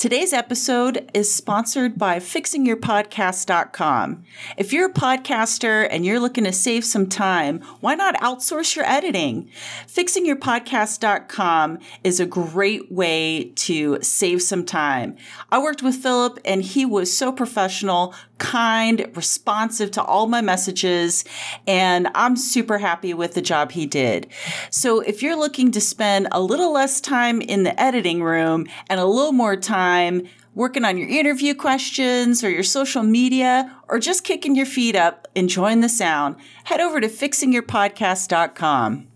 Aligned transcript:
Today's 0.00 0.32
episode 0.32 1.10
is 1.12 1.34
sponsored 1.34 1.98
by 1.98 2.20
fixingyourpodcast.com. 2.20 4.24
If 4.56 4.72
you're 4.72 4.88
a 4.88 4.92
podcaster 4.94 5.86
and 5.90 6.06
you're 6.06 6.18
looking 6.18 6.44
to 6.44 6.54
save 6.54 6.86
some 6.86 7.06
time, 7.06 7.60
why 7.80 7.96
not 7.96 8.14
outsource 8.14 8.74
your 8.74 8.86
editing? 8.86 9.50
Fixingyourpodcast.com 9.86 11.80
is 12.02 12.18
a 12.18 12.24
great 12.24 12.90
way 12.90 13.52
to 13.56 13.98
save 14.00 14.40
some 14.40 14.64
time. 14.64 15.18
I 15.52 15.58
worked 15.58 15.82
with 15.82 15.96
Philip 15.96 16.38
and 16.46 16.62
he 16.62 16.86
was 16.86 17.14
so 17.14 17.30
professional, 17.30 18.14
kind, 18.40 19.08
responsive 19.14 19.92
to 19.92 20.02
all 20.02 20.26
my 20.26 20.40
messages, 20.40 21.24
and 21.68 22.08
I'm 22.16 22.36
super 22.36 22.78
happy 22.78 23.14
with 23.14 23.34
the 23.34 23.42
job 23.42 23.70
he 23.70 23.86
did. 23.86 24.26
So 24.70 25.00
if 25.00 25.22
you're 25.22 25.36
looking 25.36 25.70
to 25.72 25.80
spend 25.80 26.26
a 26.32 26.40
little 26.40 26.72
less 26.72 27.00
time 27.00 27.40
in 27.40 27.62
the 27.62 27.80
editing 27.80 28.24
room 28.24 28.66
and 28.88 28.98
a 28.98 29.04
little 29.04 29.32
more 29.32 29.54
time 29.54 30.26
working 30.54 30.84
on 30.84 30.98
your 30.98 31.08
interview 31.08 31.54
questions 31.54 32.42
or 32.42 32.50
your 32.50 32.64
social 32.64 33.04
media 33.04 33.76
or 33.88 34.00
just 34.00 34.24
kicking 34.24 34.56
your 34.56 34.66
feet 34.66 34.96
up, 34.96 35.28
enjoying 35.36 35.80
the 35.80 35.88
sound, 35.88 36.34
head 36.64 36.80
over 36.80 37.00
to 37.00 37.08
fixingyourpodcast.com. 37.08 39.09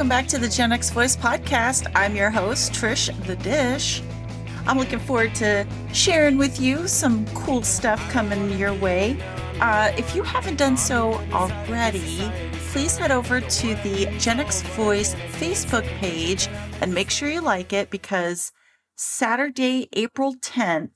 welcome 0.00 0.08
back 0.08 0.26
to 0.26 0.38
the 0.38 0.48
Gen 0.48 0.72
X 0.72 0.88
Voice 0.88 1.14
Podcast. 1.14 1.86
I'm 1.94 2.16
your 2.16 2.30
host, 2.30 2.72
Trish 2.72 3.14
the 3.26 3.36
Dish. 3.36 4.02
I'm 4.66 4.78
looking 4.78 4.98
forward 4.98 5.34
to 5.34 5.66
sharing 5.92 6.38
with 6.38 6.58
you 6.58 6.88
some 6.88 7.26
cool 7.34 7.62
stuff 7.62 8.00
coming 8.10 8.56
your 8.56 8.72
way. 8.72 9.22
Uh, 9.60 9.92
if 9.98 10.16
you 10.16 10.22
haven't 10.22 10.56
done 10.56 10.78
so 10.78 11.20
already, 11.34 12.32
please 12.70 12.96
head 12.96 13.10
over 13.10 13.42
to 13.42 13.74
the 13.82 14.06
Gen 14.18 14.40
X 14.40 14.62
Voice 14.62 15.14
Facebook 15.38 15.86
page 15.98 16.48
and 16.80 16.94
make 16.94 17.10
sure 17.10 17.28
you 17.28 17.42
like 17.42 17.74
it 17.74 17.90
because 17.90 18.52
Saturday, 18.96 19.86
April 19.92 20.34
10th, 20.34 20.92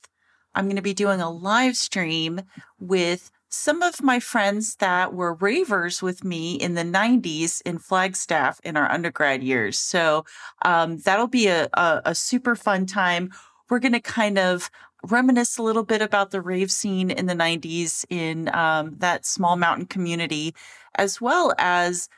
I'm 0.54 0.64
going 0.64 0.76
to 0.76 0.82
be 0.82 0.94
doing 0.94 1.20
a 1.20 1.30
live 1.30 1.76
stream 1.76 2.40
with 2.80 3.30
some 3.54 3.82
of 3.82 4.02
my 4.02 4.20
friends 4.20 4.76
that 4.76 5.14
were 5.14 5.34
ravers 5.34 6.02
with 6.02 6.24
me 6.24 6.54
in 6.54 6.74
the 6.74 6.82
90s 6.82 7.62
in 7.62 7.78
Flagstaff 7.78 8.60
in 8.64 8.76
our 8.76 8.90
undergrad 8.90 9.42
years. 9.42 9.78
So 9.78 10.24
um, 10.62 10.98
that'll 10.98 11.28
be 11.28 11.46
a, 11.46 11.68
a, 11.74 12.02
a 12.06 12.14
super 12.14 12.56
fun 12.56 12.86
time 12.86 13.30
we're 13.70 13.78
going 13.78 13.92
to 13.92 14.00
kind 14.00 14.38
of 14.38 14.70
reminisce 15.04 15.58
a 15.58 15.62
little 15.62 15.82
bit 15.82 16.02
about 16.02 16.30
the 16.30 16.40
rave 16.40 16.70
scene 16.70 17.10
in 17.10 17.26
the 17.26 17.34
90s 17.34 18.04
in 18.10 18.54
um, 18.54 18.94
that 18.98 19.26
small 19.26 19.56
mountain 19.56 19.86
community, 19.86 20.54
as 20.96 21.20
well 21.20 21.54
as 21.58 22.08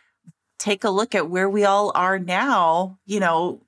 take 0.59 0.85
a 0.85 0.91
look 0.91 1.15
at 1.15 1.29
where 1.29 1.49
we 1.49 1.65
all 1.65 1.93
are 1.95 2.19
now, 2.19 2.99
you 3.07 3.21
know, 3.21 3.61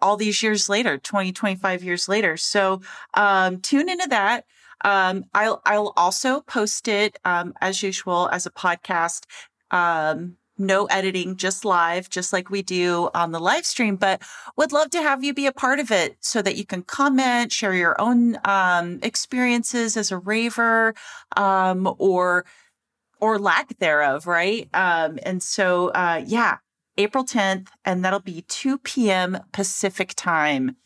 all 0.00 0.16
these 0.16 0.42
years 0.42 0.68
later, 0.68 0.98
20, 0.98 1.32
25 1.32 1.82
years 1.82 2.08
later. 2.08 2.36
So 2.36 2.80
um, 3.14 3.60
tune 3.60 3.88
into 3.88 4.08
that. 4.08 4.44
Um, 4.84 5.24
I'll, 5.34 5.62
I'll 5.64 5.92
also 5.96 6.40
post 6.42 6.88
it 6.88 7.18
um, 7.24 7.54
as 7.60 7.82
usual 7.82 8.28
as 8.32 8.46
a 8.46 8.50
podcast 8.50 9.24
um, 9.70 10.36
no 10.58 10.86
editing, 10.86 11.36
just 11.36 11.64
live, 11.64 12.08
just 12.08 12.32
like 12.32 12.50
we 12.50 12.62
do 12.62 13.10
on 13.14 13.32
the 13.32 13.40
live 13.40 13.66
stream. 13.66 13.96
But 13.96 14.22
would 14.56 14.72
love 14.72 14.90
to 14.90 15.02
have 15.02 15.22
you 15.22 15.34
be 15.34 15.46
a 15.46 15.52
part 15.52 15.80
of 15.80 15.90
it 15.90 16.16
so 16.20 16.40
that 16.42 16.56
you 16.56 16.64
can 16.64 16.82
comment, 16.82 17.52
share 17.52 17.74
your 17.74 18.00
own 18.00 18.38
um, 18.44 18.98
experiences 19.02 19.96
as 19.96 20.10
a 20.10 20.18
raver, 20.18 20.94
um, 21.36 21.94
or 21.98 22.44
or 23.20 23.38
lack 23.38 23.78
thereof, 23.78 24.26
right? 24.26 24.68
Um, 24.74 25.18
and 25.22 25.42
so, 25.42 25.88
uh, 25.88 26.22
yeah, 26.26 26.58
April 26.98 27.24
10th, 27.24 27.68
and 27.84 28.04
that'll 28.04 28.20
be 28.20 28.42
2 28.48 28.78
p.m. 28.78 29.38
Pacific 29.52 30.12
time. 30.16 30.76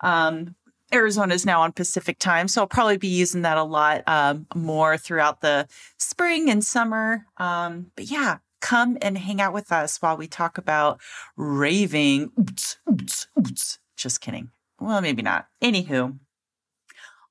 Um, 0.00 0.54
Arizona 0.92 1.34
is 1.34 1.46
now 1.46 1.62
on 1.62 1.72
Pacific 1.72 2.18
time, 2.18 2.48
so 2.48 2.62
I'll 2.62 2.66
probably 2.66 2.96
be 2.96 3.08
using 3.08 3.42
that 3.42 3.56
a 3.56 3.62
lot 3.62 4.02
um, 4.06 4.46
more 4.54 4.96
throughout 4.96 5.40
the 5.40 5.66
spring 5.98 6.50
and 6.50 6.64
summer. 6.64 7.26
Um, 7.36 7.92
but 7.96 8.10
yeah, 8.10 8.38
come 8.60 8.98
and 9.00 9.16
hang 9.16 9.40
out 9.40 9.52
with 9.52 9.72
us 9.72 9.98
while 10.02 10.16
we 10.16 10.26
talk 10.26 10.58
about 10.58 11.00
raving. 11.36 12.30
Just 13.96 14.20
kidding. 14.20 14.50
Well, 14.80 15.00
maybe 15.00 15.22
not. 15.22 15.46
Anywho, 15.62 16.18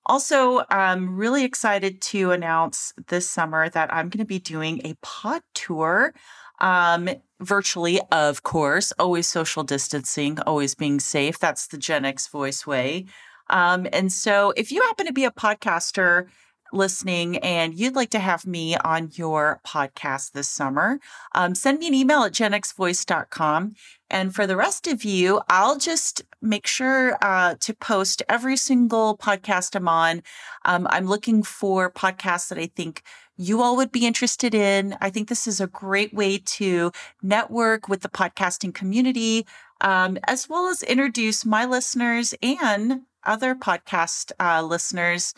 also, 0.05 0.63
I'm 0.69 1.17
really 1.17 1.43
excited 1.43 2.01
to 2.01 2.31
announce 2.31 2.93
this 3.07 3.29
summer 3.29 3.69
that 3.69 3.93
I'm 3.93 4.09
going 4.09 4.19
to 4.19 4.25
be 4.25 4.39
doing 4.39 4.81
a 4.83 4.95
pod 5.01 5.41
tour 5.53 6.13
um, 6.59 7.09
virtually, 7.39 8.01
of 8.11 8.43
course, 8.43 8.91
always 8.99 9.27
social 9.27 9.63
distancing, 9.63 10.39
always 10.41 10.75
being 10.75 10.99
safe. 10.99 11.39
That's 11.39 11.67
the 11.67 11.77
Gen 11.77 12.05
X 12.05 12.27
voice 12.27 12.65
way. 12.65 13.05
Um, 13.49 13.87
and 13.91 14.11
so, 14.11 14.53
if 14.55 14.71
you 14.71 14.81
happen 14.81 15.05
to 15.05 15.13
be 15.13 15.25
a 15.25 15.31
podcaster 15.31 16.27
listening 16.71 17.37
and 17.37 17.73
you'd 17.73 17.95
like 17.95 18.09
to 18.11 18.19
have 18.19 18.45
me 18.45 18.75
on 18.77 19.09
your 19.13 19.59
podcast 19.65 20.31
this 20.31 20.49
summer, 20.49 20.99
um, 21.33 21.55
send 21.55 21.79
me 21.79 21.87
an 21.87 21.93
email 21.93 22.23
at 22.23 22.33
genxvoice.com. 22.33 23.75
And 24.09 24.33
for 24.33 24.47
the 24.47 24.55
rest 24.55 24.87
of 24.87 25.03
you, 25.03 25.41
I'll 25.49 25.77
just 25.77 26.23
make 26.41 26.67
sure 26.67 27.17
uh, 27.21 27.55
to 27.59 27.73
post 27.73 28.23
every 28.27 28.57
single 28.57 29.17
podcast 29.17 29.75
I'm 29.75 29.87
on. 29.87 30.23
Um, 30.65 30.87
I'm 30.89 31.05
looking 31.05 31.43
for 31.43 31.91
podcasts 31.91 32.49
that 32.49 32.57
I 32.57 32.67
think 32.67 33.03
you 33.37 33.61
all 33.61 33.77
would 33.77 33.91
be 33.91 34.05
interested 34.05 34.53
in. 34.53 34.95
I 34.99 35.09
think 35.09 35.29
this 35.29 35.47
is 35.47 35.61
a 35.61 35.67
great 35.67 36.13
way 36.13 36.39
to 36.39 36.91
network 37.21 37.87
with 37.87 38.01
the 38.01 38.09
podcasting 38.09 38.73
community, 38.73 39.45
um, 39.81 40.17
as 40.27 40.49
well 40.49 40.67
as 40.67 40.83
introduce 40.83 41.45
my 41.45 41.65
listeners 41.65 42.33
and 42.41 43.01
other 43.29 43.55
podcast 43.55 44.31
uh, 44.39 44.61
listeners 44.61 45.33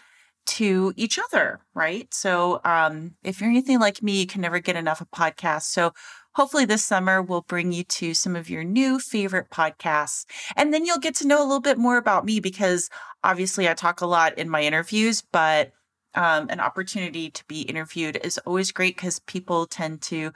to 0.47 0.93
each 0.95 1.19
other, 1.19 1.59
right? 1.75 2.11
So, 2.13 2.61
um, 2.63 3.15
if 3.23 3.39
you're 3.39 3.49
anything 3.49 3.79
like 3.79 4.01
me, 4.01 4.21
you 4.21 4.25
can 4.25 4.41
never 4.41 4.59
get 4.59 4.75
enough 4.75 5.01
of 5.01 5.11
podcasts. 5.11 5.63
So, 5.63 5.93
hopefully, 6.33 6.65
this 6.65 6.83
summer 6.83 7.21
will 7.21 7.41
bring 7.41 7.71
you 7.71 7.83
to 7.83 8.13
some 8.13 8.35
of 8.35 8.49
your 8.49 8.63
new 8.63 8.97
favorite 8.99 9.49
podcasts. 9.51 10.25
And 10.55 10.73
then 10.73 10.85
you'll 10.85 10.97
get 10.97 11.15
to 11.15 11.27
know 11.27 11.41
a 11.41 11.45
little 11.45 11.61
bit 11.61 11.77
more 11.77 11.97
about 11.97 12.25
me 12.25 12.39
because 12.39 12.89
obviously 13.23 13.69
I 13.69 13.73
talk 13.75 14.01
a 14.01 14.07
lot 14.07 14.37
in 14.37 14.49
my 14.49 14.63
interviews, 14.63 15.21
but 15.31 15.71
um, 16.15 16.49
an 16.49 16.59
opportunity 16.59 17.29
to 17.29 17.43
be 17.45 17.61
interviewed 17.61 18.19
is 18.23 18.37
always 18.39 18.71
great 18.71 18.95
because 18.95 19.19
people 19.19 19.65
tend 19.65 20.01
to 20.03 20.31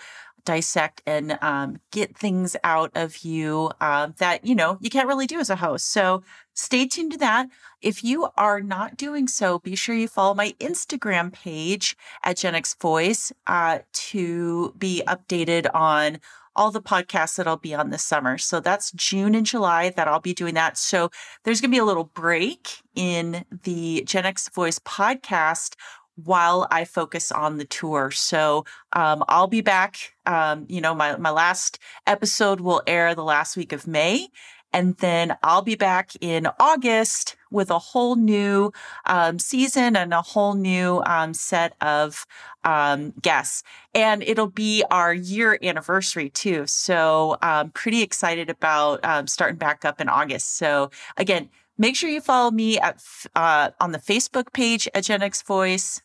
dissect 0.45 1.01
and 1.06 1.38
um, 1.41 1.79
get 1.91 2.16
things 2.17 2.56
out 2.63 2.91
of 2.95 3.17
you 3.19 3.72
uh, 3.81 4.09
that 4.17 4.45
you 4.45 4.56
know 4.56 4.78
you 4.79 4.89
can't 4.89 5.07
really 5.07 5.28
do 5.28 5.39
as 5.39 5.50
a 5.50 5.56
host 5.56 5.91
so 5.91 6.23
stay 6.53 6.88
tuned 6.88 7.11
to 7.11 7.17
that 7.17 7.47
if 7.81 8.03
you 8.03 8.29
are 8.38 8.61
not 8.61 8.95
doing 8.95 9.28
so 9.28 9.59
be 9.59 9.75
sure 9.75 9.95
you 9.95 10.07
follow 10.07 10.33
my 10.33 10.53
instagram 10.59 11.33
page 11.33 11.97
at 12.23 12.38
gen 12.38 12.56
x 12.56 12.73
voice 12.75 13.31
uh, 13.47 13.79
to 13.94 14.73
be 14.78 15.01
updated 15.07 15.67
on 15.73 16.19
all 16.56 16.72
the 16.72 16.81
podcasts 16.81 17.35
that 17.35 17.47
I'll 17.47 17.57
be 17.57 17.75
on 17.75 17.89
this 17.89 18.03
summer. 18.03 18.38
So 18.38 18.59
that's 18.59 18.91
June 18.94 19.35
and 19.35 19.45
July 19.45 19.89
that 19.89 20.07
I'll 20.07 20.22
be 20.22 20.33
doing 20.33 20.53
that. 20.53 20.77
So 20.77 21.09
there's 21.44 21.59
going 21.59 21.69
to 21.72 21.75
be 21.75 21.79
a 21.79 21.85
little 21.85 22.06
break 22.06 22.81
in 22.95 23.44
the 23.63 24.03
Gen 24.06 24.25
X 24.25 24.50
Voice 24.50 24.79
podcast 24.79 25.75
while 26.23 26.67
I 26.71 26.85
focus 26.85 27.31
on 27.31 27.57
the 27.57 27.65
tour. 27.65 28.11
So 28.11 28.65
um, 28.93 29.23
I'll 29.27 29.47
be 29.47 29.61
back. 29.61 30.13
Um, 30.25 30.65
you 30.69 30.81
know, 30.81 30.93
my, 30.93 31.17
my 31.17 31.31
last 31.31 31.79
episode 32.07 32.61
will 32.61 32.81
air 32.87 33.13
the 33.15 33.23
last 33.23 33.57
week 33.57 33.71
of 33.71 33.87
May. 33.87 34.29
And 34.73 34.97
then 34.97 35.37
I'll 35.41 35.61
be 35.61 35.75
back 35.75 36.11
in 36.19 36.49
August 36.59 37.37
with 37.49 37.71
a 37.71 37.79
whole 37.79 38.17
new 38.17 38.73
um, 39.05 39.39
season 39.39 39.95
and 39.95 40.13
a 40.13 40.21
whole 40.21 40.53
new 40.53 41.01
um, 41.06 41.33
set 41.33 41.75
of 41.79 42.25
um, 42.65 43.13
guests. 43.21 43.63
And 43.94 44.21
it'll 44.23 44.47
be 44.50 44.83
our 44.91 45.13
year 45.13 45.57
anniversary 45.63 46.29
too. 46.29 46.68
So 46.68 47.38
I'm 47.41 47.69
pretty 47.71 48.01
excited 48.01 48.50
about 48.50 49.00
um, 49.06 49.27
starting 49.27 49.57
back 49.57 49.85
up 49.85 50.01
in 50.01 50.09
August. 50.09 50.57
So 50.57 50.91
again, 51.15 51.50
make 51.77 51.95
sure 51.95 52.09
you 52.09 52.19
follow 52.19 52.51
me 52.51 52.77
at 52.77 53.01
uh, 53.33 53.71
on 53.79 53.94
the 53.94 54.00
Facebook 54.00 54.51
page 54.51 54.89
at 54.94 55.06
Gen 55.06 55.21
X 55.21 55.41
Voice. 55.41 56.01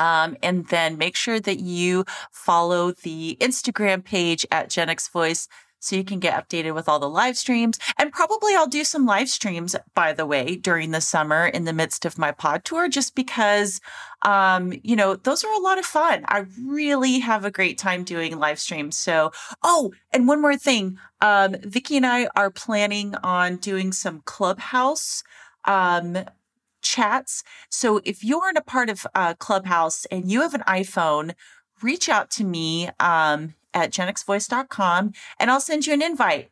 Um, 0.00 0.36
and 0.42 0.66
then 0.68 0.96
make 0.96 1.14
sure 1.14 1.40
that 1.40 1.60
you 1.60 2.04
follow 2.32 2.92
the 2.92 3.36
Instagram 3.38 4.02
page 4.02 4.46
at 4.50 4.70
Gen 4.70 4.88
X 4.88 5.08
Voice 5.08 5.46
so 5.80 5.96
you 5.96 6.04
can 6.04 6.20
get 6.20 6.34
updated 6.34 6.74
with 6.74 6.88
all 6.88 6.98
the 6.98 7.08
live 7.08 7.36
streams. 7.36 7.78
And 7.98 8.12
probably 8.12 8.54
I'll 8.54 8.66
do 8.66 8.84
some 8.84 9.06
live 9.06 9.28
streams, 9.28 9.74
by 9.94 10.12
the 10.12 10.26
way, 10.26 10.56
during 10.56 10.90
the 10.90 11.00
summer 11.00 11.46
in 11.46 11.64
the 11.64 11.72
midst 11.72 12.04
of 12.04 12.18
my 12.18 12.32
pod 12.32 12.64
tour, 12.64 12.88
just 12.88 13.14
because, 13.14 13.80
um, 14.22 14.72
you 14.82 14.94
know, 14.94 15.16
those 15.16 15.42
are 15.42 15.52
a 15.52 15.62
lot 15.62 15.78
of 15.78 15.86
fun. 15.86 16.24
I 16.28 16.44
really 16.62 17.18
have 17.20 17.44
a 17.44 17.50
great 17.50 17.78
time 17.78 18.04
doing 18.04 18.38
live 18.38 18.60
streams. 18.60 18.96
So, 18.96 19.32
oh, 19.62 19.92
and 20.12 20.28
one 20.28 20.42
more 20.42 20.56
thing. 20.56 20.98
Um, 21.20 21.56
Vicki 21.62 21.96
and 21.96 22.06
I 22.06 22.28
are 22.36 22.50
planning 22.50 23.14
on 23.22 23.56
doing 23.56 23.92
some 23.92 24.22
clubhouse, 24.24 25.22
um, 25.64 26.18
chats. 26.82 27.42
So 27.70 28.00
if 28.04 28.24
you 28.24 28.40
aren't 28.40 28.58
a 28.58 28.62
part 28.62 28.90
of 28.90 29.06
uh, 29.14 29.34
Clubhouse 29.34 30.06
and 30.06 30.30
you 30.30 30.42
have 30.42 30.54
an 30.54 30.64
iPhone, 30.66 31.34
reach 31.82 32.08
out 32.08 32.30
to 32.32 32.44
me 32.44 32.90
um, 33.00 33.54
at 33.74 33.90
genxvoice.com 33.92 35.12
and 35.38 35.50
I'll 35.50 35.60
send 35.60 35.86
you 35.86 35.94
an 35.94 36.02
invite 36.02 36.50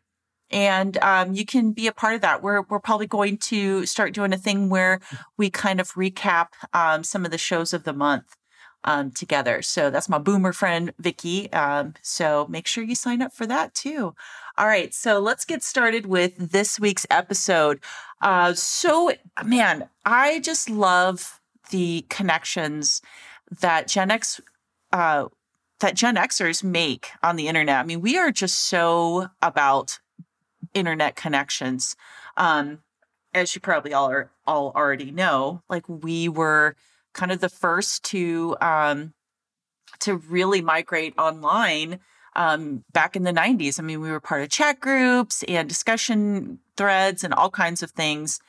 and 0.51 0.97
um, 0.99 1.35
you 1.35 1.45
can 1.45 1.73
be 1.73 1.87
a 1.87 1.93
part 1.93 2.15
of 2.15 2.21
that. 2.23 2.43
We're 2.43 2.63
we're 2.63 2.81
probably 2.81 3.07
going 3.07 3.39
to 3.39 3.87
start 3.87 4.15
doing 4.15 4.33
a 4.33 4.39
thing 4.39 4.69
where 4.69 5.01
we 5.37 5.51
kind 5.51 5.81
of 5.81 5.93
recap 5.93 6.49
um, 6.73 7.05
some 7.05 7.25
of 7.25 7.31
the 7.31 7.39
shows 7.39 7.73
of 7.73 7.85
the 7.85 7.93
month 7.93 8.37
um, 8.85 9.11
together. 9.11 9.61
So 9.63 9.91
that's 9.91 10.09
my 10.09 10.19
boomer 10.19 10.53
friend 10.53 10.93
Vicky. 10.99 11.53
Um, 11.53 11.95
so 12.03 12.47
make 12.49 12.67
sure 12.67 12.85
you 12.85 12.95
sign 12.95 13.23
up 13.23 13.33
for 13.35 13.47
that 13.47 13.75
too. 13.75 14.15
All 14.57 14.67
right, 14.67 14.93
so 14.93 15.21
let's 15.21 15.45
get 15.45 15.63
started 15.63 16.07
with 16.07 16.51
this 16.51 16.81
week's 16.81 17.07
episode. 17.11 17.81
Uh, 18.21 18.55
so 18.55 19.13
man, 19.45 19.89
I 20.05 20.41
just 20.41 20.69
love 20.69 21.41
the 21.71 22.05
connections 22.09 23.03
that 23.61 23.89
Gen 23.89 24.11
X. 24.11 24.41
Uh, 24.93 25.27
that 25.81 25.95
Gen 25.95 26.17
Xers 26.17 26.65
make 26.65 27.11
on 27.23 27.37
the 27.37 27.47
internet. 27.47 27.77
I 27.79 27.85
mean, 27.85 28.01
we 28.01 28.19
are 28.19 28.33
just 28.33 28.69
so 28.69 29.29
about 29.41 30.01
internet 30.75 31.17
connections. 31.17 31.95
Um, 32.37 32.81
as 33.35 33.55
you 33.55 33.61
probably 33.61 33.93
all 33.93 34.11
are 34.11 34.31
all 34.47 34.73
already 34.75 35.11
know, 35.11 35.63
like 35.69 35.89
we 35.89 36.29
were 36.29 36.75
kind 37.13 37.31
of 37.31 37.41
the 37.41 37.49
first 37.49 38.05
to 38.05 38.57
um, 38.61 39.13
to 40.01 40.17
really 40.17 40.61
migrate 40.61 41.15
online 41.19 42.01
um, 42.37 42.85
back 42.93 43.17
in 43.17 43.25
the 43.25 43.33
90s. 43.33 43.79
I 43.79 43.83
mean, 43.83 44.01
we 44.01 44.11
were 44.11 44.21
part 44.21 44.43
of 44.43 44.51
chat 44.51 44.81
groups 44.81 45.43
and 45.45 45.69
discussion 45.69 46.59
threads 46.77 47.25
and 47.25 47.35
all 47.35 47.51
kinds 47.51 47.83
of 47.83 47.91
things. 47.91 48.41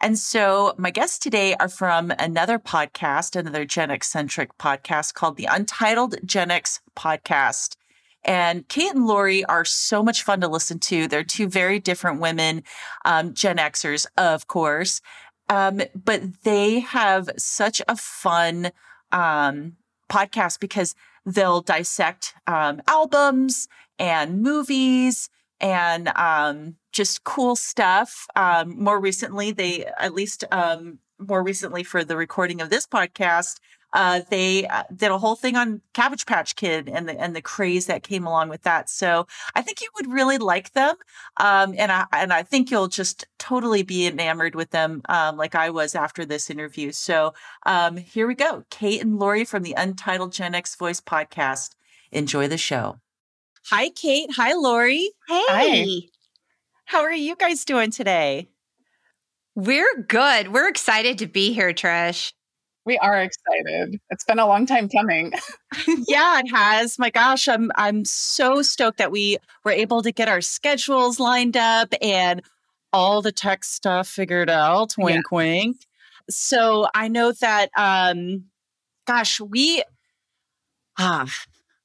And 0.00 0.16
so 0.16 0.74
my 0.78 0.90
guests 0.90 1.18
today 1.18 1.54
are 1.54 1.68
from 1.68 2.12
another 2.18 2.58
podcast, 2.58 3.34
another 3.34 3.64
Gen 3.64 3.90
X 3.90 4.08
centric 4.08 4.56
podcast 4.56 5.14
called 5.14 5.36
the 5.36 5.48
Untitled 5.50 6.16
Gen 6.24 6.50
X 6.50 6.80
Podcast. 6.94 7.76
And 8.24 8.68
Kate 8.68 8.94
and 8.94 9.06
Lori 9.06 9.44
are 9.46 9.64
so 9.64 10.02
much 10.02 10.22
fun 10.22 10.40
to 10.42 10.48
listen 10.48 10.78
to. 10.80 11.08
They're 11.08 11.24
two 11.24 11.48
very 11.48 11.80
different 11.80 12.20
women, 12.20 12.62
um, 13.04 13.34
Gen 13.34 13.56
Xers, 13.56 14.06
of 14.16 14.46
course. 14.46 15.00
Um, 15.48 15.80
but 15.94 16.42
they 16.42 16.80
have 16.80 17.30
such 17.36 17.80
a 17.88 17.96
fun 17.96 18.70
um, 19.12 19.76
podcast 20.10 20.60
because 20.60 20.94
they'll 21.28 21.60
dissect 21.60 22.34
um, 22.46 22.80
albums 22.88 23.68
and 23.98 24.40
movies 24.42 25.28
and 25.60 26.08
um, 26.16 26.76
just 26.92 27.24
cool 27.24 27.54
stuff. 27.54 28.26
Um, 28.34 28.82
more 28.82 28.98
recently, 28.98 29.52
they, 29.52 29.86
at 29.98 30.14
least 30.14 30.44
um, 30.50 30.98
more 31.18 31.42
recently 31.42 31.82
for 31.84 32.02
the 32.02 32.16
recording 32.16 32.60
of 32.60 32.70
this 32.70 32.86
podcast, 32.86 33.56
uh, 33.92 34.20
they 34.30 34.66
uh, 34.66 34.84
did 34.94 35.10
a 35.10 35.18
whole 35.18 35.34
thing 35.36 35.56
on 35.56 35.80
Cabbage 35.94 36.26
Patch 36.26 36.56
Kid 36.56 36.88
and 36.88 37.08
the 37.08 37.18
and 37.18 37.34
the 37.34 37.42
craze 37.42 37.86
that 37.86 38.02
came 38.02 38.26
along 38.26 38.48
with 38.48 38.62
that. 38.62 38.90
So 38.90 39.26
I 39.54 39.62
think 39.62 39.80
you 39.80 39.88
would 39.96 40.12
really 40.12 40.38
like 40.38 40.72
them, 40.72 40.96
um, 41.38 41.74
and 41.78 41.90
I 41.90 42.04
and 42.12 42.32
I 42.32 42.42
think 42.42 42.70
you'll 42.70 42.88
just 42.88 43.26
totally 43.38 43.82
be 43.82 44.06
enamored 44.06 44.54
with 44.54 44.70
them, 44.70 45.02
um, 45.08 45.36
like 45.36 45.54
I 45.54 45.70
was 45.70 45.94
after 45.94 46.24
this 46.24 46.50
interview. 46.50 46.92
So 46.92 47.34
um, 47.66 47.96
here 47.96 48.26
we 48.26 48.34
go, 48.34 48.64
Kate 48.70 49.00
and 49.00 49.18
Lori 49.18 49.44
from 49.44 49.62
the 49.62 49.74
Untitled 49.76 50.32
Gen 50.32 50.54
X 50.54 50.74
Voice 50.74 51.00
podcast. 51.00 51.70
Enjoy 52.12 52.48
the 52.48 52.58
show. 52.58 53.00
Hi, 53.70 53.90
Kate. 53.90 54.30
Hi, 54.36 54.54
Lori. 54.54 55.10
Hey. 55.28 55.44
Hi. 55.48 55.86
How 56.86 57.02
are 57.02 57.12
you 57.12 57.36
guys 57.36 57.66
doing 57.66 57.90
today? 57.90 58.48
We're 59.54 60.02
good. 60.08 60.52
We're 60.52 60.68
excited 60.68 61.18
to 61.18 61.26
be 61.26 61.52
here, 61.52 61.74
Trish. 61.74 62.32
We 62.88 62.96
are 62.96 63.20
excited. 63.20 64.00
It's 64.08 64.24
been 64.24 64.38
a 64.38 64.46
long 64.46 64.64
time 64.64 64.88
coming. 64.88 65.34
yeah, 66.08 66.40
it 66.40 66.48
has. 66.50 66.98
My 66.98 67.10
gosh, 67.10 67.46
I'm 67.46 67.70
I'm 67.74 68.06
so 68.06 68.62
stoked 68.62 68.96
that 68.96 69.12
we 69.12 69.36
were 69.62 69.72
able 69.72 70.00
to 70.00 70.10
get 70.10 70.26
our 70.26 70.40
schedules 70.40 71.20
lined 71.20 71.54
up 71.54 71.92
and 72.00 72.40
all 72.90 73.20
the 73.20 73.30
tech 73.30 73.64
stuff 73.64 74.08
figured 74.08 74.48
out. 74.48 74.94
Wink, 74.96 75.26
yeah. 75.30 75.36
wink. 75.36 75.76
So 76.30 76.88
I 76.94 77.08
know 77.08 77.32
that, 77.32 77.68
um, 77.76 78.44
gosh, 79.06 79.38
we 79.38 79.82
ah, 80.98 81.30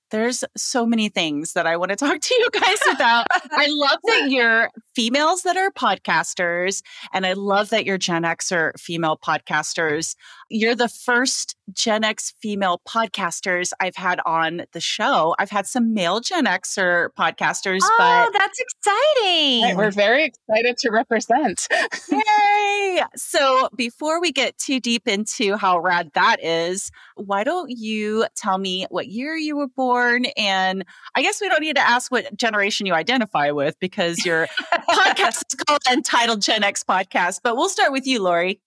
there's 0.10 0.46
so 0.56 0.86
many 0.86 1.10
things 1.10 1.52
that 1.52 1.68
I 1.68 1.76
want 1.76 1.90
to 1.90 1.98
talk 1.98 2.22
to 2.22 2.34
you 2.34 2.50
guys 2.50 2.80
about. 2.94 3.28
I 3.52 3.68
love 3.70 4.00
that 4.06 4.28
you're 4.30 4.70
females 4.96 5.44
that 5.44 5.58
are 5.58 5.72
podcasters, 5.72 6.82
and 7.14 7.26
I 7.26 7.34
love 7.34 7.70
that 7.70 7.86
you're 7.86 7.98
Gen 7.98 8.26
X 8.26 8.52
or 8.52 8.74
female 8.78 9.18
podcasters. 9.18 10.16
You're 10.50 10.76
the 10.76 10.90
first 10.90 11.56
Gen 11.72 12.04
X 12.04 12.34
female 12.42 12.82
podcasters 12.88 13.72
I've 13.80 13.96
had 13.96 14.20
on 14.26 14.64
the 14.74 14.82
show. 14.82 15.36
I've 15.40 15.50
had 15.50 15.66
some 15.66 15.94
male 15.94 16.20
Gen 16.20 16.46
Xer 16.46 17.10
podcasters, 17.18 17.80
oh, 17.82 17.96
but 17.98 18.38
that's 18.38 18.60
exciting. 18.60 19.78
We're 19.78 19.92
very 19.92 20.26
excited 20.26 20.78
to 20.78 20.92
represent. 20.92 21.68
Yay! 22.12 23.02
So 23.16 23.70
before 23.76 24.22
we 24.22 24.32
get 24.32 24.58
too 24.58 24.80
deep 24.80 25.08
into 25.08 25.56
how 25.56 25.80
rad 25.80 26.12
that 26.14 26.44
is, 26.44 26.92
why 27.16 27.44
don't 27.44 27.70
you 27.70 28.26
tell 28.36 28.58
me 28.58 28.86
what 28.90 29.08
year 29.08 29.36
you 29.36 29.56
were 29.56 29.68
born? 29.68 30.26
And 30.38 30.86
I 31.16 31.22
guess 31.22 31.42
we 31.42 31.50
don't 31.50 31.62
need 31.62 31.76
to 31.76 31.88
ask 31.88 32.12
what 32.12 32.36
generation 32.36 32.86
you 32.86 32.94
identify 32.94 33.52
with 33.52 33.80
because 33.80 34.26
your 34.26 34.48
podcast 34.90 35.44
is 35.50 35.56
called 35.66 35.82
Untitled 35.88 36.42
Gen 36.42 36.64
X 36.64 36.84
Podcast. 36.84 37.42
But 37.44 37.56
we'll 37.56 37.70
start 37.70 37.92
with 37.92 38.08
you, 38.08 38.22
Lori. 38.22 38.62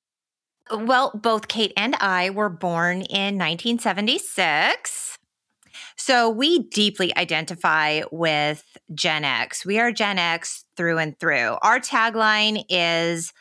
Well, 0.70 1.12
both 1.14 1.48
Kate 1.48 1.72
and 1.76 1.94
I 1.96 2.30
were 2.30 2.48
born 2.48 3.02
in 3.02 3.38
1976. 3.38 5.18
So 5.96 6.30
we 6.30 6.60
deeply 6.60 7.16
identify 7.16 8.02
with 8.10 8.64
Gen 8.94 9.24
X. 9.24 9.64
We 9.64 9.78
are 9.78 9.92
Gen 9.92 10.18
X 10.18 10.64
through 10.76 10.98
and 10.98 11.18
through. 11.18 11.56
Our 11.62 11.80
tagline 11.80 12.64
is 12.68 13.32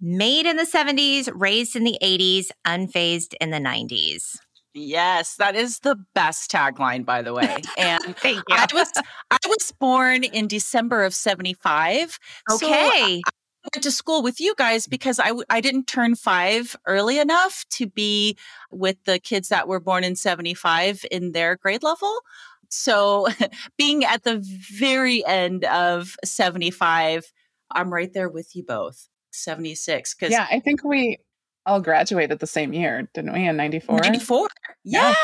made 0.00 0.46
in 0.46 0.56
the 0.56 0.64
70s, 0.66 1.30
raised 1.34 1.76
in 1.76 1.84
the 1.84 1.98
80s, 2.02 2.50
unfazed 2.66 3.34
in 3.40 3.50
the 3.50 3.58
90s. 3.58 4.38
Yes, 4.74 5.36
that 5.36 5.54
is 5.54 5.80
the 5.80 5.96
best 6.14 6.50
tagline, 6.50 7.04
by 7.04 7.22
the 7.22 7.34
way. 7.34 7.58
And 7.76 8.16
thank 8.16 8.38
you. 8.48 8.56
I 8.56 8.66
was 8.72 8.90
I 9.30 9.38
was 9.46 9.72
born 9.78 10.24
in 10.24 10.46
December 10.46 11.02
of 11.04 11.14
seventy 11.14 11.54
five. 11.54 12.18
Okay. 12.50 13.20
So 13.24 13.30
went 13.74 13.82
to 13.82 13.90
school 13.90 14.22
with 14.22 14.40
you 14.40 14.54
guys 14.56 14.86
mm. 14.86 14.90
because 14.90 15.18
I 15.18 15.28
w- 15.28 15.44
I 15.50 15.60
didn't 15.60 15.86
turn 15.86 16.14
five 16.14 16.76
early 16.86 17.18
enough 17.18 17.64
to 17.70 17.86
be 17.86 18.36
with 18.70 18.96
the 19.04 19.18
kids 19.18 19.48
that 19.48 19.68
were 19.68 19.80
born 19.80 20.04
in 20.04 20.16
75 20.16 21.04
in 21.10 21.32
their 21.32 21.56
grade 21.56 21.82
level. 21.82 22.20
So 22.68 23.28
being 23.78 24.04
at 24.04 24.24
the 24.24 24.42
very 24.42 25.24
end 25.24 25.64
of 25.64 26.16
75, 26.24 27.32
I'm 27.70 27.92
right 27.92 28.12
there 28.12 28.28
with 28.28 28.54
you 28.56 28.64
both. 28.64 29.08
76. 29.30 30.14
Cause 30.14 30.30
yeah, 30.30 30.46
I 30.50 30.60
think 30.60 30.84
we 30.84 31.18
all 31.66 31.80
graduated 31.80 32.38
the 32.38 32.46
same 32.46 32.72
year, 32.72 33.08
didn't 33.14 33.32
we? 33.32 33.46
In 33.46 33.56
94? 33.56 34.00
94. 34.00 34.48
Yeah. 34.84 35.14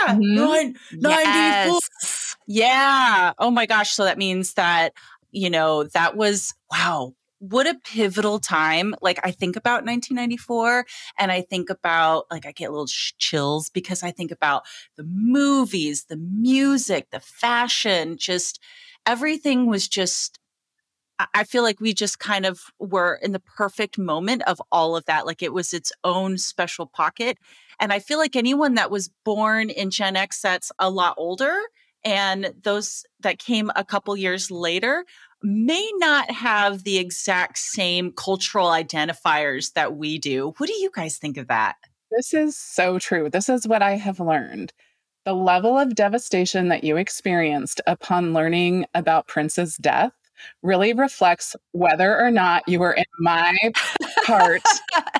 yeah. 0.00 0.14
Mm-hmm. 0.14 0.72
94. 1.00 1.10
Yes. 1.10 2.36
Yeah. 2.46 3.32
Oh 3.38 3.50
my 3.50 3.66
gosh. 3.66 3.90
So 3.90 4.04
that 4.04 4.18
means 4.18 4.54
that, 4.54 4.92
you 5.30 5.50
know, 5.50 5.84
that 5.84 6.16
was, 6.16 6.54
wow, 6.70 7.14
what 7.38 7.66
a 7.66 7.78
pivotal 7.84 8.38
time. 8.38 8.94
Like 9.02 9.20
I 9.24 9.30
think 9.30 9.56
about 9.56 9.84
1994 9.84 10.86
and 11.18 11.30
I 11.30 11.42
think 11.42 11.70
about 11.70 12.26
like 12.30 12.46
I 12.46 12.52
get 12.52 12.70
little 12.70 12.86
sh- 12.86 13.12
chills 13.18 13.70
because 13.70 14.02
I 14.02 14.10
think 14.10 14.30
about 14.30 14.64
the 14.96 15.04
movies, 15.04 16.06
the 16.08 16.16
music, 16.16 17.08
the 17.10 17.20
fashion, 17.20 18.16
just 18.18 18.60
everything 19.06 19.66
was 19.66 19.88
just 19.88 20.38
I 21.34 21.44
feel 21.44 21.62
like 21.62 21.80
we 21.80 21.94
just 21.94 22.18
kind 22.18 22.44
of 22.44 22.60
were 22.78 23.18
in 23.22 23.32
the 23.32 23.40
perfect 23.40 23.98
moment 23.98 24.42
of 24.46 24.60
all 24.70 24.96
of 24.96 25.04
that. 25.06 25.26
Like 25.26 25.42
it 25.42 25.52
was 25.52 25.72
its 25.72 25.92
own 26.04 26.36
special 26.38 26.86
pocket. 26.86 27.38
And 27.80 27.92
I 27.92 28.00
feel 28.00 28.18
like 28.18 28.36
anyone 28.36 28.74
that 28.74 28.90
was 28.90 29.10
born 29.24 29.70
in 29.70 29.90
Gen 29.90 30.16
X 30.16 30.40
that's 30.42 30.72
a 30.78 30.90
lot 30.90 31.14
older 31.16 31.58
and 32.04 32.52
those 32.62 33.04
that 33.20 33.38
came 33.38 33.70
a 33.74 33.84
couple 33.84 34.16
years 34.16 34.50
later 34.50 35.04
may 35.42 35.88
not 35.96 36.30
have 36.30 36.84
the 36.84 36.98
exact 36.98 37.58
same 37.58 38.12
cultural 38.12 38.68
identifiers 38.68 39.72
that 39.72 39.96
we 39.96 40.18
do. 40.18 40.54
What 40.58 40.68
do 40.68 40.74
you 40.74 40.90
guys 40.94 41.18
think 41.18 41.36
of 41.36 41.48
that? 41.48 41.76
This 42.10 42.32
is 42.32 42.56
so 42.56 42.98
true. 42.98 43.28
This 43.28 43.48
is 43.48 43.66
what 43.66 43.82
I 43.82 43.96
have 43.96 44.20
learned. 44.20 44.72
The 45.24 45.34
level 45.34 45.76
of 45.76 45.96
devastation 45.96 46.68
that 46.68 46.84
you 46.84 46.96
experienced 46.96 47.80
upon 47.86 48.32
learning 48.32 48.86
about 48.94 49.26
Prince's 49.26 49.76
death 49.76 50.12
really 50.62 50.92
reflects 50.92 51.56
whether 51.72 52.18
or 52.20 52.30
not 52.30 52.62
you 52.68 52.78
were 52.78 52.92
in 52.92 53.04
my 53.20 53.56
part 54.24 54.62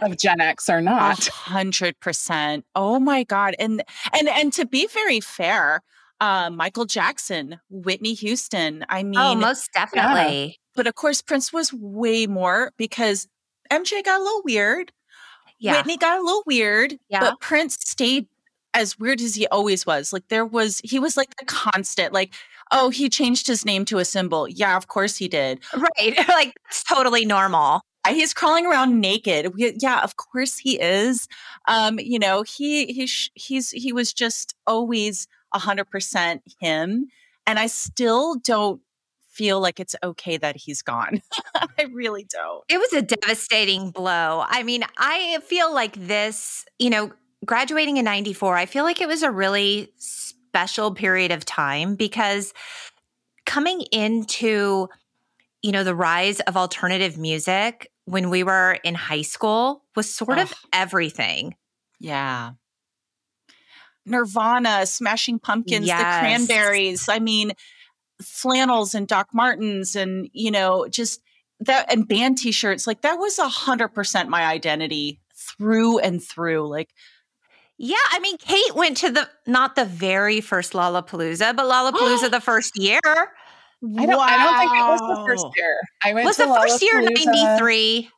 of 0.03 0.17
Gen 0.21 0.41
X 0.41 0.69
or 0.69 0.81
not. 0.81 1.27
hundred 1.27 1.99
percent. 2.01 2.65
Oh 2.75 2.99
my 2.99 3.25
God. 3.25 3.55
And 3.59 3.83
and 4.13 4.29
and 4.29 4.53
to 4.55 4.67
be 4.67 4.87
very 4.87 5.21
fair, 5.21 5.83
uh, 6.21 6.51
Michael 6.51 6.85
Jackson, 6.87 7.61
Whitney 7.71 8.15
Houston. 8.15 8.85
I 8.89 9.01
oh, 9.01 9.05
mean, 9.05 9.19
oh, 9.19 9.35
most 9.35 9.73
definitely. 9.73 10.47
Yeah. 10.47 10.53
But 10.75 10.87
of 10.87 10.95
course, 10.95 11.23
Prince 11.23 11.53
was 11.53 11.73
way 11.73 12.27
more 12.27 12.73
because 12.77 13.27
MJ 13.71 14.05
got 14.05 14.21
a 14.21 14.23
little 14.23 14.43
weird. 14.45 14.93
Yeah. 15.59 15.77
Whitney 15.77 15.97
got 15.97 16.19
a 16.19 16.23
little 16.23 16.43
weird, 16.47 16.99
Yeah. 17.09 17.21
but 17.21 17.41
Prince 17.41 17.77
stayed 17.81 18.27
as 18.77 18.99
weird 18.99 19.21
as 19.21 19.35
he 19.35 19.47
always 19.49 19.87
was. 19.87 20.13
Like 20.13 20.29
there 20.29 20.45
was, 20.47 20.81
he 20.85 20.99
was 21.01 21.17
like 21.17 21.35
the 21.37 21.45
constant, 21.47 22.13
like, 22.13 22.35
oh, 22.73 22.91
he 22.91 23.09
changed 23.09 23.47
his 23.47 23.65
name 23.65 23.85
to 23.87 23.99
a 23.99 24.05
symbol. 24.05 24.47
Yeah, 24.49 24.77
of 24.77 24.87
course 24.89 25.17
he 25.17 25.29
did. 25.29 25.61
Right. 25.77 26.17
like 26.29 26.55
it's 26.69 26.85
totally 26.85 27.25
normal. 27.25 27.81
He's 28.09 28.33
crawling 28.35 28.67
around 28.67 29.01
naked. 29.01 29.55
We- 29.57 29.75
Yeah, 29.81 30.01
of 30.03 30.17
course 30.17 30.59
he 30.59 30.81
is. 30.81 31.27
Um, 31.67 31.99
you 31.99 32.19
know, 32.21 32.43
he 32.43 32.87
he 32.87 33.07
sh- 33.09 33.31
he's 33.35 33.71
he 33.73 33.93
was 33.93 34.13
just 34.13 34.55
always 34.67 35.27
a 35.53 35.59
hundred 35.59 35.87
percent 35.91 36.43
him, 36.61 37.07
and 37.47 37.59
I 37.59 37.67
still 37.67 38.37
don't 38.37 38.81
feel 39.31 39.61
like 39.61 39.81
it's 39.81 39.97
okay 40.05 40.37
that 40.37 40.57
he's 40.57 40.83
gone. 40.83 41.21
I 41.55 41.85
really 41.93 42.27
don't. 42.31 42.63
It 42.69 42.79
was 42.79 42.93
a 42.93 43.03
devastating 43.03 43.91
blow. 43.91 44.45
I 44.47 44.63
mean, 44.63 44.85
I 44.99 45.39
feel 45.45 45.75
like 45.75 45.95
this, 45.97 46.65
you 46.79 46.91
know, 46.91 47.11
graduating 47.45 47.97
in 47.97 48.05
94, 48.05 48.57
I 48.57 48.67
feel 48.67 48.85
like 48.85 49.01
it 49.01 49.09
was 49.09 49.23
a 49.23 49.31
really 49.31 49.93
special 49.97 50.95
period 50.95 51.33
of 51.33 51.45
time 51.45 51.97
because 51.97 52.53
coming 53.45 53.83
into, 53.93 54.89
you 55.63 55.73
know, 55.73 55.85
the 55.85 55.95
rise 55.95 56.41
of 56.41 56.57
alternative 56.57 57.19
music 57.19 57.91
when 58.05 58.31
we 58.31 58.43
were 58.43 58.79
in 58.85 58.95
high 58.95 59.23
school 59.23 59.83
was 59.95 60.13
sort 60.13 60.39
of 60.39 60.53
everything. 60.73 61.55
Yeah. 62.01 62.53
Nirvana, 64.07 64.87
Smashing 64.87 65.39
Pumpkins, 65.41 65.87
Yes. 65.87 65.99
the 65.99 66.21
Cranberries. 66.21 67.09
I 67.09 67.19
mean, 67.19 67.53
flannels 68.23 68.95
and 68.95 69.07
Doc 69.07 69.29
Martens, 69.35 69.97
and 69.97 70.29
you 70.33 70.51
know, 70.51 70.87
just 70.89 71.21
that 71.61 71.93
and 71.93 72.07
band 72.07 72.39
T-shirts. 72.39 72.87
Like 72.87 73.03
that 73.03 73.19
was 73.19 73.39
a 73.39 73.49
hundred 73.49 73.89
percent 73.89 74.29
my 74.29 74.45
identity 74.45 75.21
through 75.35 75.99
and 75.99 76.23
through. 76.23 76.69
Like 76.69 76.91
Yeah, 77.79 77.97
I 78.11 78.21
mean, 78.21 78.39
Kate 78.39 78.75
went 78.75 78.97
to 78.99 79.11
the 79.11 79.29
not 79.47 79.77
the 79.77 79.85
very 79.85 80.41
first 80.41 80.73
Lollapalooza, 80.73 81.55
but 81.55 81.67
Lollapalooza 81.67 82.31
the 82.31 82.41
first 82.41 82.79
year. 82.79 83.01
I 83.05 84.07
don't, 84.07 84.19
I 84.19 84.43
don't 84.43 84.59
think 84.59 84.73
it 84.73 84.89
was 84.89 85.01
the 85.01 85.25
first 85.27 85.47
year. 85.57 85.79
I 86.03 86.15
went 86.15 86.27
Was 86.27 86.37
to 86.37 86.47
the 86.47 86.55
first 86.55 86.83
year 86.83 87.03
93? 87.03 88.11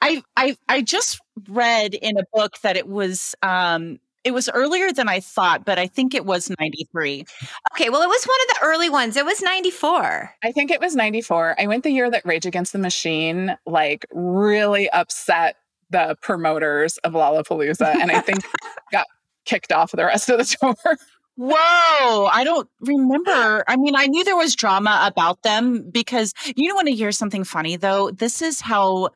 I 0.00 0.22
I 0.36 0.56
I 0.68 0.82
just 0.82 1.20
read 1.48 1.94
in 1.94 2.16
a 2.16 2.24
book 2.32 2.58
that 2.62 2.76
it 2.76 2.88
was 2.88 3.34
um 3.42 3.98
it 4.24 4.32
was 4.32 4.48
earlier 4.48 4.90
than 4.90 5.06
I 5.06 5.20
thought, 5.20 5.66
but 5.66 5.78
I 5.78 5.86
think 5.86 6.14
it 6.14 6.24
was 6.24 6.50
93. 6.58 7.26
Okay, 7.74 7.90
well, 7.90 8.00
it 8.00 8.08
was 8.08 8.24
one 8.24 8.38
of 8.40 8.54
the 8.54 8.66
early 8.66 8.88
ones. 8.88 9.18
It 9.18 9.26
was 9.26 9.42
94. 9.42 10.30
I 10.42 10.52
think 10.52 10.70
it 10.70 10.80
was 10.80 10.96
94. 10.96 11.56
I 11.60 11.66
went 11.66 11.84
the 11.84 11.90
year 11.90 12.10
that 12.10 12.24
Rage 12.24 12.46
Against 12.46 12.72
the 12.72 12.78
Machine 12.78 13.54
like 13.66 14.06
really 14.12 14.88
upset 14.88 15.56
the 15.94 16.16
promoters 16.20 16.98
of 16.98 17.12
Lollapalooza 17.12 17.94
and 18.00 18.10
I 18.10 18.20
think 18.20 18.40
got 18.92 19.06
kicked 19.44 19.70
off 19.70 19.92
the 19.92 20.04
rest 20.04 20.28
of 20.28 20.38
the 20.38 20.44
tour. 20.44 20.96
Whoa, 21.36 22.26
I 22.26 22.42
don't 22.44 22.68
remember. 22.80 23.64
I 23.68 23.76
mean, 23.76 23.94
I 23.96 24.06
knew 24.06 24.24
there 24.24 24.36
was 24.36 24.56
drama 24.56 25.04
about 25.06 25.42
them 25.42 25.88
because 25.90 26.32
you 26.56 26.66
don't 26.66 26.76
want 26.76 26.88
to 26.88 26.94
hear 26.94 27.12
something 27.12 27.44
funny 27.44 27.76
though. 27.76 28.10
This 28.10 28.42
is 28.42 28.60
how 28.60 29.10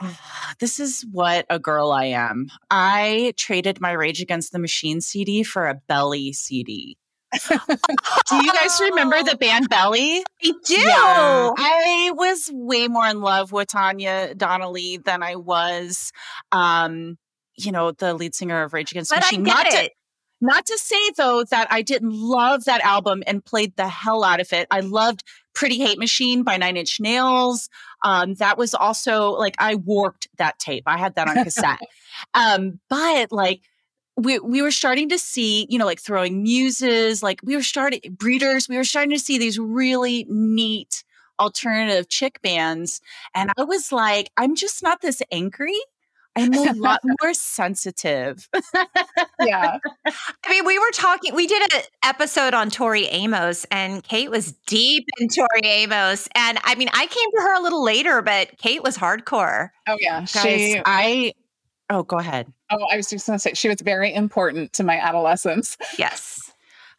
this 0.60 0.78
is 0.78 1.06
what 1.10 1.46
a 1.48 1.58
girl 1.58 1.90
I 1.90 2.06
am. 2.06 2.48
I 2.70 3.32
traded 3.36 3.80
my 3.80 3.92
Rage 3.92 4.20
Against 4.20 4.52
the 4.52 4.58
Machine 4.58 5.00
CD 5.00 5.42
for 5.42 5.68
a 5.68 5.80
Belly 5.88 6.34
CD. 6.34 6.98
Do 7.32 8.36
you 8.36 8.52
guys 8.52 8.80
remember 8.80 9.22
the 9.22 9.36
band 9.36 9.68
Belly? 9.68 10.22
I 10.42 10.52
do. 10.64 10.74
Yeah. 10.74 11.52
I 11.56 12.10
was 12.14 12.50
way 12.52 12.88
more 12.88 13.06
in 13.06 13.20
love 13.20 13.52
with 13.52 13.68
Tanya 13.68 14.34
Donelly 14.34 15.02
than 15.04 15.22
I 15.22 15.36
was, 15.36 16.12
um, 16.52 17.18
you 17.56 17.72
know, 17.72 17.92
the 17.92 18.14
lead 18.14 18.34
singer 18.34 18.62
of 18.62 18.72
Rage 18.72 18.92
Against 18.92 19.10
the 19.10 19.16
Machine. 19.16 19.42
not 19.42 19.66
it. 19.66 19.72
to 19.72 19.90
not 20.40 20.66
to 20.66 20.78
say 20.78 21.10
though 21.16 21.44
that 21.50 21.66
I 21.70 21.82
didn't 21.82 22.12
love 22.12 22.64
that 22.64 22.80
album 22.82 23.22
and 23.26 23.44
played 23.44 23.74
the 23.76 23.88
hell 23.88 24.22
out 24.22 24.40
of 24.40 24.52
it. 24.52 24.68
I 24.70 24.80
loved 24.80 25.24
Pretty 25.54 25.78
Hate 25.78 25.98
Machine 25.98 26.44
by 26.44 26.56
Nine 26.56 26.76
Inch 26.76 27.00
Nails. 27.00 27.68
Um, 28.04 28.34
that 28.34 28.56
was 28.56 28.74
also 28.74 29.30
like 29.32 29.56
I 29.58 29.74
warped 29.74 30.28
that 30.38 30.58
tape. 30.58 30.84
I 30.86 30.96
had 30.96 31.16
that 31.16 31.28
on 31.28 31.42
cassette. 31.42 31.80
um, 32.34 32.78
but 32.88 33.32
like 33.32 33.62
we 34.18 34.38
we 34.40 34.62
were 34.62 34.72
starting 34.72 35.08
to 35.10 35.18
see, 35.18 35.66
you 35.70 35.78
know, 35.78 35.86
like 35.86 36.00
throwing 36.00 36.42
muses, 36.42 37.22
like 37.22 37.40
we 37.44 37.54
were 37.54 37.62
starting 37.62 38.00
breeders, 38.10 38.68
we 38.68 38.76
were 38.76 38.84
starting 38.84 39.16
to 39.16 39.18
see 39.18 39.38
these 39.38 39.58
really 39.58 40.26
neat 40.28 41.04
alternative 41.38 42.08
chick 42.08 42.42
bands. 42.42 43.00
And 43.34 43.50
I 43.56 43.62
was 43.62 43.92
like, 43.92 44.30
I'm 44.36 44.56
just 44.56 44.82
not 44.82 45.00
this 45.00 45.22
angry. 45.30 45.78
I'm 46.34 46.52
a 46.52 46.72
lot 46.76 47.00
more 47.20 47.32
sensitive. 47.32 48.48
yeah. 49.40 49.78
I 50.06 50.50
mean, 50.50 50.64
we 50.66 50.78
were 50.78 50.90
talking, 50.92 51.34
we 51.34 51.46
did 51.46 51.72
an 51.72 51.82
episode 52.04 52.54
on 52.54 52.70
Tori 52.70 53.06
Amos, 53.06 53.66
and 53.70 54.02
Kate 54.02 54.30
was 54.30 54.52
deep 54.66 55.06
in 55.18 55.28
Tori 55.28 55.62
Amos. 55.62 56.28
And 56.34 56.58
I 56.64 56.74
mean, 56.74 56.88
I 56.92 57.06
came 57.06 57.30
to 57.36 57.42
her 57.42 57.58
a 57.58 57.62
little 57.62 57.84
later, 57.84 58.20
but 58.22 58.56
Kate 58.58 58.82
was 58.82 58.96
hardcore. 58.96 59.70
Oh 59.86 59.96
yeah. 60.00 60.20
Guys, 60.20 60.30
She 60.30 60.82
I 60.84 61.34
oh 61.88 62.02
go 62.02 62.18
ahead. 62.18 62.52
Oh, 62.70 62.86
I 62.92 62.96
was 62.96 63.08
just 63.08 63.26
going 63.26 63.36
to 63.36 63.40
say 63.40 63.54
she 63.54 63.68
was 63.68 63.80
very 63.80 64.12
important 64.12 64.72
to 64.74 64.84
my 64.84 64.98
adolescence. 64.98 65.76
Yes. 65.98 66.52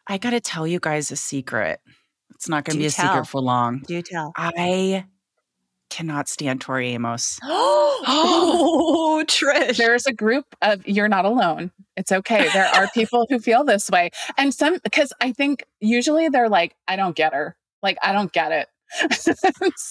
I 0.06 0.18
gotta 0.18 0.40
tell 0.40 0.66
you 0.66 0.80
guys 0.80 1.12
a 1.12 1.16
secret. 1.16 1.80
It's 2.34 2.48
not 2.48 2.64
gonna 2.64 2.78
Do 2.78 2.80
be 2.80 2.86
a 2.86 2.90
tell. 2.90 3.12
secret 3.12 3.26
for 3.28 3.40
long. 3.40 3.80
Do 3.86 3.94
you 3.94 4.02
tell. 4.02 4.32
I 4.36 5.04
cannot 5.88 6.28
stand 6.28 6.60
Tori 6.60 6.88
Amos. 6.88 7.38
oh, 7.44 9.24
Trish. 9.28 9.76
There's 9.76 10.06
a 10.06 10.12
group 10.12 10.46
of 10.62 10.86
you're 10.86 11.08
not 11.08 11.26
alone. 11.26 11.70
It's 11.96 12.10
okay. 12.10 12.48
There 12.52 12.66
are 12.66 12.88
people 12.94 13.26
who 13.28 13.38
feel 13.38 13.62
this 13.62 13.88
way. 13.90 14.10
And 14.36 14.52
some 14.54 14.78
because 14.82 15.12
I 15.20 15.32
think 15.32 15.64
usually 15.80 16.28
they're 16.28 16.48
like, 16.48 16.74
I 16.88 16.96
don't 16.96 17.14
get 17.14 17.32
her. 17.34 17.56
Like, 17.82 17.98
I 18.02 18.12
don't 18.12 18.32
get 18.32 18.52
it. 18.52 18.68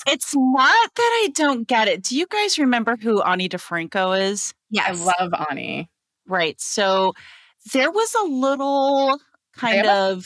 It's 0.07 0.35
not 0.35 0.95
that 0.95 1.21
I 1.23 1.29
don't 1.33 1.65
get 1.65 1.87
it. 1.87 2.03
Do 2.03 2.17
you 2.17 2.27
guys 2.27 2.59
remember 2.59 2.97
who 2.97 3.21
Ani 3.21 3.47
DiFranco 3.47 4.19
is? 4.19 4.53
I 4.77 4.91
love 4.91 5.33
Ani. 5.49 5.89
Right. 6.27 6.59
So 6.61 7.13
there 7.73 7.91
was 7.91 8.13
a 8.15 8.27
little 8.27 9.19
kind 9.53 9.85
a 9.85 9.91
of 9.91 10.25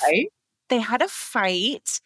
they 0.70 0.80
had 0.80 1.02
a 1.02 1.08
fight 1.08 2.00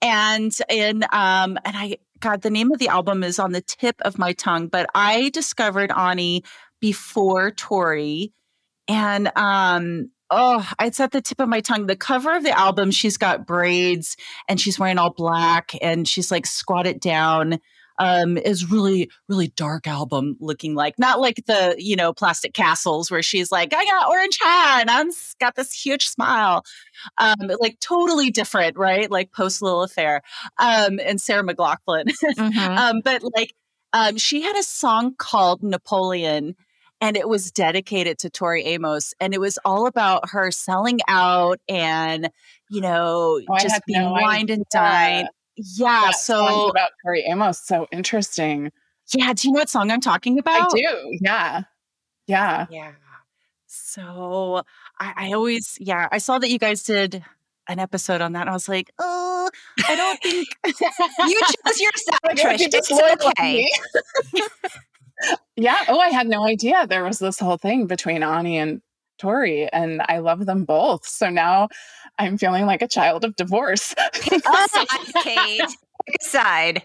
and 0.00 0.56
in 0.68 1.04
um 1.12 1.58
and 1.64 1.76
I 1.76 1.96
God 2.20 2.42
the 2.42 2.50
name 2.50 2.72
of 2.72 2.78
the 2.78 2.88
album 2.88 3.22
is 3.24 3.38
on 3.38 3.52
the 3.52 3.60
tip 3.60 3.96
of 4.02 4.18
my 4.18 4.32
tongue, 4.32 4.68
but 4.68 4.88
I 4.94 5.30
discovered 5.30 5.90
Ani 5.92 6.44
before 6.80 7.50
Tori 7.50 8.32
and 8.88 9.30
um 9.36 10.10
oh 10.30 10.68
it's 10.80 11.00
at 11.00 11.12
the 11.12 11.20
tip 11.20 11.40
of 11.40 11.48
my 11.48 11.60
tongue. 11.60 11.86
The 11.86 11.96
cover 11.96 12.34
of 12.36 12.42
the 12.42 12.56
album, 12.58 12.90
she's 12.90 13.16
got 13.16 13.46
braids 13.46 14.16
and 14.48 14.60
she's 14.60 14.78
wearing 14.78 14.98
all 14.98 15.12
black 15.12 15.72
and 15.80 16.06
she's 16.06 16.30
like 16.30 16.46
squatted 16.46 17.00
down. 17.00 17.58
Um, 17.98 18.36
is 18.38 18.70
really, 18.70 19.10
really 19.28 19.48
dark 19.48 19.86
album 19.86 20.36
looking 20.40 20.74
like 20.74 20.98
not 20.98 21.20
like 21.20 21.44
the, 21.46 21.74
you 21.78 21.94
know, 21.96 22.12
plastic 22.12 22.54
castles 22.54 23.10
where 23.10 23.22
she's 23.22 23.52
like, 23.52 23.74
I 23.74 23.84
got 23.84 24.08
orange 24.08 24.38
hair 24.40 24.80
and 24.80 24.90
I'm 24.90 25.10
got 25.38 25.54
this 25.56 25.72
huge 25.72 26.08
smile 26.08 26.64
um, 27.18 27.50
like 27.60 27.78
totally 27.80 28.30
different, 28.30 28.76
right? 28.76 29.10
Like 29.10 29.32
post 29.32 29.62
Lilith 29.62 29.92
Fair, 29.92 30.22
um, 30.58 30.98
and 31.04 31.20
Sarah 31.20 31.42
McLachlan. 31.44 32.04
Mhm. 32.36 32.76
um, 32.78 33.00
but 33.04 33.22
like, 33.36 33.54
um, 33.92 34.16
she 34.16 34.42
had 34.42 34.56
a 34.56 34.62
song 34.62 35.14
called 35.18 35.62
Napoleon, 35.62 36.56
and 37.00 37.16
it 37.16 37.28
was 37.28 37.50
dedicated 37.50 38.18
to 38.20 38.30
Tori 38.30 38.64
Amos, 38.64 39.14
and 39.20 39.34
it 39.34 39.40
was 39.40 39.58
all 39.64 39.86
about 39.86 40.30
her 40.30 40.50
selling 40.50 41.00
out 41.08 41.60
and 41.68 42.30
you 42.70 42.80
know 42.80 43.40
Oh, 43.48 43.58
just 43.58 43.84
being 43.86 44.00
no 44.02 44.12
wined 44.12 44.50
and 44.50 44.64
dined. 44.70 45.28
Yeah. 45.76 46.02
That 46.06 46.16
So 46.16 46.68
about 46.68 46.90
Tori 47.04 47.24
Amos, 47.28 47.60
so 47.64 47.86
interesting. 47.92 48.70
yeah, 49.14 49.32
do 49.32 49.48
you 49.48 49.54
know 49.54 49.60
what 49.60 49.68
song 49.68 49.90
I'm 49.90 50.00
talking 50.00 50.38
about? 50.38 50.72
I 50.72 50.76
do. 50.76 51.18
Yeah. 51.20 51.62
Yeah. 52.26 52.66
Yeah. 52.70 52.92
So 53.66 54.62
I, 55.00 55.28
I 55.28 55.32
always, 55.32 55.76
yeah, 55.80 56.08
I 56.12 56.18
saw 56.18 56.38
that 56.38 56.50
you 56.50 56.58
guys 56.58 56.82
did 56.82 57.24
an 57.68 57.78
episode 57.78 58.20
on 58.20 58.32
that. 58.32 58.42
And 58.42 58.50
I 58.50 58.52
was 58.52 58.68
like, 58.68 58.90
oh, 58.98 59.48
I 59.88 59.94
don't 59.94 60.20
think 60.22 60.48
you 60.66 60.72
chose 61.64 61.80
yourself, 61.80 62.18
Like, 62.24 62.36
Trish. 62.36 62.58
you 62.60 62.68
just 62.68 62.90
It's 62.90 63.24
okay. 63.26 63.68
yeah. 65.56 65.78
Oh, 65.88 65.98
I 65.98 66.08
had 66.08 66.26
no 66.26 66.46
idea 66.46 66.86
there 66.86 67.04
was 67.04 67.18
this 67.18 67.38
whole 67.38 67.56
thing 67.56 67.86
between 67.86 68.22
Ani 68.22 68.58
and 68.58 68.82
Tori, 69.22 69.72
and 69.72 70.02
I 70.08 70.18
love 70.18 70.46
them 70.46 70.64
both. 70.64 71.06
So 71.06 71.30
now 71.30 71.68
I'm 72.18 72.36
feeling 72.36 72.66
like 72.66 72.82
a 72.82 72.88
child 72.88 73.24
of 73.24 73.36
divorce. 73.36 73.94
Pick 74.14 74.44
a 74.44 74.68
side, 74.68 74.86
Kate. 75.22 75.60
Pick 76.06 76.16
a 76.20 76.24
side. 76.24 76.82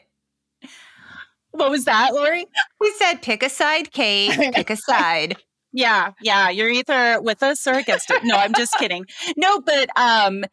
what 1.50 1.72
was 1.72 1.86
that, 1.86 2.14
Lori? 2.14 2.46
We 2.80 2.94
said 3.00 3.24
pick 3.24 3.42
a 3.42 3.50
side, 3.50 3.92
Kate. 3.92 4.32
Pick 4.54 4.70
a 4.70 4.76
side. 4.76 5.38
Yeah, 5.74 6.12
yeah. 6.22 6.50
You're 6.50 6.70
either 6.70 7.20
with 7.22 7.42
us 7.42 7.66
or 7.66 7.74
against 7.74 8.12
it. 8.12 8.24
No, 8.24 8.36
I'm 8.36 8.54
just 8.54 8.78
kidding. 8.78 9.06
No, 9.36 9.60
but 9.60 9.90
um 10.00 10.46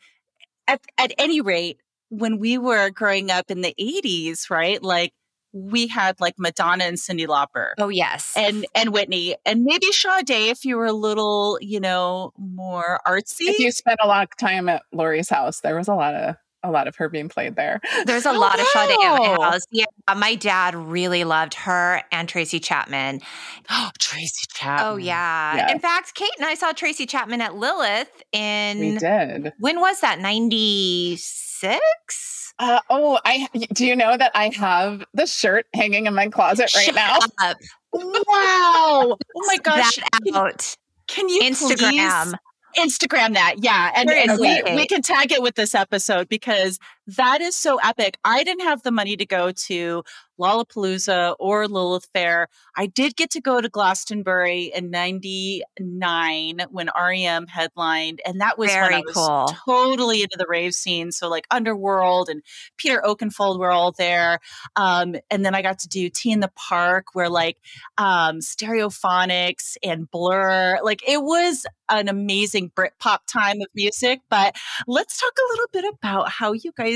at 0.67 0.81
at 0.97 1.13
any 1.19 1.43
rate, 1.43 1.79
when 2.09 2.39
we 2.39 2.57
were 2.57 2.89
growing 2.89 3.31
up 3.31 3.51
in 3.51 3.61
the 3.61 3.75
80s, 3.79 4.49
right? 4.49 4.83
Like 4.83 5.13
we 5.55 5.87
had 5.87 6.21
like 6.21 6.35
Madonna 6.37 6.85
and 6.85 6.97
Cyndi 6.97 7.27
Lauper. 7.27 7.73
Oh 7.79 7.89
yes. 7.89 8.35
And 8.37 8.67
and 8.75 8.93
Whitney 8.93 9.37
and 9.47 9.65
maybe 9.65 9.91
Sade 9.93 10.31
if 10.31 10.65
you 10.65 10.77
were 10.77 10.87
a 10.87 10.93
little, 10.93 11.59
you 11.63 11.81
know, 11.81 12.33
more 12.37 13.01
artsy. 13.07 13.43
If 13.43 13.61
you 13.61 13.71
spent 13.71 14.01
a 14.03 14.09
lot 14.09 14.25
of 14.25 14.37
time 14.37 14.69
at 14.69 14.83
Lori's 14.93 15.31
house, 15.31 15.61
there 15.61 15.77
was 15.77 15.89
a 15.89 15.95
lot 15.95 16.15
of 16.15 16.37
a 16.65 16.71
lot 16.71 16.89
of 16.89 16.97
her 16.97 17.09
being 17.09 17.29
played 17.29 17.55
there. 17.57 17.81
There's 18.07 18.27
a 18.27 18.31
oh, 18.31 18.39
lot 18.39 18.57
wow. 18.57 18.63
of 18.63 18.69
Sade 18.69 18.91
at 18.91 19.19
my 19.19 19.45
house. 19.45 19.63
Yeah, 19.71 19.85
my 20.17 20.35
dad 20.35 20.75
really 20.75 21.23
loved 21.23 21.55
her 21.55 22.03
and 22.11 22.29
Tracy 22.29 22.59
Chapman. 22.59 23.21
Oh, 23.71 23.91
Tracy 23.99 24.47
Chapman. 24.53 24.87
Oh 24.87 24.97
yeah. 24.97 25.57
yeah. 25.57 25.73
In 25.73 25.79
fact, 25.79 26.15
Kate 26.15 26.29
and 26.37 26.47
I 26.47 26.55
saw 26.55 26.73
Tracy 26.73 27.07
Chapman 27.07 27.41
at 27.41 27.55
Lilith 27.55 28.23
in 28.31 28.79
We 28.79 28.99
did. 28.99 29.55
When 29.59 29.81
was 29.81 30.01
that? 30.01 30.21
96? 30.21 32.34
Uh, 32.59 32.81
oh, 32.89 33.19
I 33.25 33.49
do 33.73 33.85
you 33.85 33.97
know 33.97 34.17
that 34.17 34.31
I 34.35 34.51
have 34.55 35.05
the 35.13 35.27
shirt 35.27 35.67
hanging 35.75 36.07
in 36.07 36.15
my 36.15 36.29
closet 36.29 36.73
right 36.75 36.87
Shut 36.87 36.95
now? 36.95 37.19
Up. 37.41 37.57
wow. 37.93 39.17
Oh 39.17 39.17
my 39.47 39.57
gosh. 39.59 39.97
That 39.97 40.35
out. 40.35 40.77
Can 41.09 41.29
you 41.29 41.43
Instagram? 41.43 42.31
Please? 42.31 42.35
Instagram 42.79 43.35
that. 43.35 43.57
Yeah. 43.59 43.93
And, 43.95 44.11
and 44.11 44.39
we, 44.39 44.63
we 44.75 44.87
can 44.87 45.03
tag 45.03 45.31
it 45.31 45.43
with 45.43 45.55
this 45.55 45.75
episode 45.75 46.29
because 46.29 46.79
that 47.07 47.41
is 47.41 47.55
so 47.57 47.79
epic. 47.83 48.19
I 48.25 48.45
didn't 48.45 48.65
have 48.65 48.83
the 48.83 48.91
money 48.91 49.17
to 49.17 49.27
go 49.27 49.53
to 49.53 50.05
Lollapalooza 50.41 51.37
or 51.39 51.69
Lilith 51.69 52.09
Fair. 52.13 52.49
I 52.77 52.87
did 52.87 53.17
get 53.17 53.31
to 53.31 53.41
go 53.41 53.61
to 53.61 53.69
Glastonbury 53.69 54.73
in 54.75 54.91
99 54.91 56.59
when 56.71 56.91
REM 56.99 57.47
headlined. 57.47 58.21
And 58.27 58.41
that 58.41 58.59
was 58.59 58.71
Very 58.71 58.87
when 58.87 58.95
I 58.95 59.03
was 59.07 59.15
cool. 59.15 59.49
totally 59.65 60.23
into 60.23 60.37
the 60.37 60.47
rave 60.49 60.75
scene. 60.75 61.13
So 61.13 61.29
like 61.29 61.47
Underworld 61.51 62.29
and 62.29 62.43
Peter 62.77 63.03
Oakenfold 63.05 63.59
were 63.59 63.71
all 63.71 63.93
there. 63.93 64.41
Um, 64.77 65.15
and 65.31 65.45
then 65.45 65.55
I 65.55 65.63
got 65.63 65.79
to 65.81 65.89
do 65.89 66.09
T 66.09 66.33
in 66.33 66.41
the 66.41 66.51
Park 66.57 67.15
where 67.15 67.29
like 67.29 67.59
um, 67.99 68.39
Stereophonics 68.39 69.77
and 69.83 70.11
Blur, 70.11 70.81
like 70.83 71.07
it 71.09 71.23
was 71.23 71.67
an 71.91 72.09
amazing 72.09 72.73
Britpop 72.75 73.19
time 73.27 73.61
of 73.61 73.69
music. 73.75 74.21
But 74.31 74.57
let's 74.87 75.21
talk 75.21 75.33
a 75.39 75.53
little 75.53 75.67
bit 75.73 75.95
about 75.95 76.31
how 76.31 76.53
you 76.53 76.73
guys 76.77 76.94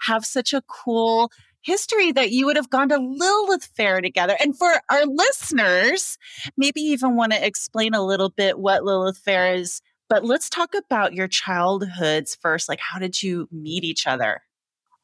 have 0.00 0.24
such 0.24 0.52
a 0.52 0.62
cool 0.62 1.30
history 1.62 2.12
that 2.12 2.30
you 2.30 2.46
would 2.46 2.56
have 2.56 2.70
gone 2.70 2.88
to 2.88 2.98
Lilith 2.98 3.68
Fair 3.76 4.00
together. 4.00 4.36
And 4.40 4.56
for 4.56 4.80
our 4.90 5.04
listeners, 5.06 6.16
maybe 6.56 6.80
even 6.80 7.16
want 7.16 7.32
to 7.32 7.46
explain 7.46 7.94
a 7.94 8.04
little 8.04 8.30
bit 8.30 8.58
what 8.58 8.84
Lilith 8.84 9.18
Fair 9.18 9.54
is. 9.54 9.82
But 10.08 10.24
let's 10.24 10.48
talk 10.48 10.74
about 10.74 11.12
your 11.12 11.28
childhoods 11.28 12.34
first. 12.34 12.68
Like, 12.68 12.80
how 12.80 12.98
did 12.98 13.22
you 13.22 13.48
meet 13.52 13.84
each 13.84 14.06
other? 14.06 14.40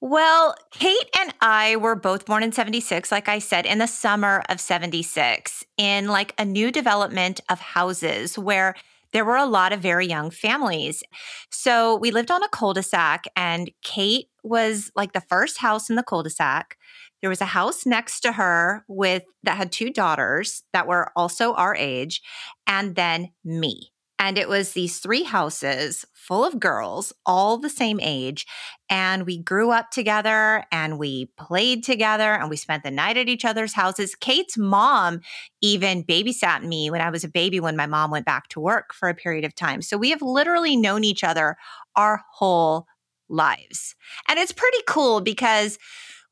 Well, 0.00 0.54
Kate 0.70 1.08
and 1.18 1.34
I 1.40 1.76
were 1.76 1.94
both 1.94 2.26
born 2.26 2.42
in 2.42 2.52
76, 2.52 3.10
like 3.10 3.28
I 3.28 3.38
said, 3.38 3.64
in 3.64 3.78
the 3.78 3.86
summer 3.86 4.42
of 4.50 4.60
76, 4.60 5.64
in 5.78 6.08
like 6.08 6.34
a 6.38 6.44
new 6.44 6.70
development 6.70 7.40
of 7.48 7.58
houses 7.58 8.38
where 8.38 8.74
there 9.14 9.24
were 9.24 9.36
a 9.36 9.46
lot 9.46 9.72
of 9.72 9.80
very 9.80 10.06
young 10.06 10.30
families. 10.30 11.02
So 11.50 11.94
we 11.96 12.10
lived 12.10 12.30
on 12.30 12.42
a 12.42 12.48
cul 12.48 12.74
de 12.74 12.82
sac, 12.82 13.24
and 13.36 13.70
Kate 13.82 14.26
was 14.42 14.90
like 14.94 15.12
the 15.12 15.22
first 15.22 15.58
house 15.58 15.88
in 15.88 15.96
the 15.96 16.02
cul 16.02 16.24
de 16.24 16.30
sac. 16.30 16.76
There 17.22 17.30
was 17.30 17.40
a 17.40 17.46
house 17.46 17.86
next 17.86 18.20
to 18.20 18.32
her 18.32 18.84
with 18.88 19.22
that 19.44 19.56
had 19.56 19.72
two 19.72 19.90
daughters 19.90 20.64
that 20.74 20.86
were 20.86 21.10
also 21.16 21.54
our 21.54 21.74
age, 21.74 22.20
and 22.66 22.96
then 22.96 23.30
me. 23.44 23.93
And 24.18 24.38
it 24.38 24.48
was 24.48 24.72
these 24.72 25.00
three 25.00 25.24
houses 25.24 26.04
full 26.14 26.44
of 26.44 26.60
girls, 26.60 27.12
all 27.26 27.58
the 27.58 27.68
same 27.68 27.98
age. 28.00 28.46
And 28.88 29.26
we 29.26 29.38
grew 29.38 29.70
up 29.70 29.90
together 29.90 30.64
and 30.72 30.98
we 30.98 31.26
played 31.36 31.84
together 31.84 32.32
and 32.32 32.48
we 32.48 32.56
spent 32.56 32.84
the 32.84 32.90
night 32.90 33.16
at 33.16 33.28
each 33.28 33.44
other's 33.44 33.74
houses. 33.74 34.14
Kate's 34.14 34.56
mom 34.56 35.20
even 35.60 36.04
babysat 36.04 36.62
me 36.62 36.90
when 36.90 37.00
I 37.00 37.10
was 37.10 37.24
a 37.24 37.28
baby 37.28 37.60
when 37.60 37.76
my 37.76 37.86
mom 37.86 38.10
went 38.10 38.24
back 38.24 38.48
to 38.50 38.60
work 38.60 38.94
for 38.94 39.08
a 39.08 39.14
period 39.14 39.44
of 39.44 39.54
time. 39.54 39.82
So 39.82 39.98
we 39.98 40.10
have 40.10 40.22
literally 40.22 40.76
known 40.76 41.04
each 41.04 41.24
other 41.24 41.56
our 41.96 42.22
whole 42.32 42.86
lives. 43.28 43.94
And 44.28 44.38
it's 44.38 44.52
pretty 44.52 44.78
cool 44.86 45.20
because 45.20 45.78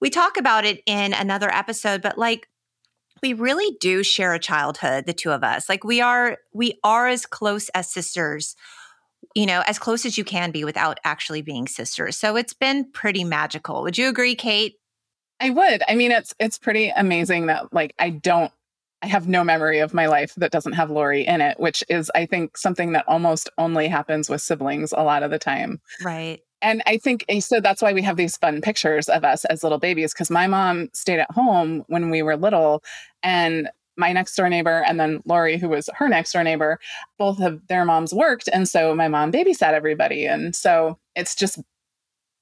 we 0.01 0.11
talk 0.11 0.37
about 0.37 0.65
it 0.65 0.83
in 0.87 1.13
another 1.15 1.49
episode, 1.53 2.03
but 2.03 2.19
like 2.19 2.49
we 3.23 3.33
really 3.33 3.77
do 3.81 4.03
share 4.03 4.35
a 4.35 4.39
childhood 4.39 5.07
the 5.07 5.13
two 5.13 5.31
of 5.31 5.45
us. 5.45 5.69
Like 5.69 5.85
we 5.85 6.01
are 6.01 6.39
we 6.53 6.79
are 6.85 7.07
as 7.09 7.27
close 7.27 7.69
as 7.71 7.91
sisters 7.91 8.57
you 9.35 9.47
know 9.47 9.63
as 9.67 9.79
close 9.79 10.05
as 10.05 10.19
you 10.19 10.25
can 10.25 10.51
be 10.51 10.65
without 10.65 10.99
actually 11.05 11.43
being 11.43 11.69
sisters. 11.69 12.17
So 12.17 12.37
it's 12.37 12.55
been 12.55 12.91
pretty 12.93 13.25
magical. 13.25 13.83
Would 13.83 13.97
you 13.97 14.09
agree 14.09 14.35
kate? 14.35 14.75
I 15.41 15.51
would. 15.51 15.83
I 15.89 15.95
mean 15.95 16.11
it's 16.11 16.35
it's 16.39 16.59
pretty 16.59 16.89
amazing 16.89 17.47
that 17.47 17.73
like 17.73 17.95
i 17.99 18.11
don't 18.11 18.53
I 19.03 19.09
have 19.09 19.27
no 19.27 19.43
memory 19.43 19.81
of 19.81 19.93
my 19.93 20.07
life 20.07 20.33
that 20.37 20.53
doesn't 20.53 20.75
have 20.75 20.89
Lori 20.89 21.27
in 21.27 21.41
it, 21.41 21.59
which 21.59 21.83
is, 21.89 22.09
I 22.15 22.25
think, 22.25 22.57
something 22.57 22.93
that 22.93 23.05
almost 23.09 23.51
only 23.59 23.89
happens 23.89 24.31
with 24.31 24.41
siblings 24.41 24.93
a 24.93 25.03
lot 25.03 25.25
of 25.25 25.33
the 25.33 25.41
time. 25.41 25.81
Right. 26.05 26.41
And 26.63 26.83
I 26.87 26.97
think 26.97 27.25
eh, 27.29 27.41
so 27.41 27.61
that's 27.61 27.83
why 27.83 27.93
we 27.93 28.03
have 28.03 28.17
these 28.17 28.37
fun 28.37 28.61
pictures 28.61 29.09
of 29.09 29.25
us 29.25 29.45
as 29.47 29.63
little 29.63 29.79
babies 29.79 30.13
because 30.15 30.31
my 30.31 30.47
mom 30.47 30.89
stayed 30.93 31.19
at 31.19 31.31
home 31.33 31.85
when 31.89 32.09
we 32.09 32.23
were 32.23 32.37
little 32.37 32.83
and 33.23 33.69
my 33.97 34.13
next 34.13 34.35
door 34.37 34.49
neighbor 34.49 34.83
and 34.87 34.99
then 34.99 35.21
Lori, 35.27 35.59
who 35.59 35.69
was 35.69 35.91
her 35.95 36.09
next 36.09 36.33
door 36.33 36.43
neighbor, 36.43 36.79
both 37.19 37.41
of 37.41 37.67
their 37.67 37.85
moms 37.85 38.15
worked. 38.15 38.49
And 38.53 38.67
so 38.69 38.95
my 38.95 39.09
mom 39.09 39.33
babysat 39.33 39.75
everybody. 39.75 40.25
And 40.25 40.57
so 40.57 40.99
it's 41.15 41.35
just 41.35 41.59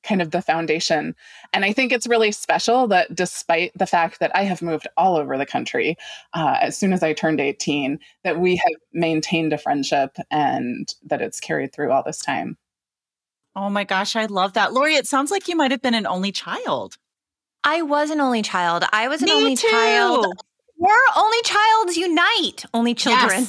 kind 0.02 0.22
of 0.22 0.30
the 0.30 0.40
foundation. 0.40 1.14
And 1.52 1.64
I 1.64 1.72
think 1.72 1.92
it's 1.92 2.06
really 2.06 2.32
special 2.32 2.86
that 2.88 3.14
despite 3.14 3.72
the 3.76 3.86
fact 3.86 4.20
that 4.20 4.34
I 4.34 4.44
have 4.44 4.62
moved 4.62 4.88
all 4.96 5.16
over 5.16 5.36
the 5.36 5.46
country 5.46 5.96
uh, 6.32 6.56
as 6.60 6.76
soon 6.78 6.92
as 6.92 7.02
I 7.02 7.12
turned 7.12 7.40
18, 7.40 7.98
that 8.24 8.40
we 8.40 8.56
have 8.56 8.80
maintained 8.92 9.52
a 9.52 9.58
friendship 9.58 10.16
and 10.30 10.94
that 11.04 11.20
it's 11.20 11.40
carried 11.40 11.72
through 11.72 11.90
all 11.90 12.02
this 12.02 12.20
time. 12.20 12.56
Oh 13.56 13.68
my 13.68 13.84
gosh, 13.84 14.16
I 14.16 14.26
love 14.26 14.52
that. 14.54 14.72
Lori, 14.72 14.94
it 14.94 15.06
sounds 15.06 15.30
like 15.30 15.48
you 15.48 15.56
might 15.56 15.70
have 15.70 15.82
been 15.82 15.94
an 15.94 16.06
only 16.06 16.32
child. 16.32 16.96
I 17.64 17.82
was 17.82 18.10
an 18.10 18.20
only 18.20 18.42
child. 18.42 18.84
I 18.92 19.08
was 19.08 19.22
an 19.22 19.26
Me 19.26 19.34
only 19.34 19.56
too. 19.56 19.68
child. 19.68 20.26
We're 20.78 20.94
only 21.14 21.42
childs 21.42 21.96
unite. 21.98 22.64
Only 22.72 22.94
children. 22.94 23.44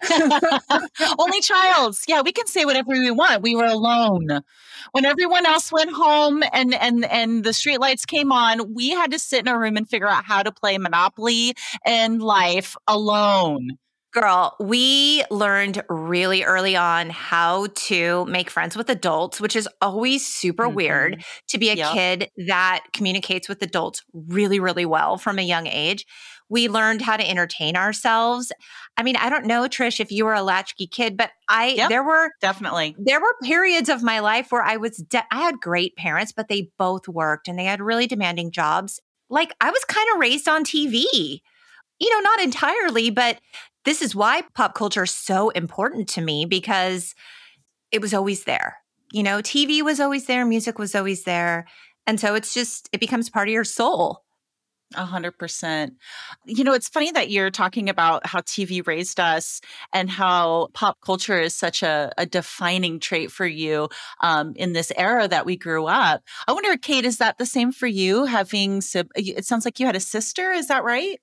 Yes. 0.00 0.88
only 1.18 1.42
childs. 1.42 2.02
Yeah, 2.08 2.22
we 2.22 2.32
can 2.32 2.46
say 2.46 2.64
whatever 2.64 2.88
we 2.92 3.10
want. 3.10 3.42
We 3.42 3.54
were 3.54 3.66
alone. 3.66 4.40
When 4.92 5.04
everyone 5.04 5.44
else 5.44 5.70
went 5.70 5.92
home 5.92 6.42
and 6.50 6.72
and 6.72 7.04
and 7.04 7.44
the 7.44 7.50
streetlights 7.50 8.06
came 8.06 8.32
on, 8.32 8.72
we 8.72 8.88
had 8.88 9.10
to 9.10 9.18
sit 9.18 9.40
in 9.40 9.48
a 9.48 9.58
room 9.58 9.76
and 9.76 9.86
figure 9.86 10.08
out 10.08 10.24
how 10.24 10.42
to 10.42 10.50
play 10.50 10.78
Monopoly 10.78 11.52
and 11.84 12.22
life 12.22 12.74
alone. 12.88 13.76
Girl, 14.12 14.54
we 14.60 15.24
learned 15.30 15.82
really 15.88 16.44
early 16.44 16.76
on 16.76 17.08
how 17.08 17.68
to 17.74 18.26
make 18.26 18.50
friends 18.50 18.76
with 18.76 18.90
adults, 18.90 19.40
which 19.40 19.56
is 19.56 19.66
always 19.80 20.26
super 20.26 20.66
mm-hmm. 20.66 20.74
weird 20.74 21.24
to 21.48 21.56
be 21.56 21.70
a 21.70 21.74
yep. 21.74 21.92
kid 21.92 22.30
that 22.46 22.84
communicates 22.92 23.48
with 23.48 23.62
adults 23.62 24.02
really, 24.12 24.60
really 24.60 24.84
well 24.84 25.16
from 25.16 25.38
a 25.38 25.42
young 25.42 25.66
age. 25.66 26.04
We 26.50 26.68
learned 26.68 27.00
how 27.00 27.16
to 27.16 27.26
entertain 27.26 27.74
ourselves. 27.74 28.52
I 28.98 29.02
mean, 29.02 29.16
I 29.16 29.30
don't 29.30 29.46
know, 29.46 29.62
Trish, 29.62 29.98
if 29.98 30.12
you 30.12 30.26
were 30.26 30.34
a 30.34 30.42
latchkey 30.42 30.88
kid, 30.88 31.16
but 31.16 31.30
I 31.48 31.68
yep, 31.68 31.88
there 31.88 32.04
were 32.04 32.32
definitely 32.42 32.94
there 32.98 33.20
were 33.20 33.34
periods 33.42 33.88
of 33.88 34.02
my 34.02 34.18
life 34.18 34.52
where 34.52 34.62
I 34.62 34.76
was 34.76 34.98
de- 34.98 35.24
I 35.30 35.40
had 35.40 35.58
great 35.58 35.96
parents, 35.96 36.32
but 36.32 36.48
they 36.48 36.68
both 36.76 37.08
worked 37.08 37.48
and 37.48 37.58
they 37.58 37.64
had 37.64 37.80
really 37.80 38.06
demanding 38.06 38.50
jobs. 38.50 39.00
Like 39.30 39.54
I 39.58 39.70
was 39.70 39.82
kind 39.86 40.06
of 40.12 40.20
raised 40.20 40.48
on 40.48 40.64
TV 40.64 41.40
you 42.02 42.10
know, 42.10 42.20
not 42.20 42.40
entirely, 42.40 43.10
but 43.10 43.38
this 43.84 44.02
is 44.02 44.14
why 44.14 44.42
pop 44.54 44.74
culture 44.74 45.04
is 45.04 45.10
so 45.10 45.50
important 45.50 46.08
to 46.10 46.20
me 46.20 46.44
because 46.44 47.14
it 47.90 48.00
was 48.00 48.14
always 48.14 48.44
there. 48.44 48.78
You 49.12 49.22
know, 49.22 49.38
TV 49.38 49.82
was 49.82 50.00
always 50.00 50.26
there, 50.26 50.44
music 50.46 50.78
was 50.78 50.94
always 50.94 51.24
there. 51.24 51.66
And 52.06 52.18
so 52.18 52.34
it's 52.34 52.54
just, 52.54 52.88
it 52.92 53.00
becomes 53.00 53.30
part 53.30 53.48
of 53.48 53.52
your 53.52 53.64
soul. 53.64 54.22
A 54.94 55.04
hundred 55.06 55.38
percent. 55.38 55.94
You 56.44 56.64
know, 56.64 56.74
it's 56.74 56.88
funny 56.88 57.10
that 57.12 57.30
you're 57.30 57.50
talking 57.50 57.88
about 57.88 58.26
how 58.26 58.40
TV 58.40 58.86
raised 58.86 59.18
us 59.18 59.60
and 59.92 60.10
how 60.10 60.68
pop 60.74 60.98
culture 61.00 61.40
is 61.40 61.54
such 61.54 61.82
a, 61.82 62.12
a 62.18 62.26
defining 62.26 63.00
trait 63.00 63.30
for 63.30 63.46
you 63.46 63.88
um, 64.20 64.52
in 64.56 64.74
this 64.74 64.92
era 64.96 65.28
that 65.28 65.46
we 65.46 65.56
grew 65.56 65.86
up. 65.86 66.22
I 66.46 66.52
wonder, 66.52 66.76
Kate, 66.76 67.06
is 67.06 67.18
that 67.18 67.38
the 67.38 67.46
same 67.46 67.72
for 67.72 67.86
you? 67.86 68.26
Having, 68.26 68.82
it 69.14 69.46
sounds 69.46 69.64
like 69.64 69.80
you 69.80 69.86
had 69.86 69.96
a 69.96 70.00
sister. 70.00 70.52
Is 70.52 70.68
that 70.68 70.84
right? 70.84 71.18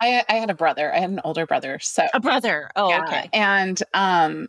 I, 0.00 0.24
I 0.28 0.34
had 0.34 0.50
a 0.50 0.54
brother. 0.54 0.94
I 0.94 0.98
had 0.98 1.10
an 1.10 1.20
older 1.24 1.46
brother. 1.46 1.78
So 1.80 2.06
a 2.14 2.20
brother. 2.20 2.70
Oh, 2.76 2.88
yeah. 2.88 3.02
okay. 3.02 3.30
And 3.32 3.82
um, 3.94 4.48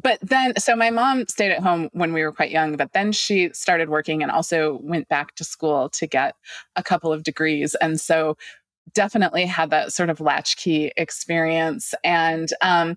but 0.00 0.18
then 0.22 0.54
so 0.58 0.74
my 0.74 0.90
mom 0.90 1.26
stayed 1.28 1.52
at 1.52 1.62
home 1.62 1.90
when 1.92 2.12
we 2.12 2.22
were 2.22 2.32
quite 2.32 2.50
young, 2.50 2.76
but 2.76 2.92
then 2.92 3.12
she 3.12 3.50
started 3.52 3.88
working 3.88 4.22
and 4.22 4.30
also 4.30 4.80
went 4.82 5.08
back 5.08 5.34
to 5.36 5.44
school 5.44 5.88
to 5.90 6.06
get 6.06 6.34
a 6.76 6.82
couple 6.82 7.12
of 7.12 7.22
degrees. 7.22 7.74
And 7.76 8.00
so 8.00 8.36
definitely 8.94 9.46
had 9.46 9.70
that 9.70 9.92
sort 9.92 10.10
of 10.10 10.20
latchkey 10.20 10.92
experience. 10.96 11.94
And 12.02 12.48
um, 12.62 12.96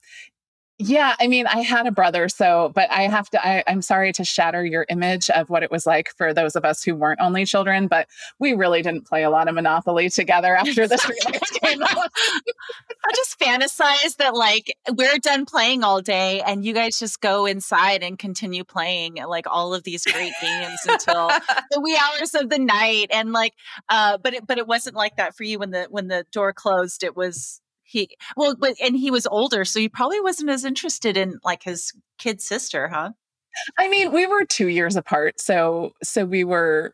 Yeah, 0.78 1.16
I 1.22 1.28
mean, 1.28 1.48
I 1.48 1.62
had 1.62 1.88
a 1.88 1.92
brother, 1.92 2.28
so, 2.28 2.70
but 2.76 2.92
I 2.92 3.04
have 3.04 3.30
to, 3.30 3.48
I, 3.48 3.64
I'm 3.66 3.82
sorry 3.82 4.12
to 4.12 4.26
shatter 4.26 4.66
your 4.66 4.86
image 4.90 5.30
of 5.30 5.50
what 5.50 5.64
it 5.64 5.72
was 5.72 5.86
like 5.86 6.10
for 6.18 6.34
those 6.34 6.58
of 6.58 6.66
us 6.66 6.84
who 6.84 6.96
weren't 6.96 7.22
only 7.22 7.46
children, 7.46 7.88
but 7.88 8.10
we 8.40 8.52
really 8.52 8.82
didn't 8.82 9.08
play 9.08 9.24
a 9.24 9.30
lot 9.30 9.48
of 9.48 9.56
Monopoly 9.56 10.10
together 10.10 10.54
after 10.60 10.86
this. 10.86 11.10
I 11.64 11.78
just 13.16 13.40
fantasize 13.40 14.18
that 14.18 14.36
like 14.36 14.76
we're 14.92 15.18
done 15.20 15.46
playing 15.46 15.86
all 15.86 16.02
day 16.02 16.42
and 16.42 16.66
you 16.66 16.74
guys 16.74 17.00
just 17.00 17.22
go 17.22 17.46
inside 17.46 18.04
and 18.04 18.20
continue 18.20 18.66
playing 18.66 19.16
like 19.30 19.46
all 19.50 19.74
of 19.74 19.84
these 19.84 20.04
great 20.04 20.34
games 20.42 20.80
until 20.90 21.30
the 21.72 21.80
wee 21.80 21.98
hours 21.98 22.36
of 22.36 22.50
the 22.50 22.60
night. 22.60 23.08
And 23.12 23.32
like, 23.32 23.54
uh, 23.88 24.18
but 24.18 24.34
it, 24.34 24.46
but 24.46 24.58
it 24.58 24.68
wasn't 24.68 24.98
like 24.98 25.16
that 25.16 25.38
for 25.38 25.46
you 25.46 25.58
when 25.58 25.72
the, 25.72 25.88
when 25.90 26.10
the 26.10 26.26
door 26.34 26.52
closed, 26.52 27.02
it 27.02 27.16
was, 27.16 27.62
he 27.86 28.10
well 28.36 28.56
but 28.60 28.76
and 28.84 28.98
he 28.98 29.12
was 29.12 29.28
older 29.28 29.63
so 29.63 29.80
he 29.80 29.88
probably 29.88 30.19
wasn't 30.19 30.50
as 30.50 30.65
interested 30.65 31.15
in 31.15 31.39
like 31.43 31.63
his 31.63 31.93
kid 32.17 32.41
sister 32.41 32.88
huh? 32.88 33.12
I 33.78 33.88
mean 33.88 34.12
we 34.12 34.26
were 34.28 34.43
two 34.43 34.67
years 34.67 34.95
apart 34.95 35.39
so 35.39 35.91
so 36.04 36.26
we 36.26 36.43
were 36.43 36.93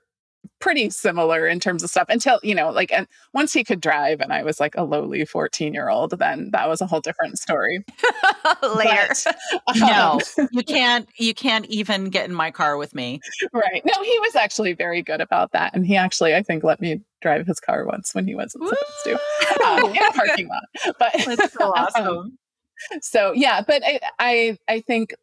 pretty 0.60 0.89
similar 0.89 1.47
in 1.47 1.60
terms 1.60 1.84
of 1.84 1.89
stuff 1.89 2.06
until 2.08 2.39
you 2.43 2.54
know 2.54 2.69
like 2.69 2.91
and 2.91 3.08
once 3.34 3.51
he 3.51 3.63
could 3.63 3.82
drive 3.82 4.21
and 4.21 4.32
i 4.32 4.43
was 4.43 4.60
like 4.60 4.75
a 4.77 4.84
lowly 4.84 5.25
14 5.25 5.73
year 5.73 5.89
old 5.89 6.12
then 6.19 6.49
that 6.51 6.69
was 6.69 6.82
a 6.82 6.86
whole 6.86 7.01
different 7.01 7.38
story. 7.38 7.84
Later. 8.75 9.13
But, 9.65 9.67
um, 9.67 9.80
no 9.80 10.19
you 10.51 10.63
can't 10.63 11.10
you 11.17 11.34
can't 11.34 11.65
even 11.65 12.10
get 12.10 12.30
in 12.30 12.36
my 12.36 12.51
car 12.51 12.77
with 12.77 12.93
me. 12.93 13.19
Right. 13.51 13.82
No 13.84 14.04
he 14.04 14.19
was 14.19 14.36
actually 14.36 14.73
very 14.73 15.01
good 15.01 15.19
about 15.19 15.51
that 15.51 15.75
and 15.75 15.86
he 15.86 15.97
actually 15.97 16.36
i 16.36 16.43
think 16.43 16.63
let 16.63 16.80
me 16.80 17.01
drive 17.21 17.47
his 17.47 17.60
car 17.60 17.86
once 17.86 18.13
when 18.13 18.27
he 18.27 18.36
wasn't 18.36 18.63
supposed 18.63 19.04
to 19.04 19.13
um, 19.65 19.86
in 19.89 19.97
a 19.97 20.12
parking 20.13 20.47
lot. 20.47 20.63
But 20.99 21.12
that's 21.25 21.54
so 21.54 21.73
awesome. 21.75 22.08
um, 22.08 22.38
so 23.01 23.32
yeah 23.34 23.62
but 23.65 23.84
I, 23.86 23.99
I 24.19 24.58
i 24.67 24.80
think 24.82 25.13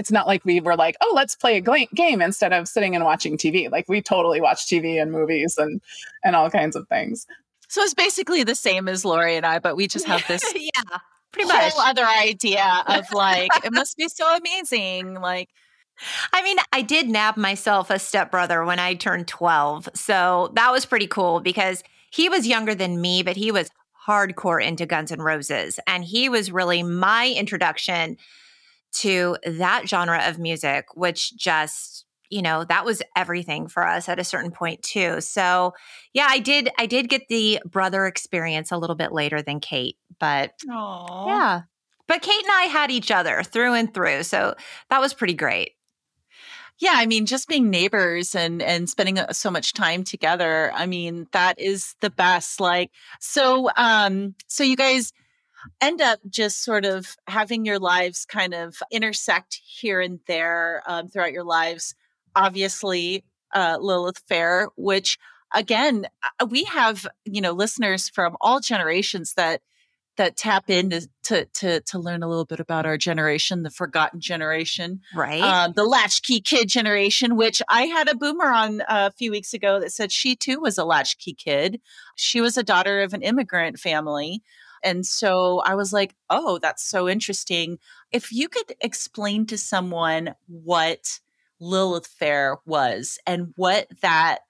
it's 0.00 0.10
not 0.10 0.26
like 0.26 0.42
we 0.46 0.60
were 0.60 0.76
like, 0.76 0.96
oh, 1.02 1.12
let's 1.14 1.36
play 1.36 1.58
a 1.58 1.60
game 1.60 2.22
instead 2.22 2.54
of 2.54 2.66
sitting 2.66 2.94
and 2.94 3.04
watching 3.04 3.36
TV. 3.36 3.70
Like 3.70 3.86
we 3.86 4.00
totally 4.00 4.40
watch 4.40 4.64
TV 4.64 5.00
and 5.00 5.12
movies 5.12 5.58
and 5.58 5.82
and 6.24 6.34
all 6.34 6.50
kinds 6.50 6.74
of 6.74 6.88
things. 6.88 7.26
So 7.68 7.82
it's 7.82 7.92
basically 7.92 8.42
the 8.42 8.54
same 8.54 8.88
as 8.88 9.04
Lori 9.04 9.36
and 9.36 9.44
I, 9.44 9.58
but 9.58 9.76
we 9.76 9.86
just 9.86 10.06
have 10.06 10.26
this 10.26 10.42
yeah, 10.54 10.98
pretty 11.32 11.50
whole 11.50 11.60
much 11.60 11.74
other 11.76 12.06
idea 12.06 12.82
of 12.86 13.12
like 13.12 13.50
it 13.62 13.74
must 13.74 13.98
be 13.98 14.08
so 14.08 14.34
amazing. 14.34 15.20
Like 15.20 15.50
I 16.32 16.42
mean, 16.42 16.56
I 16.72 16.80
did 16.80 17.10
nab 17.10 17.36
myself 17.36 17.90
a 17.90 17.98
stepbrother 17.98 18.64
when 18.64 18.78
I 18.78 18.94
turned 18.94 19.28
12. 19.28 19.90
So 19.94 20.50
that 20.54 20.72
was 20.72 20.86
pretty 20.86 21.08
cool 21.08 21.40
because 21.40 21.84
he 22.10 22.30
was 22.30 22.46
younger 22.46 22.74
than 22.74 23.02
me, 23.02 23.22
but 23.22 23.36
he 23.36 23.52
was 23.52 23.68
hardcore 24.08 24.64
into 24.64 24.86
Guns 24.86 25.12
N' 25.12 25.20
Roses. 25.20 25.78
And 25.86 26.04
he 26.04 26.30
was 26.30 26.50
really 26.50 26.82
my 26.82 27.34
introduction 27.36 28.16
to 28.92 29.36
that 29.46 29.88
genre 29.88 30.22
of 30.26 30.38
music, 30.38 30.86
which 30.94 31.36
just 31.36 32.04
you 32.30 32.42
know 32.42 32.64
that 32.64 32.84
was 32.84 33.02
everything 33.16 33.66
for 33.66 33.84
us 33.86 34.08
at 34.08 34.20
a 34.20 34.24
certain 34.24 34.52
point 34.52 34.82
too. 34.82 35.20
So 35.20 35.72
yeah 36.12 36.26
i 36.28 36.38
did 36.38 36.70
i 36.78 36.86
did 36.86 37.08
get 37.08 37.28
the 37.28 37.60
brother 37.64 38.06
experience 38.06 38.70
a 38.70 38.76
little 38.76 38.96
bit 38.96 39.12
later 39.12 39.42
than 39.42 39.60
kate 39.60 39.96
but 40.18 40.52
Aww. 40.68 41.26
yeah. 41.26 41.60
But 42.06 42.22
kate 42.22 42.42
and 42.42 42.52
i 42.52 42.62
had 42.62 42.90
each 42.90 43.10
other 43.10 43.42
through 43.42 43.74
and 43.74 43.92
through 43.92 44.22
so 44.22 44.54
that 44.90 45.00
was 45.00 45.14
pretty 45.14 45.34
great. 45.34 45.72
Yeah 46.78 46.94
i 46.94 47.06
mean 47.06 47.26
just 47.26 47.48
being 47.48 47.68
neighbors 47.68 48.34
and 48.34 48.62
and 48.62 48.88
spending 48.88 49.18
uh, 49.18 49.32
so 49.32 49.50
much 49.50 49.74
time 49.74 50.02
together 50.04 50.72
i 50.74 50.86
mean 50.86 51.26
that 51.32 51.58
is 51.58 51.94
the 52.00 52.10
best 52.10 52.60
like 52.60 52.90
so 53.18 53.70
um 53.76 54.34
so 54.46 54.64
you 54.64 54.76
guys 54.76 55.12
end 55.80 56.00
up 56.00 56.20
just 56.28 56.62
sort 56.62 56.84
of 56.84 57.16
having 57.26 57.64
your 57.64 57.78
lives 57.78 58.24
kind 58.24 58.54
of 58.54 58.76
intersect 58.90 59.60
here 59.64 60.00
and 60.00 60.20
there 60.26 60.82
um, 60.86 61.08
throughout 61.08 61.32
your 61.32 61.44
lives. 61.44 61.94
Obviously, 62.34 63.24
uh, 63.54 63.78
Lilith 63.80 64.22
Fair, 64.28 64.68
which 64.76 65.18
again, 65.54 66.06
uh, 66.40 66.46
we 66.46 66.64
have 66.64 67.06
you 67.24 67.40
know 67.40 67.52
listeners 67.52 68.08
from 68.08 68.36
all 68.40 68.60
generations 68.60 69.34
that 69.34 69.62
that 70.16 70.36
tap 70.36 70.68
in 70.68 70.90
to, 70.90 71.08
to 71.22 71.44
to 71.46 71.80
to, 71.80 71.98
learn 71.98 72.22
a 72.22 72.28
little 72.28 72.44
bit 72.44 72.60
about 72.60 72.84
our 72.84 72.98
generation, 72.98 73.62
the 73.62 73.70
forgotten 73.70 74.20
generation, 74.20 75.00
right? 75.14 75.40
Um, 75.40 75.72
the 75.74 75.84
latchkey 75.84 76.40
kid 76.40 76.68
generation, 76.68 77.36
which 77.36 77.62
I 77.68 77.84
had 77.84 78.08
a 78.08 78.14
boomer 78.14 78.46
on 78.46 78.82
a 78.88 79.10
few 79.12 79.30
weeks 79.30 79.54
ago 79.54 79.80
that 79.80 79.92
said 79.92 80.12
she 80.12 80.36
too 80.36 80.60
was 80.60 80.78
a 80.78 80.84
latchkey 80.84 81.34
kid. 81.34 81.80
She 82.16 82.40
was 82.40 82.56
a 82.56 82.62
daughter 82.62 83.02
of 83.02 83.14
an 83.14 83.22
immigrant 83.22 83.78
family. 83.78 84.42
And 84.82 85.06
so 85.06 85.60
I 85.60 85.74
was 85.74 85.92
like, 85.92 86.14
oh, 86.28 86.58
that's 86.58 86.82
so 86.82 87.08
interesting. 87.08 87.78
If 88.12 88.32
you 88.32 88.48
could 88.48 88.74
explain 88.80 89.46
to 89.46 89.58
someone 89.58 90.34
what 90.46 91.20
Lilith 91.60 92.06
Fair 92.06 92.58
was 92.64 93.18
and 93.26 93.52
what 93.56 93.88
that 94.00 94.40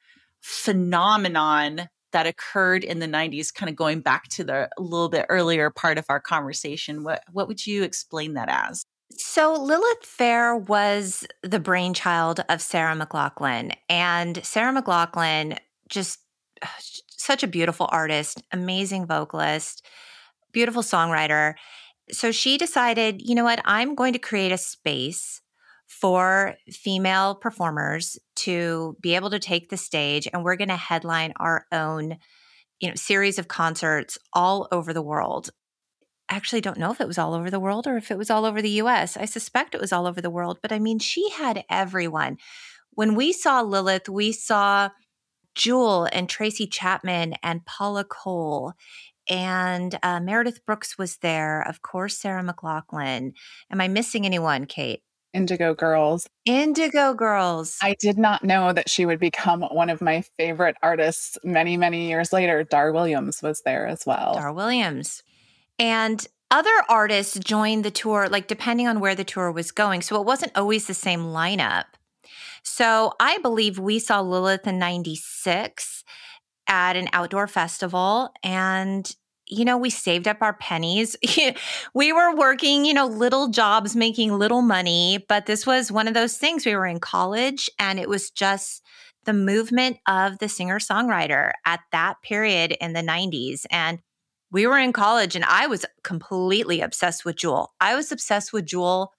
phenomenon 0.40 1.88
that 2.12 2.26
occurred 2.26 2.84
in 2.84 2.98
the 2.98 3.06
90s 3.06 3.52
kind 3.54 3.70
of 3.70 3.76
going 3.76 4.00
back 4.00 4.28
to 4.28 4.44
the 4.44 4.68
a 4.76 4.82
little 4.82 5.08
bit 5.08 5.26
earlier 5.28 5.70
part 5.70 5.98
of 5.98 6.06
our 6.08 6.20
conversation 6.20 7.04
what 7.04 7.22
what 7.30 7.46
would 7.46 7.66
you 7.66 7.82
explain 7.82 8.34
that 8.34 8.48
as 8.48 8.84
so 9.12 9.52
lilith 9.52 10.04
fair 10.04 10.56
was 10.56 11.26
the 11.42 11.60
brainchild 11.60 12.42
of 12.48 12.62
sarah 12.62 12.96
mclachlan 12.96 13.70
and 13.88 14.44
sarah 14.44 14.72
mclachlan 14.72 15.56
just 15.88 16.20
such 17.08 17.42
a 17.42 17.48
beautiful 17.48 17.88
artist 17.92 18.42
amazing 18.50 19.06
vocalist 19.06 19.86
beautiful 20.52 20.82
songwriter. 20.82 21.54
So 22.10 22.32
she 22.32 22.58
decided, 22.58 23.22
you 23.22 23.34
know 23.34 23.44
what, 23.44 23.60
I'm 23.64 23.94
going 23.94 24.12
to 24.12 24.18
create 24.18 24.52
a 24.52 24.58
space 24.58 25.40
for 25.86 26.54
female 26.70 27.34
performers 27.34 28.18
to 28.36 28.96
be 29.00 29.16
able 29.16 29.30
to 29.30 29.40
take 29.40 29.70
the 29.70 29.76
stage 29.76 30.28
and 30.32 30.44
we're 30.44 30.56
going 30.56 30.68
to 30.68 30.76
headline 30.76 31.32
our 31.36 31.66
own 31.72 32.16
you 32.78 32.88
know 32.88 32.94
series 32.94 33.40
of 33.40 33.48
concerts 33.48 34.16
all 34.32 34.68
over 34.70 34.92
the 34.92 35.02
world 35.02 35.50
I 36.30 36.36
actually 36.36 36.60
don't 36.60 36.78
know 36.78 36.92
if 36.92 37.00
it 37.00 37.08
was 37.08 37.18
all 37.18 37.34
over 37.34 37.50
the 37.50 37.58
world 37.58 37.88
or 37.88 37.96
if 37.96 38.12
it 38.12 38.16
was 38.16 38.30
all 38.30 38.44
over 38.44 38.62
the 38.62 38.80
US. 38.82 39.16
I 39.16 39.24
suspect 39.24 39.74
it 39.74 39.80
was 39.80 39.92
all 39.92 40.06
over 40.06 40.20
the 40.20 40.30
world, 40.30 40.58
but 40.62 40.70
I 40.70 40.78
mean, 40.78 41.00
she 41.00 41.28
had 41.30 41.64
everyone. 41.68 42.38
When 42.92 43.16
we 43.16 43.32
saw 43.32 43.62
Lilith, 43.62 44.08
we 44.08 44.30
saw 44.30 44.90
Jewel 45.56 46.08
and 46.12 46.28
Tracy 46.28 46.68
Chapman 46.68 47.34
and 47.42 47.66
Paula 47.66 48.04
Cole 48.04 48.74
and 49.30 49.96
uh, 50.02 50.20
Meredith 50.20 50.66
Brooks 50.66 50.98
was 50.98 51.18
there. 51.18 51.62
Of 51.62 51.82
course, 51.82 52.18
Sarah 52.18 52.42
McLachlan. 52.42 53.32
Am 53.70 53.80
I 53.80 53.88
missing 53.88 54.26
anyone, 54.26 54.66
Kate? 54.66 55.02
Indigo 55.32 55.74
Girls. 55.74 56.28
Indigo 56.44 57.14
Girls. 57.14 57.78
I 57.80 57.94
did 58.00 58.18
not 58.18 58.42
know 58.42 58.72
that 58.72 58.90
she 58.90 59.06
would 59.06 59.20
become 59.20 59.62
one 59.62 59.88
of 59.88 60.00
my 60.00 60.22
favorite 60.36 60.76
artists 60.82 61.38
many, 61.44 61.76
many 61.76 62.08
years 62.08 62.32
later. 62.32 62.64
Dar 62.64 62.92
Williams 62.92 63.40
was 63.40 63.62
there 63.64 63.86
as 63.86 64.04
well. 64.04 64.34
Dar 64.34 64.52
Williams. 64.52 65.22
And 65.78 66.26
other 66.50 66.70
artists 66.88 67.38
joined 67.38 67.84
the 67.84 67.92
tour, 67.92 68.28
like 68.28 68.48
depending 68.48 68.88
on 68.88 68.98
where 68.98 69.14
the 69.14 69.22
tour 69.22 69.52
was 69.52 69.70
going. 69.70 70.02
So 70.02 70.20
it 70.20 70.26
wasn't 70.26 70.58
always 70.58 70.86
the 70.88 70.94
same 70.94 71.20
lineup. 71.20 71.84
So 72.64 73.12
I 73.20 73.38
believe 73.38 73.78
we 73.78 74.00
saw 74.00 74.20
Lilith 74.20 74.66
in 74.66 74.78
96 74.78 76.04
at 76.70 76.96
an 76.96 77.08
outdoor 77.12 77.46
festival 77.46 78.30
and 78.42 79.14
you 79.52 79.64
know, 79.64 79.76
we 79.76 79.90
saved 79.90 80.28
up 80.28 80.38
our 80.42 80.54
pennies. 80.54 81.16
we 81.94 82.12
were 82.12 82.36
working, 82.36 82.84
you 82.84 82.94
know, 82.94 83.06
little 83.06 83.48
jobs, 83.48 83.96
making 83.96 84.38
little 84.38 84.62
money, 84.62 85.24
but 85.28 85.46
this 85.46 85.66
was 85.66 85.90
one 85.90 86.06
of 86.06 86.14
those 86.14 86.38
things. 86.38 86.64
We 86.64 86.76
were 86.76 86.86
in 86.86 87.00
college 87.00 87.68
and 87.76 87.98
it 87.98 88.08
was 88.08 88.30
just 88.30 88.80
the 89.24 89.32
movement 89.32 89.98
of 90.06 90.38
the 90.38 90.48
singer 90.48 90.78
songwriter 90.78 91.50
at 91.66 91.80
that 91.90 92.22
period 92.22 92.76
in 92.80 92.92
the 92.92 93.02
90s. 93.02 93.66
And 93.72 93.98
we 94.52 94.68
were 94.68 94.78
in 94.78 94.92
college 94.92 95.34
and 95.34 95.44
I 95.44 95.66
was 95.66 95.84
completely 96.04 96.80
obsessed 96.80 97.24
with 97.24 97.36
Jewel. 97.36 97.72
I 97.80 97.96
was 97.96 98.12
obsessed 98.12 98.52
with 98.52 98.66
Jewel 98.66 99.12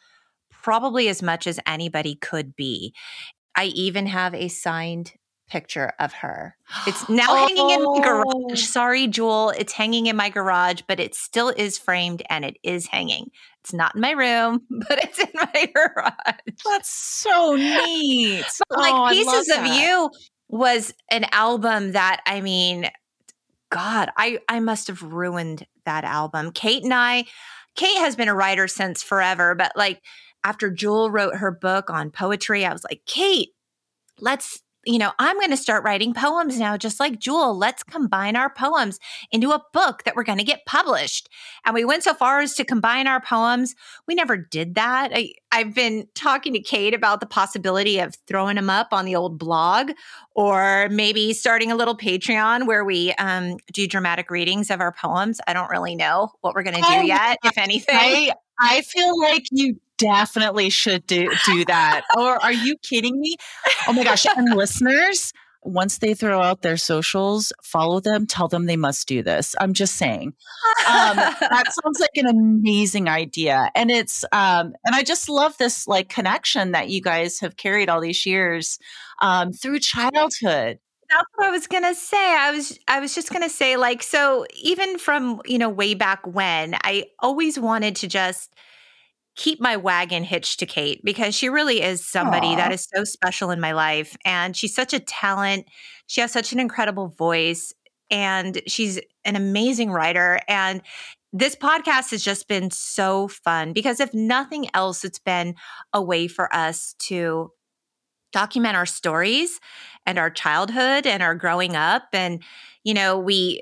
probably 0.50 1.10
as 1.10 1.22
much 1.22 1.46
as 1.46 1.60
anybody 1.68 2.16
could 2.16 2.56
be. 2.56 2.94
I 3.56 3.66
even 3.66 4.08
have 4.08 4.34
a 4.34 4.48
signed 4.48 5.12
picture 5.52 5.92
of 6.00 6.14
her. 6.14 6.56
It's 6.88 7.08
now 7.10 7.28
oh. 7.30 7.48
hanging 7.48 7.70
in 7.70 7.84
my 7.84 7.86
oh. 7.90 8.02
garage. 8.02 8.52
Oh. 8.52 8.56
Sorry, 8.56 9.08
Jewel. 9.08 9.50
It's 9.50 9.74
hanging 9.74 10.08
in 10.08 10.16
my 10.16 10.30
garage, 10.30 10.82
but 10.88 11.00
it 11.00 11.14
still 11.14 11.50
is 11.50 11.78
framed 11.78 12.24
and 12.30 12.46
it 12.46 12.58
is 12.64 12.88
hanging. 12.88 13.30
It's 13.60 13.74
not 13.74 13.96
in 13.96 14.02
my 14.02 14.12
room, 14.12 14.62
but 14.70 15.04
it's 15.04 15.20
in 15.20 15.30
my 15.36 15.72
garage. 15.76 16.56
That's 16.66 16.90
so 16.90 17.56
neat. 17.56 18.46
But 18.70 18.80
like 18.80 18.94
oh, 18.94 19.10
Pieces 19.10 19.56
of 19.56 19.66
You 19.68 20.10
was 20.48 20.94
an 21.10 21.26
album 21.32 21.92
that 21.92 22.22
I 22.26 22.42
mean, 22.42 22.90
God, 23.70 24.10
I 24.18 24.40
I 24.48 24.60
must 24.62 24.88
have 24.88 25.04
ruined 25.04 25.68
that 25.86 26.04
album. 26.04 26.52
Kate 26.52 26.84
and 26.84 26.94
I, 26.94 27.26
Kate 27.76 27.98
has 27.98 28.16
been 28.16 28.28
a 28.28 28.36
writer 28.36 28.68
since 28.68 29.04
forever, 29.04 29.56
but 29.56 29.74
like 29.76 30.02
after 30.44 30.72
Jewel 30.72 31.12
wrote 31.12 31.36
her 31.36 31.52
book 31.52 31.90
on 31.90 32.10
poetry, 32.10 32.66
I 32.66 32.74
was 32.74 32.84
like, 32.84 33.02
Kate, 33.06 33.50
let's 34.20 34.62
you 34.86 34.98
know, 34.98 35.12
I'm 35.20 35.38
going 35.38 35.52
to 35.52 35.58
start 35.58 35.84
writing 35.84 36.13
poems 36.13 36.58
now, 36.60 36.76
just 36.76 37.00
like 37.00 37.20
Jewel. 37.20 37.58
Let's 37.58 37.84
combine 37.84 38.36
our 38.36 38.52
poems 38.52 39.00
into 39.32 39.52
a 39.52 39.62
book 39.74 40.04
that 40.04 40.15
we're 40.15 40.24
going 40.24 40.39
to 40.39 40.44
get 40.44 40.65
published. 40.65 41.30
And 41.65 41.76
we 41.76 41.86
went 41.86 42.04
so 42.04 42.13
far 42.13 42.39
as 42.39 42.56
to 42.56 42.65
combine 42.65 43.06
our 43.06 43.22
poems. 43.22 43.76
We 44.08 44.15
never 44.15 44.38
did 44.38 44.76
that. 44.76 45.12
I, 45.13 45.34
I've 45.52 45.76
been 45.76 46.08
talking 46.15 46.54
to 46.54 46.60
Kate 46.60 46.94
about 46.94 47.20
the 47.20 47.26
possibility 47.26 48.00
of 48.00 48.15
throwing 48.28 48.56
them 48.56 48.70
up 48.70 48.88
on 48.91 49.06
the 49.06 49.15
old 49.15 49.38
blog 49.38 49.91
or 50.36 50.88
maybe 50.89 51.34
starting 51.34 51.72
a 51.72 51.76
little 51.76 51.96
Patreon 51.96 52.65
where 52.65 52.84
we 52.84 53.13
um, 53.13 53.58
do 53.74 53.88
dramatic 53.88 54.32
readings 54.32 54.72
of 54.72 54.80
our 54.80 54.94
poems. 54.94 55.39
I 55.48 55.54
don't 55.54 55.70
really 55.70 55.96
know 55.96 56.32
what 56.41 56.56
we're 56.56 56.63
going 56.63 56.82
to 56.82 56.89
do 56.89 57.06
yet, 57.06 57.38
if 57.44 57.58
anything. 57.58 57.96
I, 57.96 58.34
I 58.60 58.82
feel 58.82 59.20
like 59.20 59.44
you 59.52 59.80
definitely 60.02 60.70
should 60.70 61.06
do, 61.08 61.30
do 61.46 61.66
that. 61.66 62.04
or 62.18 62.44
are 62.44 62.52
you 62.52 62.76
kidding 62.78 63.20
me? 63.20 63.36
Oh 63.88 63.94
my 63.94 64.04
gosh. 64.04 64.26
And 64.26 64.56
listeners, 64.56 65.34
once 65.64 66.00
they 66.00 66.14
throw 66.14 66.42
out 66.42 66.64
their 66.64 66.78
socials, 66.78 67.54
follow 67.64 68.00
them, 68.00 68.26
tell 68.26 68.48
them 68.48 68.66
they 68.66 68.78
must 68.78 69.08
do 69.08 69.22
this. 69.22 69.56
I'm 69.60 69.74
just 69.74 69.96
saying. 69.96 70.34
Um, 70.88 71.16
that 71.16 71.74
sounds 71.84 72.00
like 72.00 72.16
an 72.16 72.26
amazing 72.26 73.08
idea. 73.08 73.70
And 73.76 73.92
it's, 73.92 74.24
um, 74.32 74.74
and 74.84 74.96
I 74.96 75.04
just 75.04 75.30
love 75.30 75.58
this 75.58 75.88
like 75.88 76.10
connection 76.10 76.72
that 76.72 76.90
you 76.90 77.02
guys 77.02 77.40
have 77.40 77.58
carried 77.58 77.90
all 77.90 78.02
these 78.02 78.26
years 78.26 78.80
um, 79.20 79.54
through 79.54 79.80
childhood 79.80 80.80
that's 81.12 81.28
what 81.36 81.48
I 81.48 81.52
was 81.52 81.68
gonna 81.68 81.94
say. 81.94 82.38
I 82.38 82.52
was 82.52 82.80
I 82.88 83.00
was 83.00 83.14
just 83.14 83.34
gonna 83.34 83.50
say, 83.50 83.76
like, 83.76 84.02
so 84.02 84.46
even 84.56 84.98
from 84.98 85.42
you 85.46 85.58
know 85.58 85.70
way 85.70 85.94
back 85.94 86.26
when, 86.26 86.76
I 86.84 87.08
always 87.20 87.60
wanted 87.60 87.98
to 87.98 88.08
just 88.08 88.56
keep 89.36 89.62
my 89.62 89.78
wagon 89.78 90.24
hitched 90.24 90.60
to 90.60 90.65
Kate 90.65 91.02
because 91.04 91.34
she 91.34 91.50
really 91.50 91.82
is 91.82 92.06
somebody 92.06 92.48
Aww. 92.48 92.58
that 92.58 92.72
is 92.72 92.88
so 92.94 93.04
special 93.04 93.50
in 93.52 93.60
my 93.60 93.72
life. 93.72 94.15
And 94.26 94.56
she's 94.56 94.76
such 94.76 94.94
a 94.94 95.00
talent. 95.00 95.65
She 96.08 96.22
has 96.22 96.32
such 96.32 96.52
an 96.52 96.60
incredible 96.60 97.08
voice 97.08 97.74
and 98.10 98.62
she's 98.67 99.00
an 99.24 99.36
amazing 99.36 99.91
writer. 99.91 100.39
And 100.48 100.82
this 101.32 101.56
podcast 101.56 102.12
has 102.12 102.24
just 102.24 102.50
been 102.50 102.72
so 102.72 103.30
fun 103.30 103.72
because 103.72 104.02
if 104.02 104.13
nothing 104.13 104.67
else, 104.74 105.06
it's 105.06 105.20
been 105.20 105.56
a 105.94 106.02
way 106.02 106.28
for 106.28 106.54
us 106.54 106.94
to 107.00 107.52
document 108.34 108.76
our 108.76 108.86
stories 108.86 109.60
and 110.06 110.17
our 110.20 110.30
childhood 110.30 111.08
and 111.08 111.24
our 111.24 111.36
growing 111.36 111.76
up. 111.76 112.04
And, 112.12 112.44
you 112.84 112.94
know, 112.94 113.17
we 113.17 113.62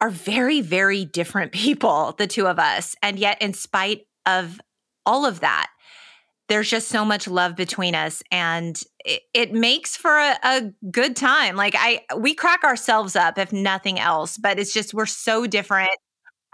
are 0.00 0.10
very, 0.10 0.62
very 0.62 1.04
different 1.04 1.52
people, 1.52 2.14
the 2.16 2.26
two 2.26 2.46
of 2.46 2.58
us. 2.58 2.96
And 3.02 3.18
yet, 3.18 3.40
in 3.42 3.52
spite 3.52 4.06
of 4.26 4.58
all 5.10 5.26
of 5.26 5.40
that. 5.40 5.68
There's 6.48 6.70
just 6.70 6.88
so 6.88 7.04
much 7.04 7.26
love 7.26 7.56
between 7.56 7.96
us 7.96 8.22
and 8.30 8.80
it, 9.04 9.22
it 9.34 9.52
makes 9.52 9.96
for 9.96 10.16
a, 10.16 10.38
a, 10.44 10.72
good 10.90 11.16
time. 11.16 11.56
Like 11.56 11.74
i 11.76 12.00
we 12.16 12.32
crack 12.34 12.62
ourselves 12.62 13.16
up 13.16 13.36
if 13.38 13.52
nothing 13.52 13.98
else 13.98 14.38
but 14.38 14.58
it's 14.58 14.72
just 14.72 14.94
we're 14.94 15.06
so 15.06 15.46
different 15.46 15.90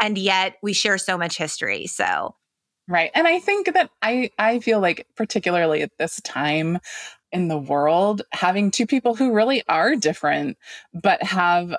and 0.00 0.16
yet 0.16 0.56
we 0.62 0.72
share 0.72 0.98
so 0.98 1.18
much 1.18 1.36
history 1.36 1.86
so. 1.86 2.34
Right 2.88 3.10
and 3.14 3.26
i 3.26 3.40
think 3.40 3.72
that 3.74 3.90
i 4.00 4.30
i 4.38 4.60
feel 4.60 4.80
like 4.80 5.06
particularly 5.16 5.82
at 5.82 5.90
this 5.98 6.20
time 6.22 6.78
in 7.32 7.48
the 7.48 7.58
world 7.58 8.22
having 8.30 8.70
two 8.70 8.86
people 8.86 9.16
who 9.16 9.32
really 9.32 9.64
are 9.68 9.96
different 9.96 10.56
but 10.94 11.20
have 11.22 11.74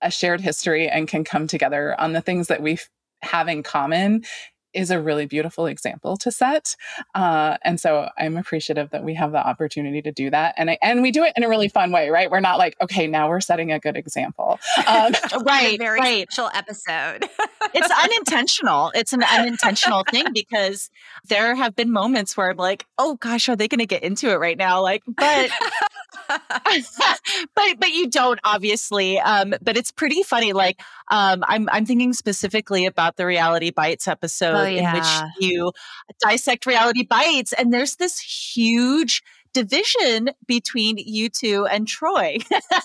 a 0.00 0.10
shared 0.10 0.40
history 0.40 0.88
and 0.88 1.08
can 1.08 1.24
come 1.24 1.46
together 1.46 1.98
on 2.00 2.14
the 2.14 2.22
things 2.22 2.48
that 2.48 2.62
we 2.62 2.78
have 3.22 3.48
in 3.48 3.62
common 3.62 4.24
is 4.76 4.90
a 4.90 5.00
really 5.00 5.26
beautiful 5.26 5.66
example 5.66 6.16
to 6.18 6.30
set. 6.30 6.76
Uh, 7.14 7.56
and 7.64 7.80
so 7.80 8.08
I'm 8.18 8.36
appreciative 8.36 8.90
that 8.90 9.02
we 9.02 9.14
have 9.14 9.32
the 9.32 9.44
opportunity 9.44 10.02
to 10.02 10.12
do 10.12 10.30
that. 10.30 10.54
And 10.56 10.70
I, 10.70 10.78
and 10.82 11.02
we 11.02 11.10
do 11.10 11.24
it 11.24 11.32
in 11.36 11.42
a 11.42 11.48
really 11.48 11.68
fun 11.68 11.90
way, 11.90 12.10
right? 12.10 12.30
We're 12.30 12.40
not 12.40 12.58
like, 12.58 12.76
okay, 12.80 13.06
now 13.06 13.28
we're 13.28 13.40
setting 13.40 13.72
a 13.72 13.78
good 13.78 13.96
example. 13.96 14.58
Um, 14.86 15.12
right. 15.46 15.78
very 15.78 15.98
right. 15.98 16.30
special 16.30 16.50
episode. 16.54 17.28
it's 17.74 17.90
unintentional. 18.04 18.92
It's 18.94 19.12
an 19.12 19.24
unintentional 19.24 20.04
thing 20.08 20.26
because 20.32 20.90
there 21.28 21.56
have 21.56 21.74
been 21.74 21.90
moments 21.90 22.36
where 22.36 22.50
I'm 22.50 22.56
like, 22.56 22.86
oh 22.98 23.16
gosh, 23.16 23.48
are 23.48 23.56
they 23.56 23.68
going 23.68 23.80
to 23.80 23.86
get 23.86 24.02
into 24.02 24.30
it 24.30 24.36
right 24.36 24.56
now? 24.56 24.82
Like, 24.82 25.02
but 25.06 25.50
but 27.54 27.78
but 27.78 27.90
you 27.90 28.08
don't 28.10 28.40
obviously. 28.44 29.18
Um, 29.18 29.54
but 29.62 29.76
it's 29.76 29.90
pretty 29.90 30.22
funny. 30.22 30.52
Like 30.52 30.80
um, 31.08 31.44
I'm 31.46 31.68
I'm 31.70 31.86
thinking 31.86 32.12
specifically 32.12 32.86
about 32.86 33.16
the 33.16 33.26
Reality 33.26 33.70
Bites 33.70 34.08
episode 34.08 34.54
oh, 34.56 34.64
yeah. 34.64 34.90
in 34.90 34.94
which 34.94 35.32
you 35.40 35.72
dissect 36.20 36.66
Reality 36.66 37.04
Bites, 37.04 37.52
and 37.52 37.72
there's 37.72 37.96
this 37.96 38.18
huge 38.18 39.22
division 39.64 40.30
between 40.46 40.98
you 40.98 41.30
two 41.30 41.64
and 41.66 41.88
Troy. 41.88 42.36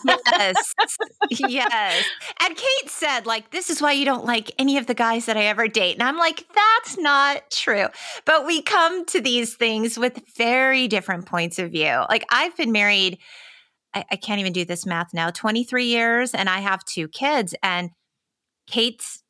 yes. 0.05 0.73
Yes. 1.29 2.05
And 2.41 2.55
Kate 2.55 2.89
said, 2.89 3.25
like, 3.25 3.51
this 3.51 3.69
is 3.69 3.81
why 3.81 3.93
you 3.93 4.05
don't 4.05 4.25
like 4.25 4.51
any 4.57 4.77
of 4.77 4.87
the 4.87 4.93
guys 4.93 5.25
that 5.25 5.37
I 5.37 5.45
ever 5.45 5.67
date. 5.67 5.93
And 5.93 6.03
I'm 6.03 6.17
like, 6.17 6.45
that's 6.53 6.97
not 6.97 7.49
true. 7.51 7.87
But 8.25 8.45
we 8.45 8.61
come 8.61 9.05
to 9.07 9.21
these 9.21 9.55
things 9.55 9.97
with 9.97 10.21
very 10.35 10.87
different 10.87 11.25
points 11.25 11.57
of 11.59 11.71
view. 11.71 12.03
Like, 12.09 12.25
I've 12.29 12.55
been 12.57 12.71
married, 12.71 13.17
I, 13.93 14.05
I 14.11 14.15
can't 14.17 14.39
even 14.39 14.53
do 14.53 14.65
this 14.65 14.85
math 14.85 15.13
now, 15.13 15.29
23 15.29 15.85
years, 15.85 16.33
and 16.33 16.49
I 16.49 16.59
have 16.59 16.83
two 16.85 17.07
kids. 17.07 17.55
And 17.63 17.91
Kate's 18.67 19.20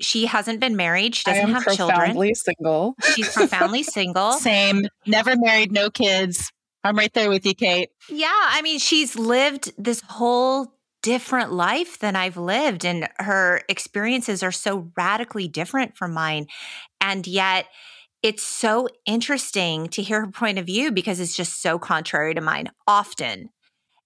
she 0.00 0.26
hasn't 0.26 0.60
been 0.60 0.76
married. 0.76 1.14
She 1.14 1.24
doesn't 1.24 1.48
have 1.48 1.64
children. 1.74 1.76
She's 1.76 1.96
profoundly 1.96 2.34
single. 2.34 2.94
She's 3.14 3.32
profoundly 3.32 3.82
single. 3.84 4.32
Same. 4.32 4.86
Never 5.06 5.36
married, 5.36 5.72
no 5.72 5.90
kids. 5.90 6.52
I'm 6.84 6.96
right 6.96 7.12
there 7.14 7.30
with 7.30 7.44
you, 7.46 7.54
Kate. 7.54 7.90
Yeah, 8.08 8.30
I 8.32 8.62
mean, 8.62 8.78
she's 8.78 9.16
lived 9.16 9.72
this 9.76 10.00
whole 10.02 10.72
different 11.02 11.52
life 11.52 11.98
than 11.98 12.16
I've 12.16 12.36
lived, 12.36 12.84
and 12.84 13.08
her 13.18 13.62
experiences 13.68 14.42
are 14.42 14.52
so 14.52 14.90
radically 14.96 15.48
different 15.48 15.96
from 15.96 16.12
mine. 16.12 16.46
And 17.00 17.26
yet, 17.26 17.66
it's 18.22 18.42
so 18.42 18.88
interesting 19.04 19.88
to 19.88 20.02
hear 20.02 20.24
her 20.24 20.30
point 20.30 20.58
of 20.58 20.66
view 20.66 20.90
because 20.90 21.20
it's 21.20 21.36
just 21.36 21.62
so 21.62 21.78
contrary 21.78 22.34
to 22.34 22.40
mine 22.40 22.70
often. 22.86 23.50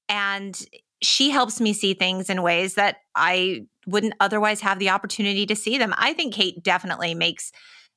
And 0.09 0.61
she 1.03 1.31
helps 1.31 1.61
me 1.61 1.73
see 1.73 1.95
things 1.95 2.29
in 2.29 2.43
ways 2.43 2.75
that 2.75 2.97
I 3.15 3.67
wouldn't 3.87 4.15
otherwise 4.21 4.61
have 4.61 4.79
the 4.79 4.91
opportunity 4.91 5.47
to 5.47 5.57
see 5.57 5.79
them. 5.79 5.95
I 5.97 6.13
think 6.13 6.35
Kate 6.35 6.63
definitely 6.63 7.15
makes 7.15 7.53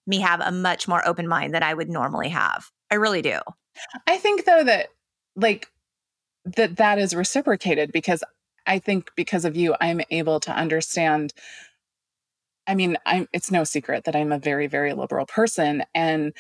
me 0.08 0.20
have 0.20 0.42
a 0.42 0.52
much 0.52 0.88
more 0.88 1.06
open 1.08 1.28
mind 1.28 1.54
than 1.54 1.64
I 1.64 1.74
would 1.74 1.90
normally 1.90 2.30
have. 2.30 2.70
I 2.92 2.96
really 2.96 3.22
do. 3.22 3.40
I 4.08 4.18
think 4.18 4.46
though 4.46 4.64
that 4.64 4.90
like 5.36 5.68
that 6.46 6.78
that 6.78 7.00
is 7.00 7.16
reciprocated 7.16 7.92
because 7.92 8.24
I 8.66 8.80
think 8.80 9.12
because 9.16 9.46
of 9.46 9.56
you 9.56 9.76
I'm 9.80 10.02
able 10.10 10.40
to 10.42 10.52
understand 10.52 11.34
I 12.66 12.76
mean, 12.76 12.98
I'm 13.06 13.28
it's 13.34 13.52
no 13.52 13.66
secret 13.66 14.06
that 14.06 14.16
I'm 14.16 14.32
a 14.32 14.40
very 14.40 14.68
very 14.68 14.94
liberal 14.94 15.26
person 15.26 15.84
and 15.96 16.34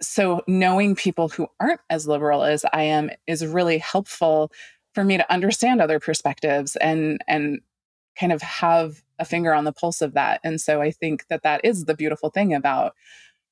so 0.00 0.42
knowing 0.46 0.94
people 0.94 1.28
who 1.28 1.48
aren't 1.58 1.80
as 1.90 2.06
liberal 2.06 2.44
as 2.44 2.64
I 2.72 2.84
am 2.84 3.10
is 3.26 3.44
really 3.44 3.78
helpful 3.78 4.52
for 4.94 5.04
me 5.04 5.16
to 5.16 5.32
understand 5.32 5.80
other 5.80 6.00
perspectives 6.00 6.76
and 6.76 7.22
and 7.26 7.60
kind 8.18 8.32
of 8.32 8.42
have 8.42 9.02
a 9.18 9.24
finger 9.24 9.54
on 9.54 9.64
the 9.64 9.72
pulse 9.72 10.00
of 10.00 10.14
that. 10.14 10.40
And 10.42 10.60
so 10.60 10.80
I 10.80 10.90
think 10.90 11.26
that 11.28 11.42
that 11.42 11.60
is 11.64 11.84
the 11.84 11.94
beautiful 11.94 12.30
thing 12.30 12.54
about 12.54 12.94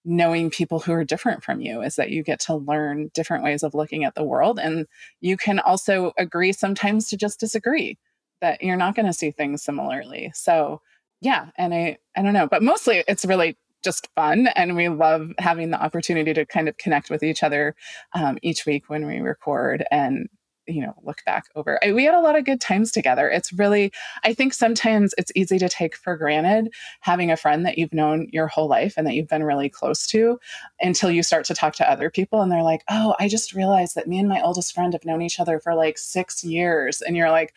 knowing 0.05 0.51
people 0.51 0.79
who 0.79 0.93
are 0.93 1.05
different 1.05 1.43
from 1.43 1.61
you 1.61 1.83
is 1.83 1.97
that 1.97 2.11
you 2.11 2.23
get 2.23 2.39
to 2.39 2.55
learn 2.55 3.11
different 3.13 3.43
ways 3.43 3.63
of 3.63 3.75
looking 3.75 4.05
at 4.05 4.15
the 4.15 4.23
world 4.23 4.59
and 4.59 4.87
you 5.21 5.37
can 5.37 5.59
also 5.59 6.13
agree 6.17 6.53
sometimes 6.53 7.09
to 7.09 7.17
just 7.17 7.41
disagree 7.41 7.99
that 8.41 8.63
you're 8.63 8.77
not 8.77 8.95
going 8.95 9.07
to 9.07 9.13
see 9.13 9.33
things 9.33 9.65
similarly. 9.65 10.31
So, 10.35 10.81
yeah, 11.21 11.47
and 11.59 11.75
I 11.75 11.99
I 12.17 12.23
don't 12.23 12.35
know, 12.35 12.47
but 12.47 12.63
mostly 12.63 13.03
it's 13.09 13.25
really 13.25 13.57
just 13.83 14.09
fun 14.15 14.49
and 14.55 14.77
we 14.77 14.89
love 14.89 15.33
having 15.39 15.71
the 15.71 15.83
opportunity 15.83 16.35
to 16.35 16.47
kind 16.47 16.69
of 16.69 16.77
connect 16.77 17.11
with 17.11 17.23
each 17.23 17.43
other 17.43 17.75
um, 18.15 18.39
each 18.43 18.67
week 18.67 18.89
when 18.89 19.07
we 19.07 19.19
record 19.21 19.85
and 19.91 20.29
you 20.67 20.81
know 20.81 20.95
look 21.03 21.25
back 21.25 21.47
over 21.55 21.79
we 21.93 22.05
had 22.05 22.15
a 22.15 22.21
lot 22.21 22.37
of 22.37 22.45
good 22.45 22.61
times 22.61 22.91
together 22.91 23.29
it's 23.29 23.53
really 23.53 23.93
i 24.25 24.33
think 24.33 24.53
sometimes 24.53 25.15
it's 25.19 25.33
easy 25.35 25.59
to 25.59 25.69
take 25.69 25.97
for 25.97 26.17
granted 26.17 26.73
having 27.01 27.31
a 27.31 27.37
friend 27.37 27.65
that 27.65 27.79
you've 27.79 27.95
known 27.95 28.29
your 28.33 28.47
whole 28.47 28.69
life 28.69 28.95
and 28.97 29.07
that 29.07 29.15
you've 29.15 29.29
been 29.29 29.45
really 29.45 29.69
close 29.69 30.07
to 30.07 30.39
until 30.81 31.11
you 31.11 31.23
start 31.23 31.45
to 31.45 31.55
talk 31.55 31.75
to 31.75 31.91
other 31.91 32.11
people 32.11 32.43
and 32.43 32.51
they're 32.51 32.63
like 32.63 32.83
oh 32.91 33.15
i 33.19 33.29
just 33.29 33.55
realized 33.55 33.95
that 33.95 34.09
me 34.09 34.19
and 34.19 34.29
my 34.29 34.41
oldest 34.43 34.75
friend 34.75 34.93
have 34.93 35.05
known 35.05 35.23
each 35.23 35.41
other 35.41 35.59
for 35.59 35.75
like 35.75 35.99
six 35.99 36.43
years 36.45 37.03
and 37.03 37.17
you're 37.17 37.31
like 37.31 37.53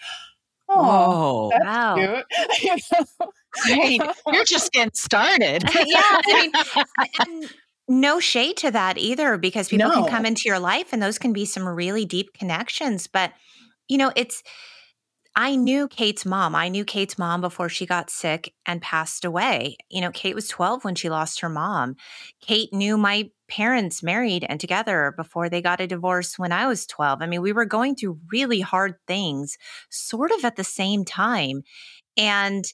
oh 0.69 1.51
wow 1.61 1.95
you 2.61 2.75
know? 2.75 3.07
Great. 3.51 4.01
You're 4.27 4.43
just 4.45 4.71
getting 4.71 4.93
started. 4.93 5.63
yeah. 5.63 6.21
I 6.27 7.25
mean, 7.27 7.49
no 7.89 8.19
shade 8.19 8.55
to 8.55 8.71
that 8.71 8.97
either 8.97 9.37
because 9.37 9.67
people 9.67 9.89
no. 9.89 9.93
can 9.95 10.07
come 10.07 10.25
into 10.25 10.43
your 10.45 10.59
life 10.59 10.93
and 10.93 11.01
those 11.01 11.17
can 11.17 11.33
be 11.33 11.43
some 11.43 11.67
really 11.67 12.05
deep 12.05 12.31
connections 12.33 13.07
but 13.07 13.33
you 13.87 13.97
know 13.97 14.11
it's 14.15 14.43
I 15.35 15.55
knew 15.55 15.87
Kate's 15.87 16.25
mom. 16.25 16.55
I 16.55 16.67
knew 16.69 16.83
Kate's 16.83 17.17
mom 17.17 17.39
before 17.39 17.69
she 17.69 17.85
got 17.85 18.09
sick 18.09 18.53
and 18.65 18.81
passed 18.81 19.23
away. 19.23 19.77
You 19.89 20.01
know, 20.01 20.11
Kate 20.11 20.35
was 20.35 20.47
12 20.49 20.83
when 20.83 20.95
she 20.95 21.09
lost 21.09 21.39
her 21.39 21.47
mom. 21.47 21.95
Kate 22.41 22.73
knew 22.73 22.97
my 22.97 23.29
parents 23.47 24.03
married 24.03 24.45
and 24.49 24.59
together 24.59 25.13
before 25.15 25.47
they 25.47 25.61
got 25.61 25.79
a 25.79 25.87
divorce 25.87 26.37
when 26.37 26.51
I 26.51 26.67
was 26.67 26.85
12. 26.87 27.21
I 27.21 27.25
mean, 27.25 27.41
we 27.41 27.53
were 27.53 27.65
going 27.65 27.95
through 27.95 28.19
really 28.31 28.59
hard 28.59 28.95
things 29.07 29.57
sort 29.89 30.31
of 30.31 30.43
at 30.43 30.55
the 30.55 30.63
same 30.63 31.05
time. 31.05 31.61
And, 32.17 32.65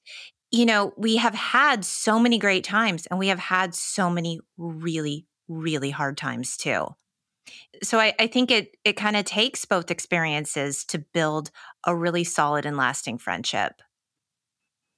you 0.56 0.66
know, 0.66 0.94
we 0.98 1.18
have 1.18 1.36
had 1.36 1.84
so 1.86 2.20
many 2.20 2.38
great 2.38 2.64
times 2.64 3.08
and 3.08 3.20
we 3.20 3.28
have 3.28 3.40
had 3.40 3.76
so 3.76 4.10
many 4.10 4.40
really, 4.58 5.28
really 5.48 5.90
hard 5.92 6.18
times 6.18 6.58
too. 6.58 6.88
So 7.84 8.00
I, 8.00 8.14
I 8.20 8.28
think 8.28 8.52
it 8.52 8.76
it 8.84 8.94
kind 8.94 9.16
of 9.16 9.26
takes 9.26 9.66
both 9.66 9.92
experiences 9.92 10.84
to 10.86 11.00
build 11.00 11.52
a 11.86 11.96
really 11.96 12.24
solid 12.24 12.66
and 12.66 12.78
lasting 12.78 13.18
friendship. 13.20 13.82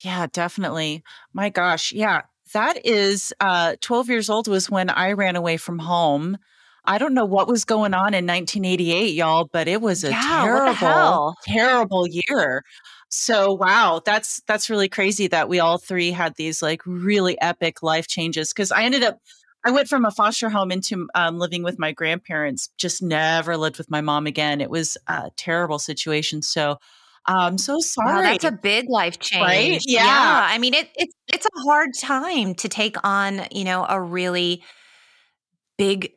Yeah, 0.03 0.27
definitely. 0.31 1.03
My 1.33 1.49
gosh. 1.49 1.91
Yeah. 1.91 2.21
That 2.53 2.85
is 2.85 3.33
uh 3.39 3.75
12 3.81 4.09
years 4.09 4.29
old 4.29 4.47
was 4.47 4.69
when 4.69 4.89
I 4.89 5.11
ran 5.13 5.35
away 5.35 5.57
from 5.57 5.79
home. 5.79 6.37
I 6.85 6.97
don't 6.99 7.13
know 7.13 7.25
what 7.25 7.49
was 7.49 7.65
going 7.65 7.93
on 7.93 8.13
in 8.13 8.25
1988, 8.25 9.13
y'all, 9.13 9.49
but 9.51 9.67
it 9.67 9.81
was 9.81 10.03
a 10.05 10.13
Yeah, 10.13 10.15
terrible, 10.15 11.35
terrible 11.43 12.07
year. 12.07 12.63
So 13.09 13.53
wow, 13.53 14.01
that's 14.05 14.41
that's 14.47 14.69
really 14.69 14.89
crazy 14.89 15.27
that 15.27 15.49
we 15.49 15.59
all 15.59 15.77
three 15.77 16.11
had 16.11 16.35
these 16.35 16.61
like 16.61 16.81
really 16.85 17.39
epic 17.41 17.81
life 17.81 18.07
changes. 18.07 18.51
Cause 18.53 18.71
I 18.71 18.83
ended 18.83 19.03
up 19.03 19.19
I 19.65 19.71
went 19.71 19.87
from 19.87 20.05
a 20.05 20.11
foster 20.11 20.49
home 20.49 20.71
into 20.71 21.07
um, 21.15 21.39
living 21.39 21.63
with 21.63 21.79
my 21.79 21.91
grandparents. 21.91 22.69
Just 22.77 23.01
never 23.01 23.57
lived 23.57 23.77
with 23.77 23.89
my 23.89 24.01
mom 24.01 24.25
again. 24.25 24.61
It 24.61 24.69
was 24.69 24.97
a 25.07 25.29
terrible 25.35 25.79
situation. 25.79 26.41
So 26.41 26.77
I'm 27.25 27.57
so 27.57 27.79
sorry. 27.79 28.13
Wow, 28.13 28.21
that's 28.21 28.45
a 28.45 28.51
big 28.51 28.89
life 28.89 29.19
change. 29.19 29.41
Right? 29.41 29.81
Yeah. 29.85 30.05
Yeah. 30.05 30.47
I 30.49 30.57
mean, 30.57 30.73
it, 30.73 30.89
it's 30.95 31.13
it's 31.33 31.45
a 31.45 31.59
hard 31.65 31.89
time 31.99 32.55
to 32.55 32.69
take 32.69 32.95
on, 33.03 33.41
you 33.51 33.65
know, 33.65 33.85
a 33.87 34.01
really 34.01 34.63
big, 35.77 36.13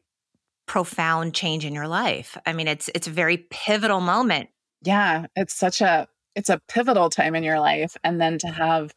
profound 0.66 1.34
change 1.34 1.64
in 1.64 1.74
your 1.74 1.88
life. 1.88 2.38
I 2.46 2.52
mean, 2.52 2.68
it's 2.68 2.88
it's 2.94 3.08
a 3.08 3.10
very 3.10 3.38
pivotal 3.50 4.00
moment. 4.00 4.50
Yeah, 4.82 5.26
it's 5.34 5.56
such 5.56 5.80
a 5.80 6.06
it's 6.34 6.48
a 6.48 6.60
pivotal 6.68 7.10
time 7.10 7.34
in 7.34 7.42
your 7.42 7.60
life 7.60 7.96
and 8.04 8.20
then 8.20 8.38
to 8.38 8.48
have 8.48 8.94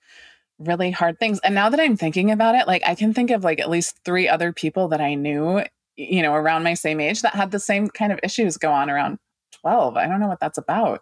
really 0.59 0.91
hard 0.91 1.19
things. 1.19 1.39
And 1.43 1.55
now 1.55 1.69
that 1.69 1.79
I'm 1.79 1.97
thinking 1.97 2.31
about 2.31 2.55
it, 2.55 2.67
like 2.67 2.83
I 2.85 2.95
can 2.95 3.13
think 3.13 3.31
of 3.31 3.43
like 3.43 3.59
at 3.59 3.69
least 3.69 3.99
3 4.05 4.29
other 4.29 4.53
people 4.53 4.89
that 4.89 5.01
I 5.01 5.15
knew, 5.15 5.63
you 5.95 6.21
know, 6.21 6.33
around 6.33 6.63
my 6.63 6.75
same 6.75 6.99
age 6.99 7.21
that 7.23 7.35
had 7.35 7.51
the 7.51 7.59
same 7.59 7.89
kind 7.89 8.11
of 8.11 8.19
issues 8.23 8.57
go 8.57 8.71
on 8.71 8.89
around 8.89 9.17
12. 9.61 9.97
I 9.97 10.07
don't 10.07 10.19
know 10.19 10.27
what 10.27 10.39
that's 10.39 10.57
about. 10.57 11.01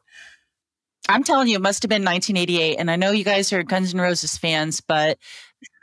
I'm 1.10 1.24
telling 1.24 1.48
you, 1.48 1.56
it 1.56 1.62
must 1.62 1.84
have 1.84 1.90
been 1.90 2.06
1988. 2.06 2.78
And 2.78 2.90
I 2.90 2.96
know 2.96 3.12
you 3.12 3.24
guys 3.24 3.52
are 3.52 3.64
Guns 3.64 3.94
N' 3.94 4.00
Roses 4.00 4.38
fans, 4.38 4.82
but 4.82 5.18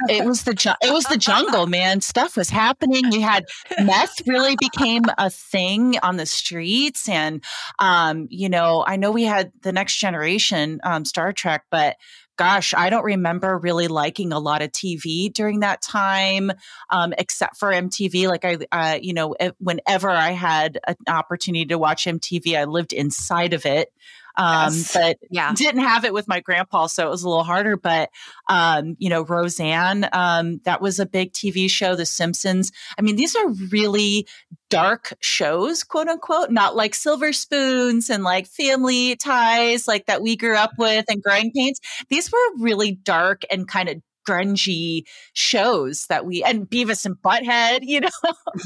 it 0.09 0.25
was 0.25 0.45
the 0.45 0.55
ju- 0.55 0.71
it 0.83 0.93
was 0.93 1.05
the 1.05 1.17
jungle, 1.17 1.67
man. 1.67 2.01
Stuff 2.01 2.37
was 2.37 2.51
happening. 2.51 3.13
You 3.13 3.21
had 3.21 3.45
meth 3.83 4.27
really 4.27 4.57
became 4.57 5.05
a 5.19 5.31
thing 5.31 5.99
on 6.03 6.17
the 6.17 6.27
streets, 6.27 7.09
and 7.09 7.43
um, 7.79 8.27
you 8.31 8.49
know, 8.49 8.85
I 8.87 8.97
know 8.97 9.11
we 9.11 9.25
had 9.25 9.53
the 9.63 9.73
Next 9.73 9.97
Generation, 9.97 10.81
um, 10.85 11.05
Star 11.05 11.33
Trek, 11.33 11.65
but 11.71 11.97
gosh, 12.39 12.73
I 12.73 12.89
don't 12.89 13.05
remember 13.05 13.59
really 13.59 13.89
liking 13.89 14.33
a 14.33 14.39
lot 14.39 14.63
of 14.63 14.71
TV 14.71 15.31
during 15.33 15.61
that 15.61 15.83
time, 15.83 16.53
um, 16.89 17.13
except 17.19 17.57
for 17.59 17.71
MTV. 17.71 18.29
Like 18.29 18.45
I, 18.45 18.59
uh, 18.73 18.99
you 19.03 19.13
know, 19.13 19.35
whenever 19.59 20.09
I 20.09 20.31
had 20.31 20.79
an 20.87 20.97
opportunity 21.09 21.67
to 21.67 21.79
watch 21.79 22.05
MTV, 22.05 22.57
I 22.57 22.65
lived 22.65 22.93
inside 22.93 23.53
of 23.53 23.67
it. 23.67 23.93
Um, 24.39 24.73
Yes. 24.75 24.93
but 24.95 25.19
Yeah. 25.31 25.53
didn't 25.55 25.83
have 25.83 26.05
it 26.05 26.15
with 26.15 26.29
my 26.29 26.41
grandpa, 26.41 26.87
so 26.87 27.07
it 27.07 27.11
was 27.11 27.25
a 27.25 27.29
little 27.29 27.45
harder. 27.45 27.77
But 27.77 28.11
um, 28.49 28.97
you 28.99 29.11
know, 29.11 29.23
Roseanne, 29.23 30.09
um, 30.13 30.61
that 30.65 30.81
was 30.81 30.99
a 30.99 31.07
big 31.07 31.33
TV 31.35 31.69
show. 31.69 31.95
The 31.97 32.07
Simpsons. 32.07 32.73
I 32.99 33.03
mean, 33.03 33.17
these 33.17 33.37
are 33.37 33.49
really 33.71 34.27
dark 34.71 35.15
shows, 35.21 35.83
quote 35.85 36.09
unquote, 36.09 36.51
not 36.51 36.77
like 36.77 36.95
Silver 36.95 37.33
Spoons 37.33 38.11
and 38.11 38.23
like 38.25 38.47
Family 38.47 39.17
Ties, 39.17 39.89
like 39.89 40.07
that 40.07 40.23
we 40.23 40.37
grew 40.37 40.57
up 40.57 40.73
with, 40.79 41.05
and 41.09 41.23
Growing 41.23 41.53
Pains. 41.55 41.81
These 42.09 42.31
were 42.33 42.39
really 42.59 42.93
dark 42.93 43.43
and 43.51 43.67
kind 43.69 43.89
of 43.89 43.97
grungy 44.29 45.05
shows 45.33 46.07
that 46.09 46.27
we 46.27 46.43
and 46.45 46.69
Beavis 46.69 47.05
and 47.07 47.17
Butthead, 47.17 47.81
you 47.83 48.01
know. 48.01 48.09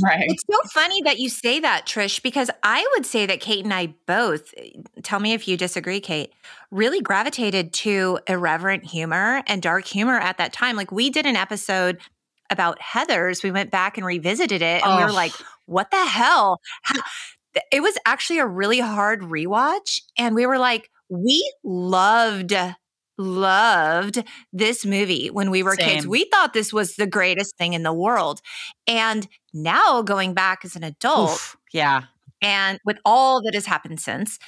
Right. 0.03 0.25
It's 0.29 0.45
so 0.51 0.59
funny 0.71 1.03
that 1.03 1.19
you 1.19 1.29
say 1.29 1.61
that, 1.61 1.87
Trish, 1.87 2.23
because 2.23 2.51
I 2.63 2.87
would 2.95 3.07
say 3.07 3.27
that 3.27 3.41
Kate 3.41 3.65
and 3.65 3.73
I 3.73 3.95
both, 4.07 4.53
tell 5.03 5.21
me 5.21 5.33
if 5.33 5.47
you 5.47 5.57
disagree, 5.57 6.01
Kate, 6.01 6.33
really 6.71 7.01
gravitated 7.01 7.73
to 7.75 8.19
irreverent 8.27 8.85
humor 8.85 9.43
and 9.47 9.63
dark 9.63 9.87
humor 9.87 10.19
at 10.19 10.39
that 10.39 10.53
time. 10.53 10.77
Like 10.77 10.91
we 10.93 11.11
did 11.11 11.27
an 11.27 11.37
episode 11.37 11.99
about 12.51 12.79
Heathers. 12.81 13.43
We 13.43 13.51
went 13.51 13.71
back 13.71 13.97
and 13.97 14.07
revisited 14.07 14.63
it 14.63 14.85
and 14.85 14.97
we 14.97 15.05
were 15.05 15.11
Oh. 15.11 15.15
like, 15.15 15.33
what 15.67 15.91
the 15.91 16.05
hell? 16.05 16.61
It 17.71 17.83
was 17.83 17.97
actually 18.07 18.39
a 18.39 18.47
really 18.47 18.81
hard 18.81 19.21
rewatch. 19.23 20.01
And 20.19 20.35
we 20.35 20.47
were 20.47 20.59
like, 20.59 20.91
we 21.09 21.51
loved, 21.63 22.53
loved 23.23 24.23
this 24.53 24.85
movie 24.85 25.29
when 25.29 25.51
we 25.51 25.63
were 25.63 25.77
kids. 25.77 26.07
We 26.07 26.25
thought 26.25 26.53
this 26.53 26.73
was 26.73 26.97
the 26.97 27.07
greatest 27.07 27.57
thing 27.57 27.73
in 27.73 27.83
the 27.83 27.93
world. 27.93 28.41
And 28.87 29.27
now 29.55 30.03
going 30.03 30.35
back 30.35 30.65
as 30.65 30.77
an 30.77 30.85
adult 30.85 31.31
Oof, 31.31 31.57
yeah. 31.73 32.03
and 32.43 32.79
with 32.85 32.99
all 33.05 33.43
that 33.43 33.55
has 33.55 33.67
happened 33.67 34.01
since, 34.01 34.39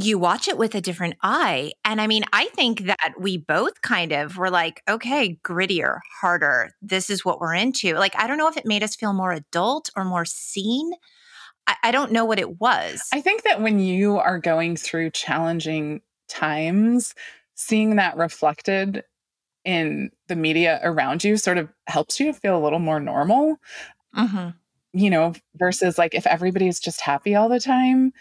you 0.00 0.16
watch 0.16 0.46
it 0.46 0.56
with 0.56 0.76
a 0.76 0.80
different 0.80 1.16
eye. 1.22 1.72
And 1.84 2.00
I 2.00 2.06
mean, 2.06 2.24
I 2.32 2.46
think 2.46 2.82
that 2.82 3.14
we 3.18 3.36
both 3.36 3.80
kind 3.82 4.12
of 4.12 4.36
were 4.36 4.50
like, 4.50 4.80
okay, 4.88 5.40
grittier, 5.44 5.98
harder. 6.20 6.70
This 6.80 7.10
is 7.10 7.24
what 7.24 7.40
we're 7.40 7.54
into. 7.54 7.94
Like, 7.94 8.14
I 8.16 8.28
don't 8.28 8.38
know 8.38 8.48
if 8.48 8.56
it 8.56 8.64
made 8.64 8.84
us 8.84 8.94
feel 8.94 9.12
more 9.12 9.32
adult 9.32 9.90
or 9.96 10.04
more 10.04 10.24
seen. 10.24 10.92
I, 11.66 11.74
I 11.84 11.90
don't 11.90 12.12
know 12.12 12.24
what 12.24 12.38
it 12.38 12.60
was. 12.60 13.02
I 13.12 13.20
think 13.20 13.42
that 13.42 13.60
when 13.60 13.80
you 13.80 14.18
are 14.18 14.38
going 14.38 14.76
through 14.76 15.10
challenging 15.10 16.00
times, 16.28 17.14
seeing 17.58 17.96
that 17.96 18.16
reflected 18.16 19.02
in 19.64 20.10
the 20.28 20.36
media 20.36 20.78
around 20.84 21.24
you 21.24 21.36
sort 21.36 21.58
of 21.58 21.68
helps 21.88 22.20
you 22.20 22.32
feel 22.32 22.56
a 22.56 22.62
little 22.62 22.78
more 22.78 23.00
normal, 23.00 23.56
Mhm. 24.16 24.54
you 24.92 25.10
know, 25.10 25.34
versus 25.56 25.98
like 25.98 26.14
if 26.14 26.26
everybody's 26.26 26.78
just 26.80 27.00
happy 27.00 27.34
all 27.34 27.48
the 27.48 27.58
time, 27.60 28.12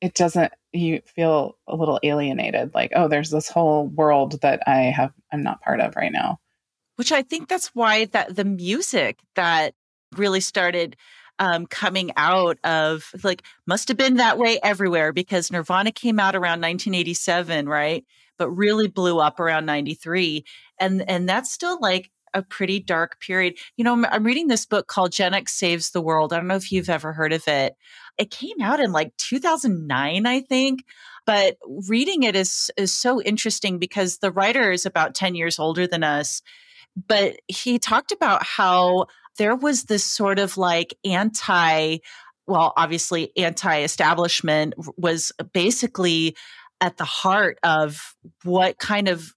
it 0.00 0.14
doesn't, 0.14 0.52
you 0.72 1.00
feel 1.04 1.58
a 1.66 1.74
little 1.74 1.98
alienated. 2.04 2.72
Like, 2.74 2.92
oh, 2.94 3.08
there's 3.08 3.30
this 3.30 3.48
whole 3.48 3.88
world 3.88 4.40
that 4.42 4.62
I 4.68 4.82
have, 4.94 5.12
I'm 5.32 5.42
not 5.42 5.60
part 5.62 5.80
of 5.80 5.96
right 5.96 6.12
now. 6.12 6.38
which 6.96 7.12
I 7.12 7.22
think 7.22 7.48
that's 7.48 7.74
why 7.74 8.06
that 8.06 8.36
the 8.36 8.44
music 8.44 9.18
that 9.34 9.74
really 10.16 10.40
started 10.40 10.96
um, 11.38 11.66
coming 11.66 12.10
out 12.16 12.56
of 12.64 13.10
like 13.22 13.42
must 13.66 13.88
have 13.88 13.98
been 13.98 14.14
that 14.16 14.38
way 14.38 14.58
everywhere 14.62 15.12
because 15.12 15.50
Nirvana 15.52 15.92
came 15.92 16.18
out 16.18 16.34
around 16.34 16.60
1987, 16.62 17.68
right? 17.68 18.04
But 18.38 18.50
really 18.50 18.88
blew 18.88 19.18
up 19.18 19.40
around 19.40 19.66
93, 19.66 20.44
and 20.78 21.08
and 21.08 21.28
that's 21.28 21.52
still 21.52 21.78
like 21.80 22.10
a 22.34 22.42
pretty 22.42 22.80
dark 22.80 23.18
period. 23.20 23.56
You 23.76 23.84
know, 23.84 23.92
I'm, 23.92 24.04
I'm 24.06 24.24
reading 24.24 24.48
this 24.48 24.66
book 24.66 24.88
called 24.88 25.12
Gen 25.12 25.34
X 25.34 25.52
Saves 25.52 25.90
the 25.90 26.02
World. 26.02 26.32
I 26.32 26.36
don't 26.36 26.48
know 26.48 26.56
if 26.56 26.70
you've 26.70 26.90
ever 26.90 27.12
heard 27.12 27.32
of 27.32 27.46
it. 27.48 27.74
It 28.18 28.30
came 28.30 28.60
out 28.60 28.80
in 28.80 28.92
like 28.92 29.16
2009, 29.16 30.26
I 30.26 30.40
think 30.40 30.82
but 31.26 31.56
reading 31.88 32.22
it 32.22 32.34
is 32.34 32.70
is 32.76 32.94
so 32.94 33.20
interesting 33.20 33.78
because 33.78 34.18
the 34.18 34.30
writer 34.30 34.70
is 34.70 34.86
about 34.86 35.14
10 35.14 35.34
years 35.34 35.58
older 35.58 35.86
than 35.86 36.02
us 36.02 36.40
but 37.06 37.36
he 37.48 37.78
talked 37.78 38.12
about 38.12 38.42
how 38.42 39.06
there 39.36 39.54
was 39.54 39.84
this 39.84 40.04
sort 40.04 40.38
of 40.38 40.56
like 40.56 40.96
anti 41.04 41.98
well 42.46 42.72
obviously 42.76 43.32
anti-establishment 43.36 44.72
was 44.96 45.32
basically 45.52 46.34
at 46.80 46.96
the 46.96 47.04
heart 47.04 47.58
of 47.62 48.14
what 48.44 48.78
kind 48.78 49.08
of 49.08 49.32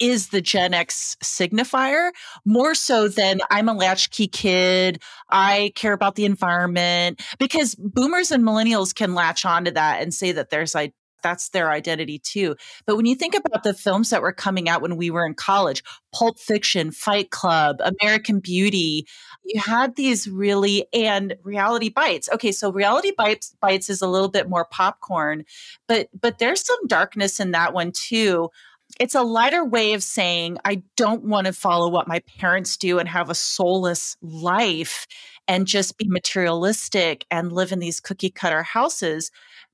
is 0.00 0.28
the 0.28 0.40
Gen 0.40 0.72
X 0.72 1.16
signifier 1.22 2.10
more 2.46 2.74
so 2.74 3.06
than 3.06 3.40
I'm 3.50 3.68
a 3.68 3.74
latchkey 3.74 4.28
kid. 4.28 5.02
I 5.28 5.72
care 5.76 5.92
about 5.92 6.14
the 6.14 6.24
environment 6.24 7.20
because 7.38 7.74
boomers 7.74 8.32
and 8.32 8.42
millennials 8.42 8.94
can 8.94 9.14
latch 9.14 9.44
onto 9.44 9.70
that 9.72 10.00
and 10.00 10.12
say 10.12 10.32
that 10.32 10.48
there's 10.48 10.74
like 10.74 10.94
that's 11.22 11.50
their 11.50 11.70
identity 11.70 12.18
too. 12.18 12.56
But 12.86 12.96
when 12.96 13.06
you 13.06 13.14
think 13.14 13.34
about 13.34 13.62
the 13.62 13.74
films 13.74 14.10
that 14.10 14.22
were 14.22 14.32
coming 14.32 14.68
out 14.68 14.82
when 14.82 14.96
we 14.96 15.10
were 15.10 15.26
in 15.26 15.34
college, 15.34 15.82
Pulp 16.12 16.38
Fiction, 16.38 16.90
Fight 16.90 17.30
Club, 17.30 17.80
American 17.80 18.40
Beauty, 18.40 19.06
you 19.44 19.60
had 19.60 19.96
these 19.96 20.28
really 20.28 20.86
and 20.92 21.36
Reality 21.42 21.88
Bites. 21.88 22.28
Okay, 22.32 22.52
so 22.52 22.72
Reality 22.72 23.12
Bites 23.16 23.56
Bites 23.60 23.90
is 23.90 24.02
a 24.02 24.08
little 24.08 24.28
bit 24.28 24.48
more 24.48 24.64
popcorn, 24.64 25.44
but 25.86 26.08
but 26.18 26.38
there's 26.38 26.64
some 26.64 26.86
darkness 26.86 27.40
in 27.40 27.52
that 27.52 27.72
one 27.72 27.92
too 27.92 28.50
it's 28.98 29.14
a 29.14 29.22
lighter 29.22 29.64
way 29.64 29.92
of 29.92 30.02
saying 30.02 30.58
I 30.64 30.82
don't 30.96 31.24
want 31.24 31.46
to 31.46 31.52
follow 31.52 31.88
what 31.88 32.08
my 32.08 32.20
parents 32.38 32.76
do 32.76 32.98
and 32.98 33.08
have 33.08 33.30
a 33.30 33.34
soulless 33.34 34.16
life 34.22 35.06
and 35.46 35.66
just 35.66 35.98
be 35.98 36.06
materialistic 36.08 37.26
and 37.30 37.52
live 37.52 37.72
in 37.72 37.78
these 37.78 38.00
cookie 38.00 38.30
cutter 38.30 38.62
houses. 38.62 39.30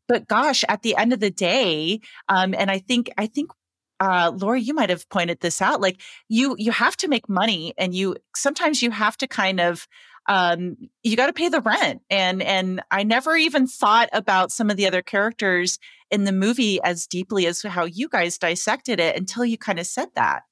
But 0.08 0.28
gosh, 0.28 0.64
at 0.68 0.82
the 0.82 0.96
end 0.96 1.12
of 1.12 1.20
the 1.20 1.30
day, 1.30 2.00
um, 2.28 2.54
and 2.56 2.70
I 2.70 2.78
think 2.78 3.10
I 3.18 3.26
think 3.26 3.50
uh, 3.98 4.32
Lori, 4.34 4.60
you 4.60 4.74
might 4.74 4.90
have 4.90 5.08
pointed 5.08 5.40
this 5.40 5.62
out. 5.62 5.80
Like 5.80 6.00
you, 6.28 6.54
you 6.58 6.70
have 6.72 6.96
to 6.98 7.08
make 7.08 7.28
money, 7.28 7.74
and 7.78 7.94
you 7.94 8.16
sometimes 8.34 8.82
you 8.82 8.90
have 8.90 9.16
to 9.18 9.26
kind 9.26 9.60
of 9.60 9.86
um, 10.28 10.76
you 11.02 11.16
got 11.16 11.26
to 11.26 11.32
pay 11.32 11.48
the 11.48 11.60
rent. 11.60 12.02
And 12.10 12.42
and 12.42 12.82
I 12.90 13.02
never 13.02 13.36
even 13.36 13.66
thought 13.66 14.08
about 14.12 14.52
some 14.52 14.70
of 14.70 14.76
the 14.76 14.86
other 14.86 15.02
characters 15.02 15.78
in 16.10 16.24
the 16.24 16.32
movie 16.32 16.80
as 16.82 17.06
deeply 17.06 17.46
as 17.46 17.62
how 17.62 17.84
you 17.84 18.08
guys 18.08 18.38
dissected 18.38 19.00
it 19.00 19.16
until 19.16 19.44
you 19.44 19.58
kind 19.58 19.78
of 19.78 19.86
said 19.86 20.08
that. 20.14 20.42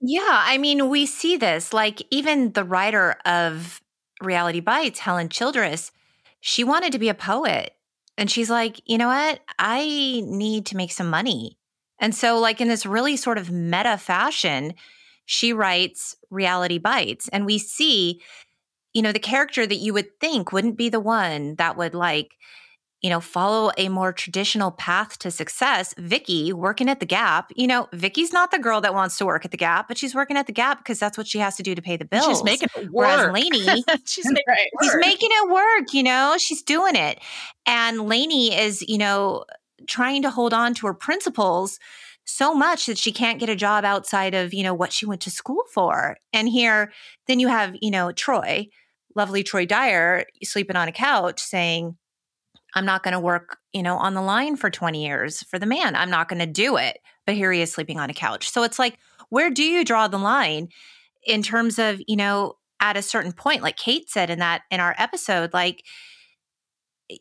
Yeah, 0.00 0.20
I 0.22 0.58
mean, 0.58 0.90
we 0.90 1.06
see 1.06 1.36
this 1.36 1.72
like 1.72 2.02
even 2.10 2.52
the 2.52 2.64
writer 2.64 3.16
of 3.24 3.80
Reality 4.20 4.60
Bites, 4.60 5.00
Helen 5.00 5.28
Childress, 5.28 5.92
she 6.40 6.64
wanted 6.64 6.92
to 6.92 6.98
be 6.98 7.08
a 7.08 7.14
poet. 7.14 7.74
And 8.18 8.30
she's 8.30 8.50
like, 8.50 8.82
you 8.84 8.98
know 8.98 9.06
what? 9.06 9.40
I 9.58 10.22
need 10.26 10.66
to 10.66 10.76
make 10.76 10.92
some 10.92 11.08
money. 11.08 11.56
And 12.00 12.14
so, 12.14 12.38
like, 12.38 12.60
in 12.60 12.68
this 12.68 12.84
really 12.84 13.16
sort 13.16 13.38
of 13.38 13.50
meta 13.50 13.96
fashion, 13.96 14.74
she 15.24 15.52
writes 15.52 16.16
Reality 16.28 16.78
Bites. 16.78 17.28
And 17.28 17.46
we 17.46 17.58
see, 17.58 18.20
you 18.92 19.02
know, 19.02 19.12
the 19.12 19.18
character 19.18 19.66
that 19.66 19.76
you 19.76 19.92
would 19.94 20.18
think 20.20 20.52
wouldn't 20.52 20.76
be 20.76 20.88
the 20.88 21.00
one 21.00 21.54
that 21.56 21.76
would, 21.76 21.94
like, 21.94 22.32
you 23.00 23.10
know, 23.10 23.20
follow 23.20 23.70
a 23.78 23.88
more 23.88 24.12
traditional 24.12 24.72
path 24.72 25.18
to 25.20 25.30
success. 25.30 25.94
Vicky 25.98 26.52
working 26.52 26.88
at 26.88 26.98
the 26.98 27.06
Gap, 27.06 27.52
you 27.54 27.66
know, 27.66 27.88
Vicky's 27.92 28.32
not 28.32 28.50
the 28.50 28.58
girl 28.58 28.80
that 28.80 28.92
wants 28.92 29.16
to 29.18 29.26
work 29.26 29.44
at 29.44 29.52
the 29.52 29.56
Gap, 29.56 29.86
but 29.86 29.96
she's 29.96 30.14
working 30.14 30.36
at 30.36 30.46
the 30.46 30.52
Gap 30.52 30.78
because 30.78 30.98
that's 30.98 31.16
what 31.16 31.26
she 31.26 31.38
has 31.38 31.56
to 31.56 31.62
do 31.62 31.74
to 31.74 31.82
pay 31.82 31.96
the 31.96 32.04
bills. 32.04 32.26
She's 32.26 32.44
making 32.44 32.68
it 32.76 32.90
work. 32.90 33.06
Whereas 33.06 33.32
Lainey, 33.32 33.84
she's 34.04 34.26
making 34.26 34.44
right. 34.48 34.66
it 34.66 34.72
work. 34.74 34.84
She's 34.84 34.96
making 34.96 35.30
it 35.30 35.50
work, 35.50 35.94
you 35.94 36.02
know, 36.02 36.34
she's 36.38 36.62
doing 36.62 36.96
it. 36.96 37.20
And 37.66 38.08
Lainey 38.08 38.58
is, 38.58 38.82
you 38.82 38.98
know, 38.98 39.44
trying 39.86 40.22
to 40.22 40.30
hold 40.30 40.52
on 40.52 40.74
to 40.74 40.86
her 40.88 40.94
principles 40.94 41.78
so 42.24 42.52
much 42.52 42.86
that 42.86 42.98
she 42.98 43.12
can't 43.12 43.38
get 43.38 43.48
a 43.48 43.56
job 43.56 43.84
outside 43.84 44.34
of, 44.34 44.52
you 44.52 44.64
know, 44.64 44.74
what 44.74 44.92
she 44.92 45.06
went 45.06 45.20
to 45.22 45.30
school 45.30 45.62
for. 45.72 46.16
And 46.32 46.48
here, 46.48 46.92
then 47.28 47.38
you 47.38 47.48
have, 47.48 47.76
you 47.80 47.90
know, 47.92 48.10
Troy, 48.10 48.68
lovely 49.14 49.44
Troy 49.44 49.66
Dyer, 49.66 50.24
sleeping 50.42 50.76
on 50.76 50.88
a 50.88 50.92
couch 50.92 51.40
saying, 51.40 51.96
I'm 52.74 52.84
not 52.84 53.02
going 53.02 53.12
to 53.12 53.20
work, 53.20 53.58
you 53.72 53.82
know, 53.82 53.96
on 53.96 54.14
the 54.14 54.22
line 54.22 54.56
for 54.56 54.70
20 54.70 55.04
years 55.04 55.42
for 55.44 55.58
the 55.58 55.66
man. 55.66 55.96
I'm 55.96 56.10
not 56.10 56.28
going 56.28 56.40
to 56.40 56.46
do 56.46 56.76
it. 56.76 56.98
But 57.26 57.34
here 57.34 57.52
he 57.52 57.60
is 57.60 57.72
sleeping 57.72 57.98
on 57.98 58.10
a 58.10 58.14
couch. 58.14 58.50
So 58.50 58.62
it's 58.62 58.78
like, 58.78 58.98
where 59.28 59.50
do 59.50 59.62
you 59.62 59.84
draw 59.84 60.08
the 60.08 60.18
line 60.18 60.68
in 61.26 61.42
terms 61.42 61.78
of, 61.78 62.00
you 62.06 62.16
know, 62.16 62.54
at 62.80 62.96
a 62.96 63.02
certain 63.02 63.32
point, 63.32 63.62
like 63.62 63.76
Kate 63.76 64.08
said 64.08 64.30
in 64.30 64.38
that 64.38 64.62
in 64.70 64.80
our 64.80 64.94
episode, 64.98 65.52
like 65.52 65.84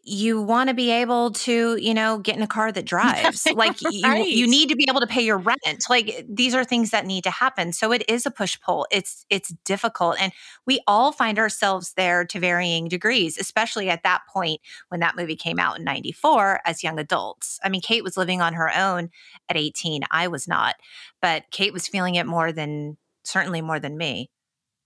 you 0.03 0.41
want 0.41 0.67
to 0.69 0.73
be 0.73 0.91
able 0.91 1.31
to, 1.31 1.77
you 1.77 1.93
know, 1.93 2.17
get 2.17 2.35
in 2.35 2.41
a 2.41 2.47
car 2.47 2.71
that 2.71 2.85
drives. 2.85 3.47
Like 3.53 3.81
you, 3.81 4.15
you 4.15 4.47
need 4.47 4.69
to 4.69 4.75
be 4.75 4.85
able 4.89 4.99
to 4.99 5.07
pay 5.07 5.21
your 5.21 5.37
rent. 5.37 5.85
Like 5.89 6.25
these 6.27 6.53
are 6.53 6.63
things 6.63 6.89
that 6.91 7.05
need 7.05 7.23
to 7.23 7.29
happen. 7.29 7.71
So 7.71 7.91
it 7.91 8.03
is 8.09 8.25
a 8.25 8.31
push 8.31 8.59
pull. 8.59 8.87
It's 8.91 9.25
it's 9.29 9.53
difficult, 9.65 10.17
and 10.19 10.33
we 10.65 10.81
all 10.87 11.11
find 11.11 11.39
ourselves 11.39 11.93
there 11.93 12.25
to 12.25 12.39
varying 12.39 12.87
degrees, 12.87 13.37
especially 13.37 13.89
at 13.89 14.03
that 14.03 14.21
point 14.31 14.59
when 14.89 14.99
that 14.99 15.15
movie 15.15 15.35
came 15.35 15.59
out 15.59 15.77
in 15.77 15.83
'94 15.83 16.61
as 16.65 16.83
young 16.83 16.99
adults. 16.99 17.59
I 17.63 17.69
mean, 17.69 17.81
Kate 17.81 18.03
was 18.03 18.17
living 18.17 18.41
on 18.41 18.53
her 18.53 18.75
own 18.75 19.09
at 19.49 19.57
18. 19.57 20.03
I 20.11 20.27
was 20.27 20.47
not, 20.47 20.75
but 21.21 21.45
Kate 21.51 21.73
was 21.73 21.87
feeling 21.87 22.15
it 22.15 22.25
more 22.25 22.51
than 22.51 22.97
certainly 23.23 23.61
more 23.61 23.79
than 23.79 23.97
me. 23.97 24.29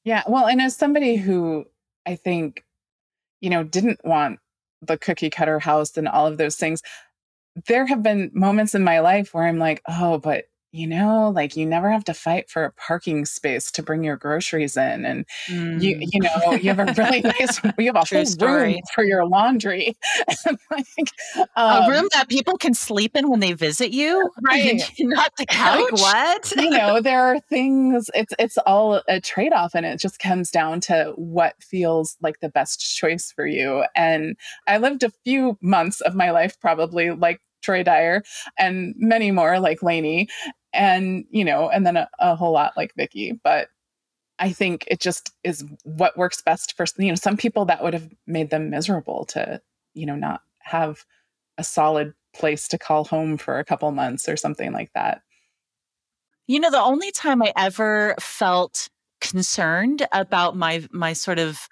Yeah, 0.04 0.24
well, 0.28 0.48
and 0.48 0.62
as 0.62 0.76
somebody 0.76 1.16
who 1.16 1.66
I 2.06 2.16
think, 2.16 2.64
you 3.40 3.50
know, 3.50 3.64
didn't 3.64 4.00
want 4.04 4.40
the 4.82 4.98
cookie 4.98 5.30
cutter 5.30 5.60
house 5.60 5.98
and 5.98 6.08
all 6.08 6.28
of 6.28 6.38
those 6.38 6.56
things. 6.56 6.82
There 7.68 7.86
have 7.86 8.02
been 8.02 8.32
moments 8.34 8.76
in 8.76 8.84
my 8.84 9.00
life 9.00 9.34
where 9.34 9.46
I'm 9.46 9.60
like, 9.60 9.82
oh, 9.88 10.18
but 10.18 10.46
you 10.72 10.88
know, 10.88 11.32
like 11.36 11.58
you 11.58 11.66
never 11.66 11.92
have 11.92 12.06
to 12.06 12.14
fight 12.14 12.50
for 12.50 12.64
a 12.64 12.72
parking 12.72 13.26
space 13.26 13.72
to 13.72 13.84
bring 13.84 14.04
your 14.04 14.16
groceries 14.16 14.78
in, 14.78 15.06
and 15.06 15.26
mm. 15.48 15.82
you, 15.82 15.98
you 16.00 16.22
know, 16.22 16.54
you 16.54 16.74
have 16.74 16.80
a 16.80 16.94
really 16.98 17.22
nice, 17.40 17.62
you 17.78 17.88
have 17.88 17.96
a 17.96 18.06
True 18.06 18.20
whole 18.20 18.26
story. 18.26 18.74
room 18.74 18.82
for 18.96 19.04
your 19.04 19.26
laundry, 19.26 19.98
like, 20.72 21.10
um, 21.58 21.84
a 21.84 21.90
room 21.90 22.08
that 22.14 22.30
people 22.30 22.58
can 22.58 22.74
sleep 22.74 23.18
in 23.18 23.30
when 23.30 23.42
they 23.42 23.52
visit 23.52 23.92
you, 23.92 24.30
right? 24.44 24.82
Not 25.00 25.34
the 25.38 25.46
couch. 25.46 25.92
Like 25.92 26.02
what? 26.02 26.54
you 26.56 26.70
know, 26.70 27.02
there 27.02 27.22
are 27.22 27.40
things. 27.42 28.10
It's 28.14 28.34
it's 28.40 28.58
all 28.60 29.02
a 29.10 29.20
trade 29.20 29.52
off, 29.52 29.76
and 29.76 29.86
it 29.86 30.00
just 30.00 30.20
comes 30.20 30.52
down 30.52 30.80
to 30.82 31.14
what 31.18 31.62
feels 31.62 32.16
like 32.22 32.40
the 32.40 32.50
best 32.50 32.80
choice 32.96 33.32
for 33.36 33.46
you. 33.46 33.84
And 33.94 34.38
I 34.68 34.78
lived 34.78 35.04
a 35.04 35.12
few 35.26 35.58
months 35.62 36.00
of 36.02 36.16
my 36.16 36.32
life 36.32 36.58
probably 36.62 37.12
like 37.12 37.42
Troy 37.62 37.84
Dyer 37.84 38.24
and 38.58 38.94
many 38.98 39.32
more 39.32 39.60
like 39.60 39.84
Lainey 39.84 40.28
and 40.74 41.26
you 41.30 41.44
know 41.44 41.70
and 41.70 41.86
then 41.86 41.98
a, 41.98 42.10
a 42.20 42.36
whole 42.36 42.54
lot 42.54 42.74
like 42.78 42.94
Vicky 42.96 43.40
but 43.44 43.70
I 44.40 44.52
think 44.54 44.86
it 44.88 45.00
just 45.00 45.32
is 45.44 45.64
what 45.84 46.18
works 46.18 46.42
best 46.42 46.76
for 46.76 46.86
you 46.98 47.10
know 47.10 47.16
some 47.16 47.38
people 47.38 47.66
that 47.66 47.84
would 47.84 47.94
have 47.94 48.10
made 48.26 48.50
them 48.50 48.70
miserable 48.70 49.26
to 49.26 49.62
you 49.94 50.06
know 50.06 50.16
not 50.16 50.42
have 50.60 51.06
a 51.58 51.64
solid 51.64 52.14
place 52.34 52.68
to 52.70 52.78
call 52.78 53.04
home 53.04 53.38
for 53.38 53.60
a 53.60 53.66
couple 53.66 53.92
months 53.92 54.30
or 54.30 54.38
something 54.38 54.72
like 54.72 54.92
that. 54.94 55.22
You 56.48 56.60
know 56.60 56.72
the 56.72 56.82
only 56.82 57.12
time 57.12 57.42
I 57.42 57.54
ever 57.56 58.16
felt 58.20 58.90
concerned 59.20 60.08
about 60.12 60.56
my 60.58 60.88
my 60.92 61.14
sort 61.14 61.40
of 61.40 61.68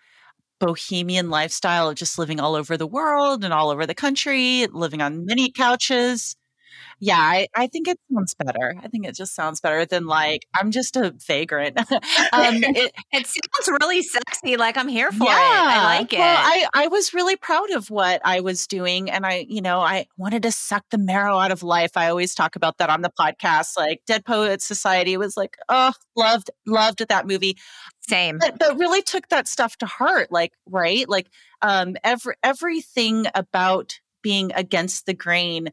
bohemian 0.60 1.30
lifestyle 1.30 1.90
of 1.90 1.96
just 1.96 2.20
living 2.20 2.40
all 2.40 2.54
over 2.54 2.78
the 2.78 2.88
world 2.88 3.44
and 3.44 3.54
all 3.54 3.70
over 3.70 3.86
the 3.86 3.96
country, 3.96 4.68
living 4.68 5.02
on 5.02 5.26
many 5.26 5.50
couches. 5.50 6.36
Yeah, 7.00 7.18
I, 7.18 7.48
I 7.56 7.68
think 7.68 7.88
it 7.88 7.98
sounds 8.14 8.34
better. 8.34 8.76
I 8.84 8.88
think 8.90 9.08
it 9.08 9.16
just 9.16 9.34
sounds 9.34 9.62
better 9.62 9.86
than 9.86 10.06
like 10.06 10.46
I'm 10.54 10.72
just 10.72 10.98
a 10.98 11.16
vagrant. 11.26 11.78
um, 11.80 11.88
it, 11.94 12.94
it 13.12 13.28
sounds 13.28 13.80
really 13.82 14.02
sexy. 14.02 14.58
Like 14.58 14.76
I'm 14.76 14.90
here 14.90 15.12
for 15.12 15.26
yeah, 15.26 15.32
it. 15.32 15.78
I 15.78 15.84
like 15.84 16.14
it. 16.14 16.20
Well, 16.20 16.38
I 16.38 16.68
I 16.74 16.88
was 16.88 17.14
really 17.14 17.38
proud 17.38 17.72
of 17.72 17.90
what 17.90 18.22
I 18.26 18.42
was 18.42 18.68
doing, 18.68 19.10
and 19.10 19.26
I 19.26 19.46
you 19.48 19.62
know 19.62 19.80
I 19.80 20.08
wanted 20.18 20.44
to 20.44 20.52
suck 20.52 20.84
the 20.92 20.98
marrow 20.98 21.40
out 21.40 21.52
of 21.52 21.64
life. 21.64 21.92
I 21.96 22.10
always 22.10 22.36
talk 22.36 22.56
about 22.56 22.78
that 22.80 22.90
on 22.90 23.02
the 23.02 23.12
podcast. 23.18 23.78
Like 23.78 24.02
Dead 24.06 24.26
Poets 24.26 24.66
Society 24.66 25.16
was 25.16 25.38
like, 25.38 25.56
oh, 25.70 25.94
loved 26.18 26.52
loved 26.66 27.06
that 27.08 27.28
movie. 27.28 27.58
Same. 28.02 28.40
But, 28.40 28.60
but 28.60 28.78
really 28.78 29.02
took 29.02 29.30
that 29.30 29.48
stuff 29.48 29.78
to 29.78 29.86
heart. 29.86 30.32
Like 30.32 30.52
right, 30.68 31.08
like 31.08 31.30
um, 31.62 31.96
every 32.04 32.36
everything 32.44 33.26
about 33.36 34.00
being 34.22 34.52
against 34.54 35.06
the 35.06 35.14
grain 35.14 35.70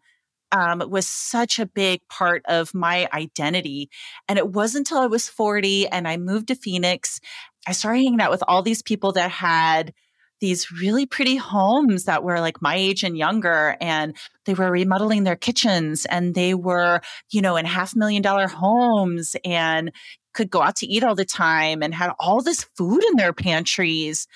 um, 0.53 0.83
was 0.89 1.07
such 1.07 1.59
a 1.59 1.67
big 1.67 2.01
part 2.09 2.43
of 2.47 2.75
my 2.75 3.09
identity. 3.13 3.91
And 4.29 4.39
it 4.39 4.49
wasn't 4.49 4.89
until 4.89 5.03
I 5.03 5.07
was 5.07 5.29
40 5.29 5.89
and 5.89 6.07
I 6.07 6.17
moved 6.17 6.49
to 6.49 6.55
Phoenix, 6.55 7.21
I 7.67 7.73
started 7.73 8.03
hanging 8.03 8.21
out 8.21 8.31
with 8.31 8.45
all 8.47 8.63
these 8.63 8.83
people 8.83 9.13
that 9.13 9.31
had 9.31 9.93
these 10.41 10.71
really 10.71 11.07
pretty 11.07 11.37
homes 11.37 12.05
that 12.05 12.23
were 12.23 12.41
like 12.41 12.61
my 12.61 12.75
age 12.77 13.03
and 13.03 13.17
younger 13.17 13.77
and 13.81 14.17
they 14.45 14.55
were 14.55 14.71
remodeling 14.71 15.25
their 15.25 15.37
kitchens 15.37 16.05
and 16.07 16.35
they 16.35 16.55
were 16.55 17.01
you 17.31 17.41
know 17.41 17.57
in 17.57 17.65
half 17.65 17.97
million 17.97 18.23
dollar 18.23 18.47
homes 18.47 19.35
and 19.45 19.91
could 20.35 20.51
go 20.51 20.61
out 20.61 20.77
to 20.77 20.87
eat 20.87 21.03
all 21.03 21.15
the 21.15 21.25
time 21.25 21.83
and 21.83 21.95
had 21.95 22.13
all 22.21 22.43
this 22.43 22.65
food 22.77 23.03
in 23.05 23.17
their 23.17 23.33
pantries 23.33 24.27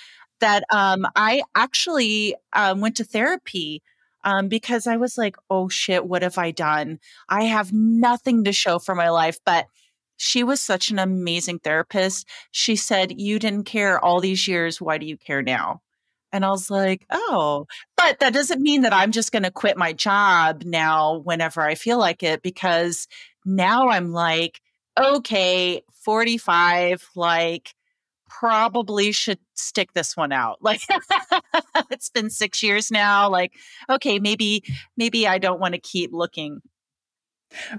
that 0.41 0.65
um, 0.73 1.07
i 1.17 1.43
actually 1.55 2.35
um, 2.55 2.81
went 2.81 2.97
to 2.97 3.05
therapy 3.05 3.83
um, 4.25 4.49
because 4.49 4.87
I 4.87 4.97
was 4.97 5.17
like, 5.19 5.37
oh 5.49 5.69
shit, 5.69 6.07
what 6.07 6.23
have 6.23 6.39
I 6.39 6.51
done? 6.51 6.99
I 7.29 7.45
have 7.45 7.73
nothing 7.73 8.45
to 8.45 8.53
show 8.53 8.79
for 8.79 8.95
my 8.95 9.11
life. 9.11 9.39
But 9.45 9.67
she 10.17 10.45
was 10.45 10.61
such 10.61 10.91
an 10.91 10.99
amazing 10.99 11.61
therapist. 11.61 12.29
She 12.51 12.77
said, 12.77 13.19
You 13.19 13.39
didn't 13.39 13.65
care 13.65 13.99
all 14.05 14.21
these 14.21 14.47
years. 14.47 14.81
Why 14.81 14.99
do 14.99 15.07
you 15.07 15.17
care 15.17 15.43
now? 15.43 15.81
And 16.33 16.45
I 16.45 16.51
was 16.51 16.71
like, 16.71 17.07
oh, 17.11 17.67
but 17.97 18.21
that 18.21 18.33
doesn't 18.33 18.63
mean 18.63 18.83
that 18.83 18.93
I'm 18.93 19.11
just 19.13 19.33
going 19.33 19.43
to 19.43 19.51
quit 19.51 19.77
my 19.77 19.93
job 19.93 20.63
now 20.65 21.19
whenever 21.19 21.61
I 21.61 21.75
feel 21.75 21.99
like 21.99 22.23
it, 22.23 22.43
because 22.43 23.09
now 23.45 23.89
I'm 23.89 24.13
like, 24.13 24.61
okay, 24.99 25.83
45, 26.05 27.09
like, 27.17 27.75
probably 28.31 29.13
should 29.13 29.39
stick 29.55 29.93
this 29.93 30.17
one 30.17 30.33
out. 30.33 30.63
Like 30.63 30.83
it's 31.91 32.09
been 32.09 32.31
6 32.31 32.63
years 32.63 32.91
now, 32.91 33.29
like 33.29 33.53
okay, 33.91 34.19
maybe 34.19 34.65
maybe 34.97 35.27
I 35.27 35.39
don't 35.39 35.61
want 35.61 35.75
to 35.75 35.81
keep 35.81 36.13
looking. 36.13 36.63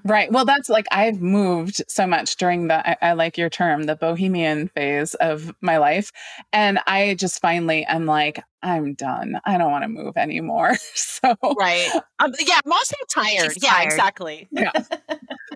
Right. 0.03 0.31
Well, 0.31 0.45
that's 0.45 0.69
like 0.69 0.85
I've 0.91 1.21
moved 1.21 1.81
so 1.87 2.05
much 2.05 2.35
during 2.35 2.67
the, 2.67 2.89
I, 2.89 3.11
I, 3.11 3.13
like 3.13 3.37
your 3.37 3.49
term, 3.49 3.83
the 3.83 3.95
bohemian 3.95 4.67
phase 4.67 5.13
of 5.15 5.53
my 5.61 5.77
life. 5.77 6.11
And 6.51 6.79
I 6.87 7.15
just 7.15 7.39
finally 7.41 7.85
am 7.85 8.05
like, 8.05 8.43
I'm 8.61 8.93
done. 8.93 9.39
I 9.45 9.57
don't 9.57 9.71
want 9.71 9.83
to 9.83 9.87
move 9.87 10.17
anymore. 10.17 10.75
so, 10.93 11.35
right. 11.57 11.89
Um, 12.19 12.33
yeah. 12.39 12.59
I'm 12.65 12.71
also 12.71 12.97
tired. 13.09 13.53
She's 13.53 13.63
yeah, 13.63 13.71
tired. 13.71 13.85
exactly. 13.85 14.47
yeah. 14.51 14.71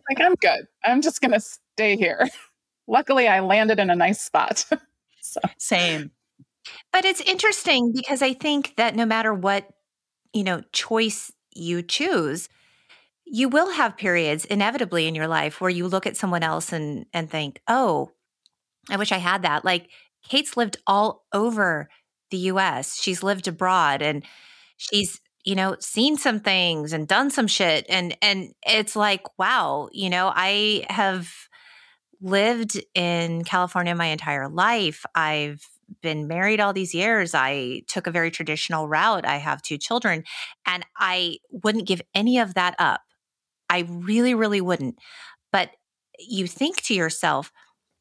Like, 0.07 0.21
I'm 0.23 0.35
good. 0.35 0.67
I'm 0.83 1.01
just 1.01 1.19
going 1.19 1.31
to 1.31 1.39
stay 1.39 1.97
here. 1.97 2.29
Luckily, 2.87 3.27
I 3.27 3.39
landed 3.39 3.79
in 3.79 3.89
a 3.89 3.95
nice 3.95 4.21
spot. 4.21 4.65
so. 5.21 5.41
Same. 5.57 6.11
But 6.93 7.05
it's 7.05 7.21
interesting 7.21 7.93
because 7.93 8.21
I 8.21 8.33
think 8.33 8.75
that 8.77 8.95
no 8.95 9.05
matter 9.05 9.33
what 9.33 9.67
you 10.33 10.43
know, 10.43 10.61
choice 10.73 11.31
you 11.55 11.81
choose, 11.81 12.49
you 13.25 13.49
will 13.49 13.71
have 13.71 13.97
periods 13.97 14.45
inevitably 14.45 15.07
in 15.07 15.15
your 15.15 15.27
life 15.27 15.61
where 15.61 15.69
you 15.69 15.87
look 15.87 16.05
at 16.07 16.17
someone 16.17 16.43
else 16.43 16.73
and 16.73 17.05
and 17.13 17.29
think, 17.29 17.61
"Oh, 17.67 18.11
I 18.89 18.97
wish 18.97 19.11
I 19.11 19.17
had 19.17 19.43
that." 19.43 19.65
Like 19.65 19.89
Kate's 20.27 20.57
lived 20.57 20.77
all 20.87 21.25
over 21.33 21.89
the 22.31 22.37
US. 22.37 22.99
She's 23.01 23.23
lived 23.23 23.47
abroad 23.47 24.01
and 24.01 24.23
she's, 24.77 25.19
you 25.45 25.55
know, 25.55 25.75
seen 25.79 26.17
some 26.17 26.39
things 26.39 26.93
and 26.93 27.07
done 27.07 27.31
some 27.31 27.47
shit 27.47 27.85
and 27.89 28.17
and 28.21 28.53
it's 28.67 28.95
like, 28.95 29.23
wow, 29.39 29.89
you 29.93 30.09
know, 30.09 30.31
I 30.35 30.85
have 30.89 31.31
lived 32.21 32.79
in 32.93 33.43
California 33.43 33.95
my 33.95 34.07
entire 34.07 34.49
life. 34.49 35.05
I've 35.15 35.67
been 36.01 36.27
married 36.27 36.59
all 36.59 36.73
these 36.73 36.93
years. 36.93 37.35
I 37.35 37.83
took 37.87 38.07
a 38.07 38.11
very 38.11 38.31
traditional 38.31 38.87
route. 38.87 39.25
I 39.25 39.37
have 39.37 39.61
two 39.61 39.77
children, 39.77 40.23
and 40.65 40.85
I 40.97 41.37
wouldn't 41.51 41.87
give 41.87 42.01
any 42.13 42.39
of 42.39 42.55
that 42.55 42.75
up. 42.79 43.01
I 43.69 43.85
really, 43.89 44.33
really 44.33 44.61
wouldn't. 44.61 44.97
But 45.51 45.71
you 46.19 46.47
think 46.47 46.81
to 46.83 46.93
yourself, 46.93 47.51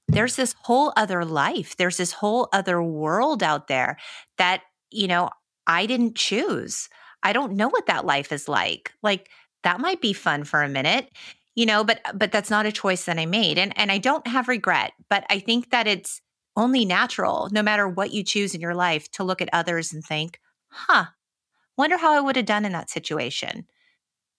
there's 0.09 0.37
this 0.37 0.55
whole 0.63 0.93
other 0.97 1.25
life, 1.25 1.77
there's 1.77 1.97
this 1.97 2.13
whole 2.13 2.49
other 2.53 2.83
world 2.83 3.43
out 3.43 3.69
there 3.69 3.97
that, 4.39 4.63
you 4.91 5.09
know, 5.09 5.31
I 5.67 5.87
didn't 5.87 6.15
choose. 6.15 6.89
I 7.23 7.33
don't 7.33 7.57
know 7.57 7.69
what 7.69 7.87
that 7.87 8.05
life 8.05 8.31
is 8.31 8.49
like. 8.49 8.93
Like, 9.03 9.31
that 9.63 9.81
might 9.81 10.03
be 10.03 10.13
fun 10.13 10.45
for 10.45 10.63
a 10.63 10.69
minute 10.69 11.09
you 11.55 11.67
know 11.67 11.85
but 11.85 12.01
but 12.15 12.33
that's 12.33 12.51
not 12.51 12.67
a 12.67 12.73
choice 12.73 13.05
that 13.05 13.19
i 13.19 13.27
made 13.27 13.59
and 13.59 13.77
and 13.79 13.93
i 13.93 13.99
don't 13.99 14.27
have 14.27 14.49
regret 14.49 14.93
but 15.09 15.25
i 15.31 15.39
think 15.39 15.71
that 15.71 15.87
it's 15.87 16.21
only 16.57 16.85
natural, 16.85 17.49
no 17.53 17.63
matter 17.63 17.89
what 17.89 18.13
you 18.13 18.23
choose 18.23 18.55
in 18.55 18.61
your 18.61 18.75
life, 18.75 19.11
to 19.13 19.25
look 19.25 19.43
at 19.43 19.49
others 19.53 19.93
and 19.93 20.05
think, 20.05 20.41
huh, 20.69 21.07
wonder 21.77 21.97
how 21.97 22.15
I 22.15 22.21
would 22.21 22.37
have 22.37 22.47
done 22.47 22.65
in 22.65 22.73
that 22.73 22.91
situation. 22.91 23.67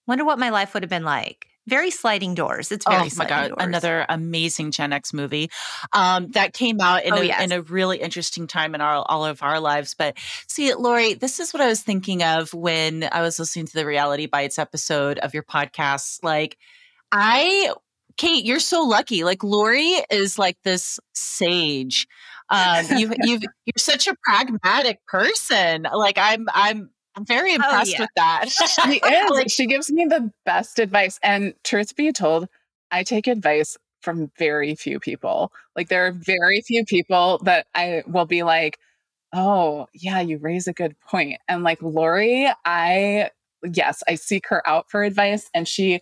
Wonder 0.07 0.23
what 0.23 0.39
my 0.39 0.49
life 0.49 0.73
would 0.73 0.83
have 0.83 0.89
been 0.89 1.03
like. 1.03 1.47
Very 1.67 1.89
sliding 1.89 2.35
doors. 2.35 2.71
It's 2.71 2.85
very 2.87 3.07
oh 3.07 3.15
my 3.17 3.25
god, 3.25 3.47
doors. 3.47 3.57
another 3.59 4.05
amazing 4.07 4.69
Gen 4.69 4.93
X 4.93 5.13
movie 5.13 5.49
um, 5.93 6.29
that 6.31 6.53
came 6.53 6.79
out 6.79 7.03
in, 7.03 7.13
oh, 7.13 7.17
a, 7.17 7.23
yes. 7.23 7.43
in 7.43 7.51
a 7.51 7.63
really 7.63 7.97
interesting 7.97 8.45
time 8.45 8.75
in 8.75 8.81
our, 8.81 9.03
all 9.09 9.25
of 9.25 9.41
our 9.41 9.59
lives. 9.59 9.95
But 9.97 10.15
see, 10.47 10.75
Lori, 10.75 11.15
this 11.15 11.39
is 11.39 11.53
what 11.53 11.61
I 11.61 11.67
was 11.67 11.81
thinking 11.81 12.21
of 12.21 12.53
when 12.53 13.09
I 13.11 13.21
was 13.21 13.39
listening 13.39 13.65
to 13.65 13.73
the 13.73 13.85
Reality 13.85 14.27
Bites 14.27 14.59
episode 14.59 15.17
of 15.17 15.33
your 15.33 15.41
podcast. 15.41 16.23
Like, 16.23 16.59
I 17.11 17.73
Kate, 18.17 18.45
you're 18.45 18.59
so 18.59 18.81
lucky. 18.83 19.23
Like 19.23 19.43
Lori 19.43 19.97
is 20.09 20.39
like 20.39 20.57
this 20.63 20.99
sage. 21.13 22.07
Um, 22.49 22.85
you 22.97 23.13
you 23.23 23.39
you're 23.65 23.73
such 23.77 24.07
a 24.07 24.15
pragmatic 24.23 25.05
person. 25.07 25.87
Like 25.93 26.17
I'm 26.17 26.47
I'm 26.53 26.89
I'm 27.15 27.25
very 27.25 27.51
Oh, 27.51 27.55
impressed 27.55 27.93
yeah. 27.93 28.01
with 28.01 28.09
that. 28.17 28.45
She 28.49 28.91
is. 29.05 29.29
Like- 29.31 29.49
she 29.49 29.65
gives 29.67 29.91
me 29.91 30.05
the 30.05 30.31
best 30.45 30.79
advice. 30.79 31.19
And 31.23 31.53
truth 31.63 31.95
be 31.95 32.11
told, 32.11 32.47
I 32.91 33.03
take 33.03 33.27
advice 33.27 33.77
from 34.01 34.31
very 34.37 34.75
few 34.75 34.99
people. 34.99 35.51
Like 35.75 35.87
there 35.89 36.05
are 36.07 36.11
very 36.11 36.61
few 36.61 36.85
people 36.85 37.39
that 37.43 37.67
I 37.73 38.03
will 38.05 38.25
be 38.25 38.43
like, 38.43 38.77
oh, 39.33 39.87
yeah, 39.93 40.19
you 40.19 40.37
raise 40.37 40.67
a 40.67 40.73
good 40.73 40.95
point. 40.99 41.39
And 41.47 41.63
like 41.63 41.81
Lori, 41.81 42.49
I, 42.65 43.31
yes, 43.63 44.03
I 44.07 44.15
seek 44.15 44.47
her 44.49 44.65
out 44.67 44.91
for 44.91 45.03
advice. 45.03 45.49
And 45.53 45.67
she, 45.67 46.01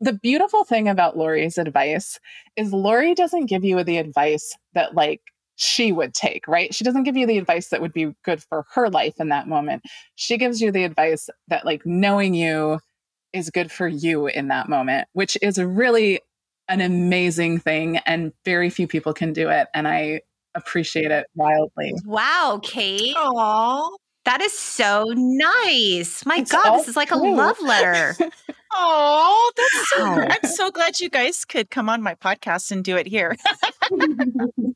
the 0.00 0.12
beautiful 0.12 0.64
thing 0.64 0.88
about 0.88 1.16
Lori's 1.16 1.58
advice 1.58 2.18
is 2.56 2.72
Lori 2.72 3.14
doesn't 3.14 3.46
give 3.46 3.64
you 3.64 3.82
the 3.84 3.98
advice 3.98 4.54
that 4.74 4.94
like 4.94 5.20
she 5.56 5.92
would 5.92 6.14
take, 6.14 6.48
right? 6.48 6.74
She 6.74 6.84
doesn't 6.84 7.02
give 7.02 7.18
you 7.18 7.26
the 7.26 7.36
advice 7.36 7.68
that 7.68 7.82
would 7.82 7.92
be 7.92 8.14
good 8.24 8.42
for 8.42 8.64
her 8.72 8.88
life 8.88 9.14
in 9.20 9.28
that 9.28 9.46
moment. 9.46 9.82
She 10.14 10.38
gives 10.38 10.62
you 10.62 10.72
the 10.72 10.84
advice 10.84 11.28
that 11.48 11.66
like 11.66 11.82
knowing 11.84 12.34
you 12.34 12.80
is 13.34 13.50
good 13.50 13.70
for 13.70 13.86
you 13.86 14.26
in 14.26 14.48
that 14.48 14.68
moment, 14.68 15.06
which 15.12 15.36
is 15.42 15.58
really 15.58 16.20
an 16.68 16.80
amazing 16.80 17.58
thing 17.58 17.98
and 17.98 18.32
very 18.44 18.70
few 18.70 18.86
people 18.86 19.12
can 19.12 19.32
do 19.32 19.50
it 19.50 19.68
and 19.74 19.86
I 19.86 20.22
appreciate 20.54 21.10
it 21.10 21.26
wildly. 21.34 21.92
Wow, 22.04 22.60
Kate. 22.62 23.14
Aw. 23.16 23.90
That 24.24 24.40
is 24.42 24.52
so 24.56 25.04
nice. 25.16 26.24
My 26.26 26.38
It's 26.38 26.52
God, 26.52 26.78
this 26.78 26.88
is 26.88 26.96
like 26.96 27.10
a 27.10 27.16
love 27.16 27.60
letter. 27.60 28.16
Oh, 28.72 29.50
that's 29.56 29.88
so 29.90 30.04
Wow. 30.04 30.26
I'm 30.30 30.48
so 30.48 30.70
glad 30.70 31.00
you 31.00 31.10
guys 31.10 31.44
could 31.44 31.70
come 31.70 31.88
on 31.88 32.02
my 32.02 32.14
podcast 32.14 32.70
and 32.70 32.84
do 32.84 32.96
it 32.96 33.08
here. 33.08 33.36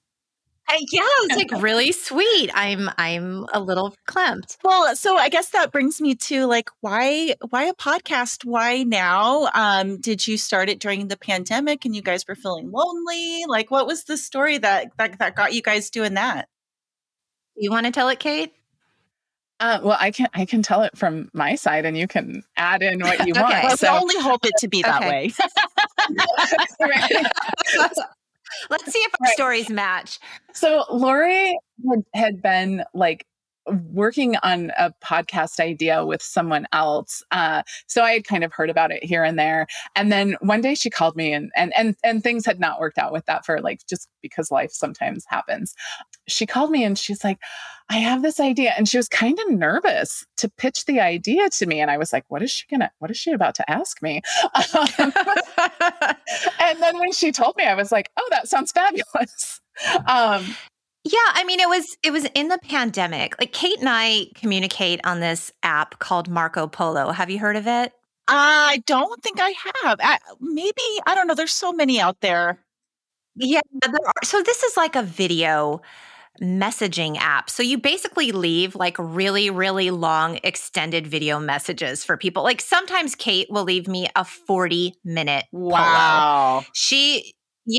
Uh, 0.67 0.77
yeah, 0.91 1.03
it's 1.25 1.37
like 1.37 1.63
really 1.63 1.93
sweet. 1.93 2.51
I'm 2.55 2.89
I'm 2.97 3.45
a 3.53 3.61
little 3.61 3.95
clamped. 4.07 4.57
Well, 4.65 4.97
so 4.97 5.17
I 5.19 5.29
guess 5.29 5.51
that 5.51 5.73
brings 5.73 6.01
me 6.01 6.15
to 6.15 6.47
like 6.47 6.71
why 6.81 7.35
why 7.51 7.65
a 7.65 7.75
podcast? 7.75 8.47
Why 8.47 8.83
now? 8.83 9.51
Um, 9.55 10.01
did 10.01 10.27
you 10.27 10.39
start 10.39 10.71
it 10.71 10.81
during 10.81 11.09
the 11.09 11.19
pandemic 11.19 11.85
and 11.85 11.95
you 11.95 12.01
guys 12.01 12.25
were 12.27 12.35
feeling 12.35 12.71
lonely? 12.73 13.45
Like 13.47 13.71
what 13.71 13.87
was 13.87 14.05
the 14.05 14.17
story 14.17 14.57
that 14.59 14.87
that, 14.97 15.19
that 15.19 15.37
got 15.37 15.53
you 15.53 15.61
guys 15.61 15.91
doing 15.91 16.15
that? 16.15 16.49
You 17.57 17.71
want 17.71 17.85
to 17.87 17.93
tell 17.93 18.09
it, 18.09 18.19
Kate? 18.19 18.53
Uh, 19.65 19.81
well, 19.83 19.97
I 19.99 20.11
can 20.11 20.29
I 20.35 20.45
can 20.45 20.61
tell 20.61 20.83
it 20.83 20.95
from 20.95 21.31
my 21.33 21.55
side, 21.55 21.87
and 21.87 21.97
you 21.97 22.07
can 22.07 22.43
add 22.59 22.83
in 22.83 23.01
what 23.01 23.27
you 23.27 23.33
Okay. 23.37 23.41
want. 23.41 23.65
Well, 23.65 23.77
So, 23.79 23.93
we 23.95 23.99
only 23.99 24.19
hope 24.19 24.45
it 24.45 24.55
to 24.59 24.69
be 24.69 24.83
that 24.83 24.99
Okay. 25.01 25.09
way. 25.09 25.33
Let's 28.71 28.93
see 28.93 28.99
if 28.99 29.13
our 29.15 29.27
Right. 29.27 29.33
stories 29.33 29.71
match. 29.71 30.19
so 30.53 30.85
Lori 30.91 31.57
had 32.15 32.43
been 32.43 32.85
like 32.93 33.27
working 33.67 34.37
on 34.43 34.73
a 34.77 34.93
podcast 35.03 35.61
idea 35.61 36.05
with 36.05 36.23
someone 36.23 36.67
else. 36.73 37.23
Uh, 37.31 37.63
so 37.87 38.03
I 38.03 38.13
had 38.13 38.25
kind 38.25 38.45
of 38.45 38.53
heard 38.53 38.71
about 38.71 38.91
it 38.91 39.03
here 39.03 39.25
and 39.25 39.39
there. 39.39 39.67
And 39.97 40.13
then 40.13 40.37
one 40.41 40.61
day 40.61 40.75
she 40.75 40.91
called 40.91 41.17
me 41.17 41.33
and 41.33 41.51
and 41.57 41.73
and 41.77 41.97
and 42.05 42.23
things 42.23 42.45
had 42.45 42.61
not 42.61 42.81
worked 42.81 42.99
out 42.99 43.13
with 43.13 43.27
that 43.27 43.45
for 43.45 43.61
like 43.61 43.87
just 43.89 44.09
because 44.23 44.51
life 44.51 44.73
sometimes 44.73 45.25
happens. 45.29 45.75
She 46.29 46.47
called 46.47 46.71
me 46.71 46.85
and 46.85 46.99
she's 46.99 47.25
like, 47.25 47.39
I 47.91 47.99
have 47.99 48.23
this 48.23 48.41
idea. 48.41 48.73
And 48.77 48.89
she 48.89 48.97
was 48.97 49.09
kind 49.09 49.39
of 49.39 49.51
nervous 49.51 50.25
to 50.39 50.49
pitch 50.49 50.87
the 50.87 51.01
idea 51.01 51.51
to 51.51 51.67
me. 51.67 51.81
And 51.81 51.91
I 51.91 51.99
was 51.99 52.13
like, 52.13 52.25
what 52.29 52.43
is 52.43 52.51
she 52.51 52.65
gonna 52.71 52.91
what 52.99 53.11
is 53.11 53.17
she 53.17 53.33
about 53.33 53.55
to 53.57 53.71
ask 53.71 54.03
me? 54.03 54.23
Um, 54.55 54.89
and 56.61 56.83
then 56.83 56.99
when 56.99 57.13
she 57.13 57.33
told 57.33 57.57
me, 57.57 57.65
I 57.65 57.75
was 57.75 57.93
like, 57.93 58.11
oh, 58.17 58.29
that 58.31 58.49
sounds 58.49 58.73
fabulous. 58.73 59.61
Um, 60.07 60.55
Yeah, 61.05 61.19
I 61.35 61.45
mean 61.45 61.61
it 61.61 61.69
was 61.69 61.97
it 62.03 62.13
was 62.13 62.25
in 62.35 62.49
the 62.49 62.59
pandemic. 62.59 63.39
Like 63.39 63.53
Kate 63.53 63.79
and 63.79 63.89
I 63.91 64.27
communicate 64.35 65.01
on 65.05 65.21
this 65.21 65.53
app 65.63 65.99
called 65.99 66.29
Marco 66.31 66.67
Polo. 66.67 67.11
Have 67.11 67.29
you 67.31 67.39
heard 67.39 67.57
of 67.57 67.67
it? 67.67 67.93
I 68.27 68.83
don't 68.87 69.23
think 69.23 69.39
I 69.41 69.53
have. 69.85 70.01
I, 70.03 70.19
maybe 70.41 70.83
I 71.07 71.15
don't 71.15 71.27
know. 71.27 71.35
There's 71.35 71.53
so 71.53 71.73
many 71.73 72.01
out 72.01 72.21
there. 72.23 72.59
Yeah, 73.37 73.61
there 73.83 73.93
are, 73.95 74.25
so 74.25 74.43
this 74.43 74.63
is 74.63 74.77
like 74.77 74.97
a 74.97 75.03
video 75.03 75.83
messaging 76.43 77.17
app. 77.19 77.51
So 77.51 77.63
you 77.63 77.79
basically 77.79 78.33
leave 78.33 78.75
like 78.75 78.97
really 78.99 79.51
really 79.51 79.91
long 79.91 80.41
extended 80.45 81.07
video 81.07 81.39
messages 81.41 82.05
for 82.05 82.17
people. 82.17 82.43
Like 82.45 82.61
sometimes 82.63 83.15
Kate 83.15 83.49
will 83.51 83.65
leave 83.65 83.89
me 83.89 84.09
a 84.17 84.25
40 84.25 84.95
minute 85.05 85.47
polo. 85.53 85.71
Wow. 85.73 86.65
She 86.73 87.35
yeah, 87.67 87.79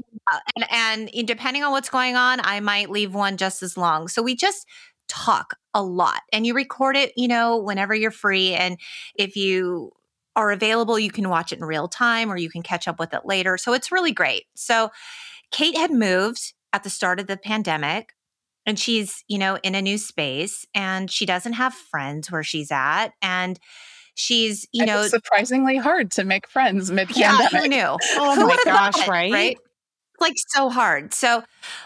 and 0.56 0.66
and 0.72 1.10
eh, 1.14 1.24
depending 1.26 1.64
on 1.64 1.72
what's 1.72 1.90
going 1.90 2.16
on, 2.16 2.40
I 2.44 2.60
might 2.60 2.90
leave 2.90 3.14
one 3.14 3.38
just 3.38 3.64
as 3.64 3.78
long. 3.78 4.08
So 4.08 4.22
we 4.22 4.36
just 4.36 4.66
talk 5.08 5.56
a 5.74 5.84
lot 5.84 6.22
and 6.32 6.46
you 6.46 6.54
record 6.54 6.96
it, 6.96 7.14
you 7.16 7.28
know, 7.28 7.58
whenever 7.58 7.94
you're 7.94 8.12
free 8.12 8.54
and 8.54 8.80
if 9.16 9.36
you 9.36 9.92
are 10.36 10.52
available, 10.52 10.98
you 11.00 11.12
can 11.12 11.30
watch 11.30 11.52
it 11.52 11.60
in 11.60 11.66
real 11.66 11.88
time 11.88 12.32
or 12.32 12.38
you 12.38 12.50
can 12.50 12.62
catch 12.62 12.88
up 12.88 13.00
with 13.00 13.14
it 13.14 13.22
later. 13.26 13.58
So 13.58 13.74
it's 13.74 13.92
really 13.92 14.12
great. 14.12 14.44
So 14.56 14.90
Kate 15.52 15.78
had 15.78 15.92
moved 15.92 16.54
at 16.74 16.84
the 16.84 16.90
start 16.90 17.20
of 17.20 17.28
the 17.28 17.38
pandemic 17.38 18.14
and 18.66 18.80
she's, 18.80 19.24
you 19.28 19.38
know, 19.38 19.58
in 19.64 19.76
a 19.76 19.82
new 19.82 19.98
space 19.98 20.66
and 20.74 21.10
she 21.10 21.26
doesn't 21.26 21.54
have 21.54 21.74
friends 21.74 22.32
where 22.32 22.44
she's 22.44 22.72
at 22.72 23.10
and 23.22 23.60
she's, 24.16 24.68
you 24.74 24.84
and 24.84 24.88
know, 24.88 25.02
it's 25.02 25.12
surprisingly 25.12 25.78
hard 25.78 26.12
to 26.12 26.24
make 26.24 26.48
friends 26.50 26.92
mid 26.92 27.16
yeah, 27.16 27.38
pandemic. 27.38 27.62
who 27.62 27.68
knew? 27.70 27.98
Oh 28.18 28.36
Who 28.36 28.48
my 28.48 28.58
gosh, 28.66 28.98
it, 28.98 29.08
right? 29.08 29.32
Right? 29.32 29.58
Like 30.20 30.36
so 30.48 30.70
hard. 30.70 31.14
So 31.14 31.44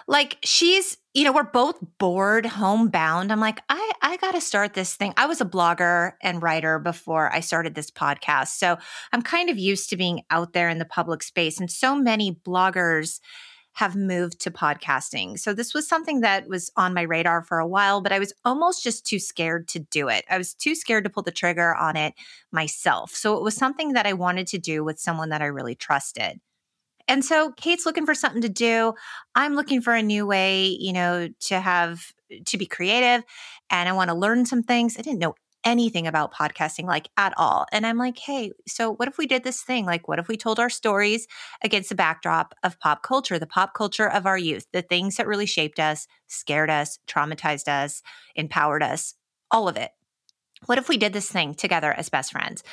like 0.07 0.38
she's, 0.43 0.97
you 1.13 1.23
know, 1.23 1.32
we're 1.34 1.43
both 1.43 1.77
bored, 1.97 2.45
homebound. 2.45 3.32
I'm 3.32 3.39
like, 3.39 3.59
I 3.69 3.91
I 4.01 4.17
gotta 4.17 4.39
start 4.41 4.73
this 4.75 4.95
thing. 4.95 5.13
I 5.17 5.25
was 5.25 5.41
a 5.41 5.45
blogger 5.45 6.13
and 6.21 6.41
writer 6.41 6.77
before 6.80 7.34
I 7.34 7.39
started 7.39 7.73
this 7.73 7.89
podcast. 7.89 8.49
So 8.49 8.77
I'm 9.11 9.21
kind 9.23 9.49
of 9.49 9.57
used 9.57 9.89
to 9.89 9.97
being 9.97 10.21
out 10.30 10.53
there 10.53 10.69
in 10.69 10.77
the 10.77 10.86
public 10.86 11.23
space. 11.23 11.59
And 11.59 11.71
so 11.71 11.95
many 11.95 12.34
bloggers 12.45 13.19
have 13.73 13.95
moved 13.95 14.39
to 14.41 14.51
podcasting. 14.51 15.39
So 15.39 15.53
this 15.53 15.73
was 15.73 15.88
something 15.88 16.21
that 16.21 16.47
was 16.47 16.69
on 16.75 16.93
my 16.93 17.03
radar 17.03 17.43
for 17.43 17.59
a 17.59 17.67
while, 17.67 18.01
but 18.01 18.11
I 18.11 18.19
was 18.19 18.34
almost 18.43 18.84
just 18.84 19.05
too 19.05 19.19
scared 19.19 19.67
to 19.69 19.80
do 19.80 20.09
it. 20.09 20.25
I 20.30 20.38
was 20.38 20.53
too 20.53 20.75
scared 20.75 21.05
to 21.05 21.09
pull 21.09 21.23
the 21.23 21.32
trigger 21.32 21.75
on 21.75 21.95
it 21.95 22.13
myself. 22.51 23.11
So 23.11 23.38
it 23.38 23.43
was 23.43 23.55
something 23.55 23.93
that 23.93 24.05
I 24.05 24.13
wanted 24.13 24.47
to 24.47 24.57
do 24.57 24.84
with 24.84 24.99
someone 24.99 25.30
that 25.30 25.41
I 25.41 25.45
really 25.45 25.75
trusted. 25.75 26.41
And 27.10 27.26
so 27.26 27.51
Kate's 27.51 27.86
looking 27.86 28.05
for 28.05 28.14
something 28.14 28.41
to 28.43 28.49
do. 28.49 28.93
I'm 29.36 29.55
looking 29.55 29.82
for 29.82 29.93
a 29.93 30.01
new 30.01 30.26
way, 30.26 30.68
you 30.80 30.93
know, 30.93 31.28
to 31.47 31.60
have 31.60 32.14
to 32.45 32.57
be 32.57 32.68
creative 32.68 33.24
and 33.70 33.89
I 33.89 33.93
want 33.93 34.10
to 34.10 34.16
learn 34.16 34.45
some 34.45 34.64
things. 34.64 34.97
I 34.97 35.01
didn't 35.01 35.20
know 35.20 35.36
anything 35.66 36.07
about 36.07 36.34
podcasting, 36.34 36.86
like 36.86 37.10
at 37.18 37.34
all. 37.36 37.66
And 37.72 37.86
I'm 37.86 37.97
like, 37.97 38.18
hey, 38.18 38.51
so 38.68 38.93
what 38.93 39.07
if 39.07 39.18
we 39.18 39.28
did 39.28 39.43
this 39.43 39.62
thing? 39.62 39.86
Like, 39.86 40.07
what 40.07 40.20
if 40.20 40.28
we 40.28 40.38
told 40.38 40.60
our 40.60 40.70
stories 40.70 41.28
against 41.64 41.89
the 41.89 41.95
backdrop 41.95 42.53
of 42.64 42.80
pop 42.80 43.03
culture, 43.03 43.38
the 43.38 43.47
pop 43.47 43.74
culture 43.74 44.10
of 44.10 44.26
our 44.26 44.38
youth, 44.38 44.68
the 44.72 44.82
things 44.82 45.18
that 45.18 45.28
really 45.28 45.45
shaped 45.45 45.80
us, 45.80 46.07
scared 46.28 46.70
us, 46.70 46.99
traumatized 47.07 47.68
us, 47.68 48.01
empowered 48.36 48.84
us, 48.84 49.16
all 49.51 49.68
of 49.68 49.76
it? 49.76 49.91
What 50.66 50.78
if 50.78 50.89
we 50.89 50.97
did 50.97 51.14
this 51.14 51.32
thing 51.32 51.53
together 51.55 51.91
as 51.91 52.10
best 52.10 52.32
friends? 52.32 52.64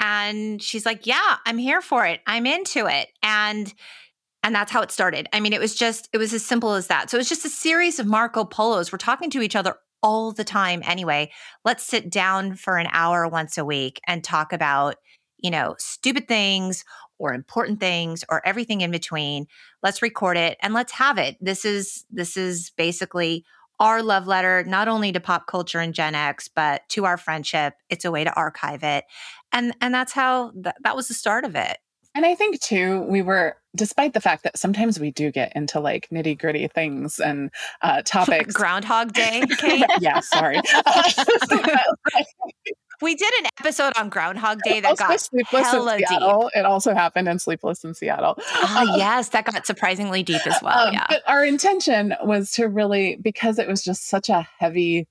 And 0.00 0.62
she's 0.62 0.86
like, 0.86 1.06
yeah, 1.06 1.36
I'm 1.44 1.58
here 1.58 1.80
for 1.80 2.06
it. 2.06 2.20
I'm 2.26 2.46
into 2.46 2.86
it. 2.86 3.08
And 3.22 3.72
and 4.44 4.54
that's 4.54 4.70
how 4.70 4.82
it 4.82 4.92
started. 4.92 5.28
I 5.32 5.40
mean, 5.40 5.52
it 5.52 5.60
was 5.60 5.74
just, 5.74 6.08
it 6.12 6.18
was 6.18 6.32
as 6.32 6.44
simple 6.44 6.74
as 6.74 6.86
that. 6.86 7.10
So 7.10 7.16
it 7.16 7.20
was 7.20 7.28
just 7.28 7.44
a 7.44 7.50
series 7.50 7.98
of 7.98 8.06
Marco 8.06 8.44
Polos. 8.44 8.92
We're 8.92 8.98
talking 8.98 9.30
to 9.30 9.42
each 9.42 9.56
other 9.56 9.74
all 10.00 10.32
the 10.32 10.44
time 10.44 10.80
anyway. 10.84 11.30
Let's 11.64 11.84
sit 11.84 12.08
down 12.08 12.54
for 12.54 12.78
an 12.78 12.86
hour 12.92 13.26
once 13.26 13.58
a 13.58 13.64
week 13.64 14.00
and 14.06 14.22
talk 14.22 14.52
about, 14.52 14.94
you 15.38 15.50
know, 15.50 15.74
stupid 15.78 16.28
things 16.28 16.84
or 17.18 17.34
important 17.34 17.80
things 17.80 18.24
or 18.28 18.40
everything 18.46 18.80
in 18.80 18.92
between. 18.92 19.46
Let's 19.82 20.02
record 20.02 20.36
it 20.36 20.56
and 20.62 20.72
let's 20.72 20.92
have 20.92 21.18
it. 21.18 21.36
This 21.40 21.64
is 21.64 22.04
this 22.10 22.36
is 22.36 22.70
basically 22.76 23.44
our 23.80 24.02
love 24.02 24.26
letter 24.26 24.64
not 24.64 24.88
only 24.88 25.12
to 25.12 25.20
pop 25.20 25.46
culture 25.46 25.80
and 25.80 25.94
Gen 25.94 26.14
X 26.14 26.48
but 26.48 26.88
to 26.90 27.04
our 27.04 27.16
friendship. 27.16 27.74
It's 27.88 28.04
a 28.04 28.10
way 28.10 28.24
to 28.24 28.32
archive 28.34 28.82
it. 28.82 29.04
And 29.52 29.74
and 29.80 29.94
that's 29.94 30.12
how 30.12 30.50
th- 30.50 30.74
that 30.82 30.96
was 30.96 31.08
the 31.08 31.14
start 31.14 31.44
of 31.44 31.54
it. 31.54 31.78
And 32.14 32.26
I 32.26 32.34
think 32.34 32.60
too, 32.60 33.02
we 33.02 33.22
were, 33.22 33.56
despite 33.76 34.12
the 34.12 34.20
fact 34.20 34.42
that 34.42 34.58
sometimes 34.58 34.98
we 34.98 35.12
do 35.12 35.30
get 35.30 35.52
into 35.54 35.78
like 35.78 36.08
nitty 36.10 36.36
gritty 36.38 36.66
things 36.66 37.20
and 37.20 37.50
uh, 37.82 38.02
topics. 38.06 38.54
Groundhog 38.54 39.12
Day, 39.12 39.44
yeah, 40.00 40.20
sorry. 40.20 40.60
we 43.00 43.14
did 43.14 43.32
an 43.40 43.50
episode 43.60 43.92
on 43.96 44.08
Groundhog 44.08 44.60
Day 44.64 44.80
that 44.80 44.96
got 44.96 45.20
Sleepless 45.20 45.66
hella 45.66 45.96
in 45.96 46.06
Seattle. 46.06 46.42
Deep. 46.42 46.50
It 46.60 46.64
also 46.64 46.94
happened 46.94 47.28
in 47.28 47.38
Sleepless 47.38 47.84
in 47.84 47.94
Seattle. 47.94 48.34
Oh, 48.38 48.94
yes, 48.96 49.30
that 49.30 49.44
got 49.44 49.66
surprisingly 49.66 50.22
deep 50.22 50.46
as 50.46 50.56
well. 50.62 50.88
Um, 50.88 50.94
yeah. 50.94 51.06
But 51.08 51.22
our 51.26 51.44
intention 51.44 52.14
was 52.22 52.50
to 52.52 52.66
really, 52.68 53.16
because 53.16 53.58
it 53.58 53.68
was 53.68 53.82
just 53.82 54.08
such 54.08 54.28
a 54.28 54.46
heavy 54.58 55.06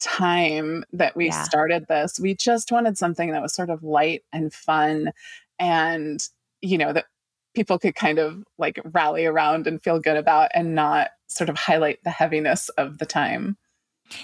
time 0.00 0.84
that 0.92 1.16
we 1.16 1.26
yeah. 1.26 1.42
started 1.42 1.86
this, 1.88 2.18
we 2.20 2.34
just 2.34 2.70
wanted 2.70 2.98
something 2.98 3.32
that 3.32 3.42
was 3.42 3.54
sort 3.54 3.70
of 3.70 3.82
light 3.82 4.22
and 4.32 4.52
fun 4.52 5.12
and 5.58 6.20
you 6.60 6.78
know, 6.78 6.92
that 6.92 7.06
people 7.54 7.78
could 7.78 7.94
kind 7.94 8.18
of 8.18 8.44
like 8.58 8.80
rally 8.92 9.26
around 9.26 9.66
and 9.66 9.82
feel 9.82 9.98
good 9.98 10.16
about 10.16 10.50
and 10.54 10.74
not 10.74 11.10
sort 11.26 11.50
of 11.50 11.56
highlight 11.56 12.02
the 12.04 12.10
heaviness 12.10 12.68
of 12.70 12.98
the 12.98 13.06
time. 13.06 13.56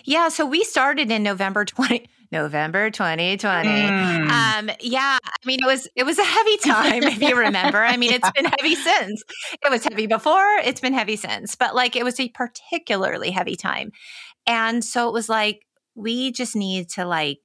Yeah, 0.05 0.29
so 0.29 0.47
we 0.47 0.65
started 0.65 1.11
in 1.11 1.23
November 1.23 1.65
20 1.65 2.09
November 2.35 2.91
2020. 2.91 3.68
Mm. 3.68 4.28
Um 4.28 4.70
yeah, 4.80 5.18
I 5.24 5.47
mean 5.47 5.61
it 5.62 5.66
was 5.66 5.89
it 5.95 6.03
was 6.05 6.18
a 6.18 6.24
heavy 6.24 6.57
time 6.59 7.03
if 7.05 7.22
you 7.22 7.37
remember. 7.37 7.82
I 7.82 7.97
mean 7.97 8.12
it's 8.12 8.30
been 8.32 8.45
heavy 8.45 8.74
since. 8.74 9.22
It 9.64 9.70
was 9.70 9.85
heavy 9.85 10.07
before, 10.07 10.59
it's 10.64 10.80
been 10.80 10.93
heavy 10.93 11.16
since, 11.16 11.55
but 11.55 11.74
like 11.74 11.97
it 11.97 12.05
was 12.05 12.18
a 12.20 12.28
particularly 12.30 13.30
heavy 13.30 13.57
time. 13.57 13.93
And 14.47 14.85
so 14.85 15.09
it 15.09 15.12
was 15.12 15.28
like 15.28 15.64
we 15.95 16.32
just 16.32 16.57
need 16.57 16.91
to 16.91 17.07
like 17.07 17.39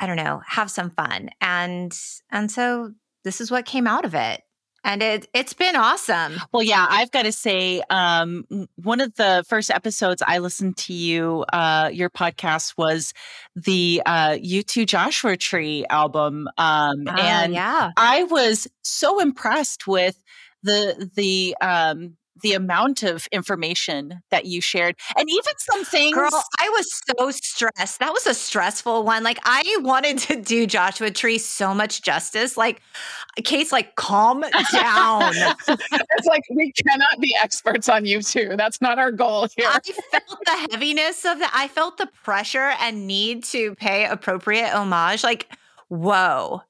I 0.00 0.06
don't 0.06 0.16
know, 0.16 0.40
have 0.46 0.70
some 0.70 0.90
fun. 0.90 1.28
And 1.42 1.96
and 2.32 2.50
so 2.50 2.92
this 3.22 3.40
is 3.40 3.50
what 3.50 3.66
came 3.66 3.86
out 3.86 4.06
of 4.06 4.14
it 4.14 4.40
and 4.84 5.02
it 5.02 5.28
it's 5.34 5.52
been 5.52 5.76
awesome. 5.76 6.34
Well, 6.52 6.62
yeah, 6.62 6.86
I've 6.88 7.10
got 7.10 7.22
to 7.22 7.32
say, 7.32 7.82
um, 7.90 8.44
one 8.76 9.00
of 9.00 9.14
the 9.16 9.44
first 9.48 9.70
episodes 9.70 10.22
I 10.26 10.38
listened 10.38 10.76
to 10.78 10.92
you, 10.92 11.44
uh, 11.52 11.90
your 11.92 12.10
podcast 12.10 12.74
was 12.76 13.12
the 13.54 14.02
uh, 14.06 14.32
U2 14.32 14.86
Joshua 14.86 15.36
Tree 15.36 15.84
album, 15.90 16.48
um, 16.58 17.06
uh, 17.06 17.16
and 17.18 17.52
yeah, 17.52 17.90
I 17.96 18.24
was 18.24 18.66
so 18.82 19.20
impressed 19.20 19.86
with 19.86 20.22
the 20.62 21.10
the 21.14 21.56
um, 21.60 22.16
the 22.42 22.52
amount 22.52 23.02
of 23.02 23.26
information 23.32 24.22
that 24.30 24.46
you 24.46 24.60
shared 24.60 24.96
and 25.16 25.28
even 25.30 25.52
some 25.58 25.84
things 25.84 26.14
girl 26.14 26.30
i 26.58 26.68
was 26.70 27.00
so 27.18 27.30
stressed. 27.30 27.98
That 27.98 28.12
was 28.12 28.26
a 28.26 28.34
stressful 28.34 29.04
one 29.04 29.22
like 29.22 29.38
i 29.44 29.76
wanted 29.80 30.18
to 30.18 30.36
do 30.40 30.66
joshua 30.66 31.10
tree 31.10 31.38
so 31.38 31.74
much 31.74 32.02
justice 32.02 32.56
like 32.56 32.82
Kate's 33.44 33.70
like 33.70 33.94
calm 33.94 34.44
down. 34.72 35.32
It's 35.68 36.26
like 36.26 36.42
we 36.50 36.72
cannot 36.72 37.20
be 37.20 37.34
experts 37.40 37.88
on 37.88 38.04
U2 38.04 38.56
that's 38.56 38.80
not 38.80 38.98
our 38.98 39.12
goal 39.12 39.46
here. 39.56 39.66
I 39.68 39.80
felt 39.80 40.38
the 40.44 40.68
heaviness 40.70 41.24
of 41.24 41.38
that 41.38 41.52
i 41.54 41.68
felt 41.68 41.98
the 41.98 42.08
pressure 42.22 42.72
and 42.80 43.06
need 43.06 43.44
to 43.44 43.74
pay 43.76 44.06
appropriate 44.06 44.70
homage 44.70 45.22
like 45.24 45.48
whoa 45.88 46.62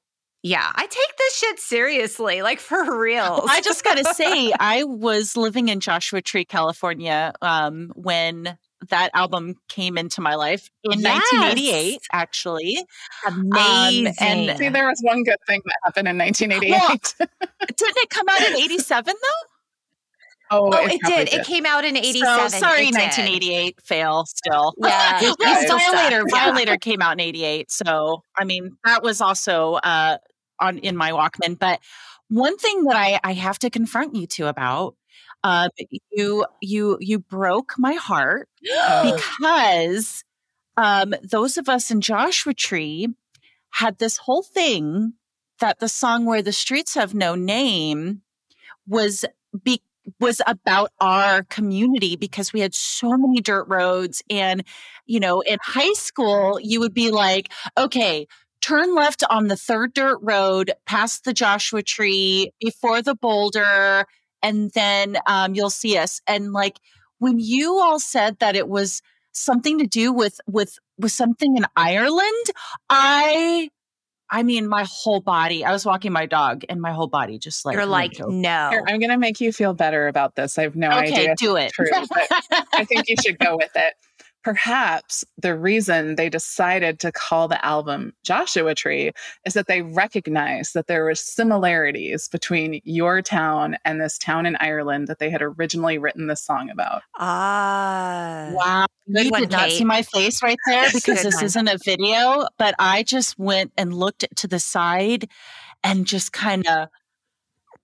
yeah, 0.43 0.71
I 0.73 0.87
take 0.87 1.17
this 1.17 1.37
shit 1.37 1.59
seriously, 1.59 2.41
like 2.41 2.59
for 2.59 2.99
real. 2.99 3.43
I 3.47 3.61
just 3.61 3.83
got 3.83 3.97
to 3.97 4.13
say, 4.15 4.51
I 4.59 4.83
was 4.83 5.37
living 5.37 5.69
in 5.69 5.79
Joshua 5.79 6.21
Tree, 6.21 6.45
California, 6.45 7.33
um, 7.41 7.91
when 7.95 8.57
that 8.89 9.11
album 9.13 9.55
came 9.67 9.97
into 9.97 10.21
my 10.21 10.33
life 10.33 10.69
in 10.83 10.99
yes. 10.99 11.21
1988, 11.31 12.01
actually. 12.11 12.77
Amazing. 13.27 14.07
Um, 14.07 14.13
and 14.19 14.57
see, 14.57 14.69
there 14.69 14.87
was 14.87 14.99
one 15.03 15.23
good 15.23 15.37
thing 15.45 15.61
that 15.63 15.75
happened 15.83 16.07
in 16.07 16.17
1988. 16.17 16.71
Well, 16.71 17.29
didn't 17.67 17.97
it 17.97 18.09
come 18.09 18.27
out 18.27 18.41
in 18.41 18.57
87 18.57 19.13
though? 19.13 19.47
Oh, 20.53 20.69
oh 20.73 20.85
it, 20.85 20.93
it 20.93 21.01
did. 21.05 21.29
did. 21.29 21.39
It 21.39 21.45
came 21.45 21.65
out 21.65 21.85
in 21.85 21.95
87. 21.95 22.49
So, 22.49 22.59
sorry, 22.59 22.87
it 22.87 22.93
1988 22.93 23.75
did. 23.77 23.85
fail 23.85 24.25
still. 24.25 24.73
Yeah. 24.79 25.33
well, 25.39 25.77
Violator, 25.77 26.25
Violator 26.29 26.77
came 26.77 27.01
out 27.01 27.13
in 27.13 27.19
88. 27.21 27.71
So, 27.71 28.23
I 28.37 28.43
mean, 28.43 28.75
that 28.83 29.01
was 29.01 29.21
also 29.21 29.75
uh, 29.75 30.17
on 30.61 30.77
in 30.77 30.95
my 30.95 31.11
Walkman. 31.11 31.57
But 31.59 31.79
one 32.29 32.57
thing 32.57 32.85
that 32.85 32.95
I, 32.95 33.19
I 33.23 33.33
have 33.33 33.59
to 33.59 33.69
confront 33.69 34.15
you 34.15 34.25
two 34.27 34.47
about, 34.47 34.95
um, 35.43 35.69
you 36.11 36.45
you 36.61 36.97
you 37.01 37.19
broke 37.19 37.73
my 37.77 37.93
heart 37.93 38.47
because 39.03 40.23
um, 40.77 41.13
those 41.23 41.57
of 41.57 41.67
us 41.67 41.91
in 41.91 42.01
Joshua 42.01 42.53
Tree 42.53 43.07
had 43.71 43.97
this 43.97 44.17
whole 44.17 44.43
thing 44.43 45.13
that 45.59 45.79
the 45.79 45.89
song 45.89 46.25
"Where 46.25 46.41
the 46.41 46.51
Streets 46.51 46.93
Have 46.93 47.13
No 47.13 47.35
Name" 47.35 48.21
was 48.87 49.25
be 49.63 49.81
was 50.19 50.41
about 50.47 50.91
our 50.99 51.43
community 51.43 52.15
because 52.15 52.53
we 52.53 52.59
had 52.59 52.73
so 52.73 53.17
many 53.17 53.39
dirt 53.39 53.65
roads 53.67 54.23
and 54.29 54.63
you 55.05 55.19
know 55.19 55.41
in 55.41 55.57
high 55.61 55.93
school 55.93 56.59
you 56.61 56.79
would 56.79 56.93
be 56.93 57.11
like 57.11 57.51
okay 57.77 58.27
turn 58.61 58.95
left 58.95 59.23
on 59.29 59.47
the 59.47 59.57
third 59.57 59.93
dirt 59.93 60.19
road 60.21 60.71
past 60.85 61.25
the 61.25 61.33
Joshua 61.33 61.81
tree 61.81 62.51
before 62.59 63.01
the 63.01 63.15
boulder, 63.15 64.05
and 64.41 64.71
then 64.71 65.17
um, 65.27 65.55
you'll 65.55 65.69
see 65.69 65.97
us. 65.97 66.21
And 66.27 66.53
like 66.53 66.79
when 67.19 67.39
you 67.39 67.79
all 67.79 67.99
said 67.99 68.39
that 68.39 68.55
it 68.55 68.67
was 68.67 69.01
something 69.33 69.79
to 69.79 69.87
do 69.87 70.11
with 70.13 70.39
with 70.47 70.77
with 70.97 71.11
something 71.11 71.57
in 71.57 71.65
Ireland, 71.75 72.45
I 72.89 73.69
I 74.33 74.43
mean, 74.43 74.67
my 74.69 74.85
whole 74.89 75.19
body. 75.19 75.65
I 75.65 75.73
was 75.73 75.85
walking 75.85 76.13
my 76.13 76.25
dog, 76.25 76.63
and 76.69 76.81
my 76.81 76.93
whole 76.93 77.07
body 77.07 77.37
just 77.37 77.65
like 77.65 77.75
you're 77.75 77.85
like, 77.85 78.13
no. 78.17 78.69
Here, 78.69 78.83
I'm 78.87 78.99
going 78.99 79.09
to 79.09 79.17
make 79.17 79.41
you 79.41 79.51
feel 79.51 79.73
better 79.73 80.07
about 80.07 80.35
this. 80.35 80.57
I 80.57 80.61
have 80.61 80.75
no 80.75 80.87
okay, 80.87 81.11
idea. 81.11 81.35
do 81.37 81.57
it. 81.57 81.73
True, 81.73 81.87
I 81.91 82.85
think 82.85 83.09
you 83.09 83.17
should 83.21 83.37
go 83.37 83.57
with 83.57 83.71
it 83.75 83.93
perhaps 84.43 85.23
the 85.37 85.55
reason 85.55 86.15
they 86.15 86.29
decided 86.29 86.99
to 86.99 87.11
call 87.11 87.47
the 87.47 87.63
album 87.65 88.13
Joshua 88.23 88.75
Tree 88.75 89.11
is 89.45 89.53
that 89.53 89.67
they 89.67 89.81
recognized 89.81 90.73
that 90.73 90.87
there 90.87 91.03
were 91.03 91.15
similarities 91.15 92.27
between 92.27 92.81
your 92.83 93.21
town 93.21 93.77
and 93.85 94.01
this 94.01 94.17
town 94.17 94.45
in 94.45 94.55
Ireland 94.57 95.07
that 95.07 95.19
they 95.19 95.29
had 95.29 95.41
originally 95.41 95.97
written 95.97 96.27
this 96.27 96.41
song 96.41 96.69
about. 96.69 97.03
Ah. 97.17 98.49
Wow. 98.53 98.85
Good 99.13 99.25
you 99.25 99.31
one, 99.31 99.41
did 99.41 99.51
not 99.51 99.71
see 99.71 99.83
my 99.83 100.03
face 100.03 100.41
right 100.41 100.57
there 100.67 100.87
because 100.93 101.23
this 101.23 101.35
one. 101.35 101.45
isn't 101.45 101.67
a 101.67 101.77
video, 101.83 102.47
but 102.57 102.75
I 102.79 103.03
just 103.03 103.37
went 103.37 103.71
and 103.77 103.93
looked 103.93 104.25
to 104.37 104.47
the 104.47 104.59
side 104.59 105.29
and 105.83 106.05
just 106.05 106.31
kind 106.31 106.65
of 106.67 106.89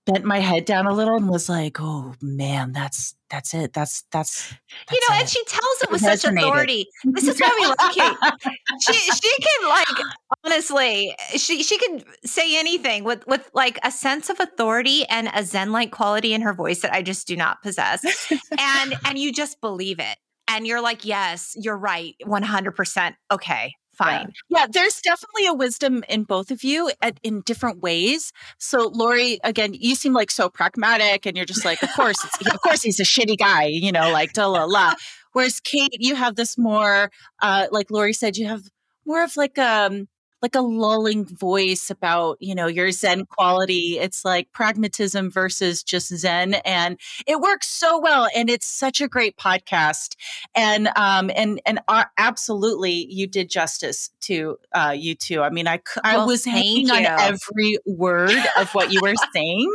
bent 0.08 0.24
my 0.24 0.40
head 0.40 0.64
down 0.64 0.86
a 0.86 0.92
little 0.92 1.16
and 1.16 1.28
was 1.28 1.48
like, 1.48 1.76
"Oh 1.80 2.14
man, 2.22 2.72
that's 2.72 3.14
that's 3.30 3.52
it. 3.52 3.74
That's 3.74 4.02
that's, 4.10 4.50
that's 4.50 4.92
you 4.92 5.00
know." 5.08 5.16
it. 5.16 5.20
And 5.20 5.28
she 5.28 5.44
tells 5.44 5.82
it 5.82 5.90
with 5.90 6.00
such 6.00 6.24
authority. 6.24 6.86
This 7.04 7.28
is 7.28 7.38
why 7.38 7.56
we 7.60 7.66
like 7.66 7.96
it. 7.96 8.52
She 8.80 8.92
she 8.94 9.42
can 9.42 9.68
like 9.68 10.06
honestly, 10.44 11.14
she 11.36 11.62
she 11.62 11.78
can 11.78 12.02
say 12.24 12.58
anything 12.58 13.04
with 13.04 13.26
with 13.26 13.50
like 13.54 13.78
a 13.84 13.90
sense 13.90 14.30
of 14.30 14.40
authority 14.40 15.04
and 15.08 15.30
a 15.34 15.44
zen 15.44 15.72
like 15.72 15.90
quality 15.90 16.32
in 16.32 16.40
her 16.40 16.54
voice 16.54 16.80
that 16.80 16.92
I 16.92 17.02
just 17.02 17.26
do 17.26 17.36
not 17.36 17.62
possess. 17.62 18.02
and 18.58 18.94
and 19.04 19.18
you 19.18 19.32
just 19.32 19.60
believe 19.60 19.98
it, 20.00 20.16
and 20.48 20.66
you're 20.66 20.80
like, 20.80 21.04
"Yes, 21.04 21.54
you're 21.56 21.78
right, 21.78 22.14
one 22.24 22.42
hundred 22.42 22.72
percent. 22.72 23.16
Okay, 23.30 23.74
fine. 23.98 24.32
Yeah. 24.48 24.60
yeah. 24.60 24.66
there's 24.70 25.00
definitely 25.00 25.46
a 25.46 25.54
wisdom 25.54 26.04
in 26.08 26.24
both 26.24 26.50
of 26.50 26.64
you 26.64 26.90
at, 27.02 27.18
in 27.22 27.42
different 27.42 27.80
ways. 27.80 28.32
So, 28.58 28.90
Lori, 28.94 29.38
again, 29.44 29.74
you 29.74 29.94
seem 29.94 30.12
like 30.12 30.30
so 30.30 30.48
pragmatic, 30.48 31.26
and 31.26 31.36
you're 31.36 31.46
just 31.46 31.64
like, 31.64 31.82
of 31.82 31.90
course, 31.94 32.22
of 32.24 32.60
course, 32.62 32.82
he's 32.82 33.00
a 33.00 33.04
shitty 33.04 33.36
guy, 33.36 33.64
you 33.64 33.92
know, 33.92 34.10
like 34.10 34.32
da 34.32 34.46
la 34.46 34.64
la. 34.64 34.94
Whereas 35.32 35.60
Kate, 35.60 35.96
you 35.98 36.14
have 36.14 36.36
this 36.36 36.56
more, 36.56 37.10
uh, 37.42 37.66
like 37.70 37.90
Lori 37.90 38.12
said, 38.12 38.36
you 38.36 38.46
have 38.46 38.62
more 39.04 39.22
of 39.22 39.36
like 39.36 39.58
um 39.58 40.06
like 40.42 40.54
a 40.54 40.60
lulling 40.60 41.24
voice 41.24 41.90
about 41.90 42.36
you 42.40 42.54
know 42.54 42.66
your 42.66 42.90
zen 42.90 43.26
quality. 43.26 43.98
It's 43.98 44.24
like 44.24 44.52
pragmatism 44.52 45.30
versus 45.30 45.82
just 45.82 46.14
zen 46.16 46.54
and 46.64 46.98
it 47.26 47.40
works 47.40 47.68
so 47.68 47.98
well 47.98 48.28
and 48.34 48.48
it's 48.50 48.66
such 48.66 49.00
a 49.00 49.08
great 49.08 49.36
podcast. 49.36 50.16
And 50.54 50.88
um 50.96 51.30
and 51.34 51.60
and 51.66 51.80
uh, 51.88 52.04
absolutely 52.16 53.06
you 53.10 53.26
did 53.26 53.50
justice 53.50 54.10
to 54.22 54.58
uh 54.72 54.90
U2. 54.90 55.42
I 55.42 55.50
mean 55.50 55.66
i 55.66 55.80
i 56.04 56.16
well, 56.16 56.26
was 56.26 56.44
hanging 56.44 56.88
you. 56.88 56.94
on 56.94 57.04
every 57.04 57.78
word 57.86 58.36
of 58.56 58.70
what 58.74 58.92
you 58.92 59.00
were 59.02 59.14
saying 59.34 59.74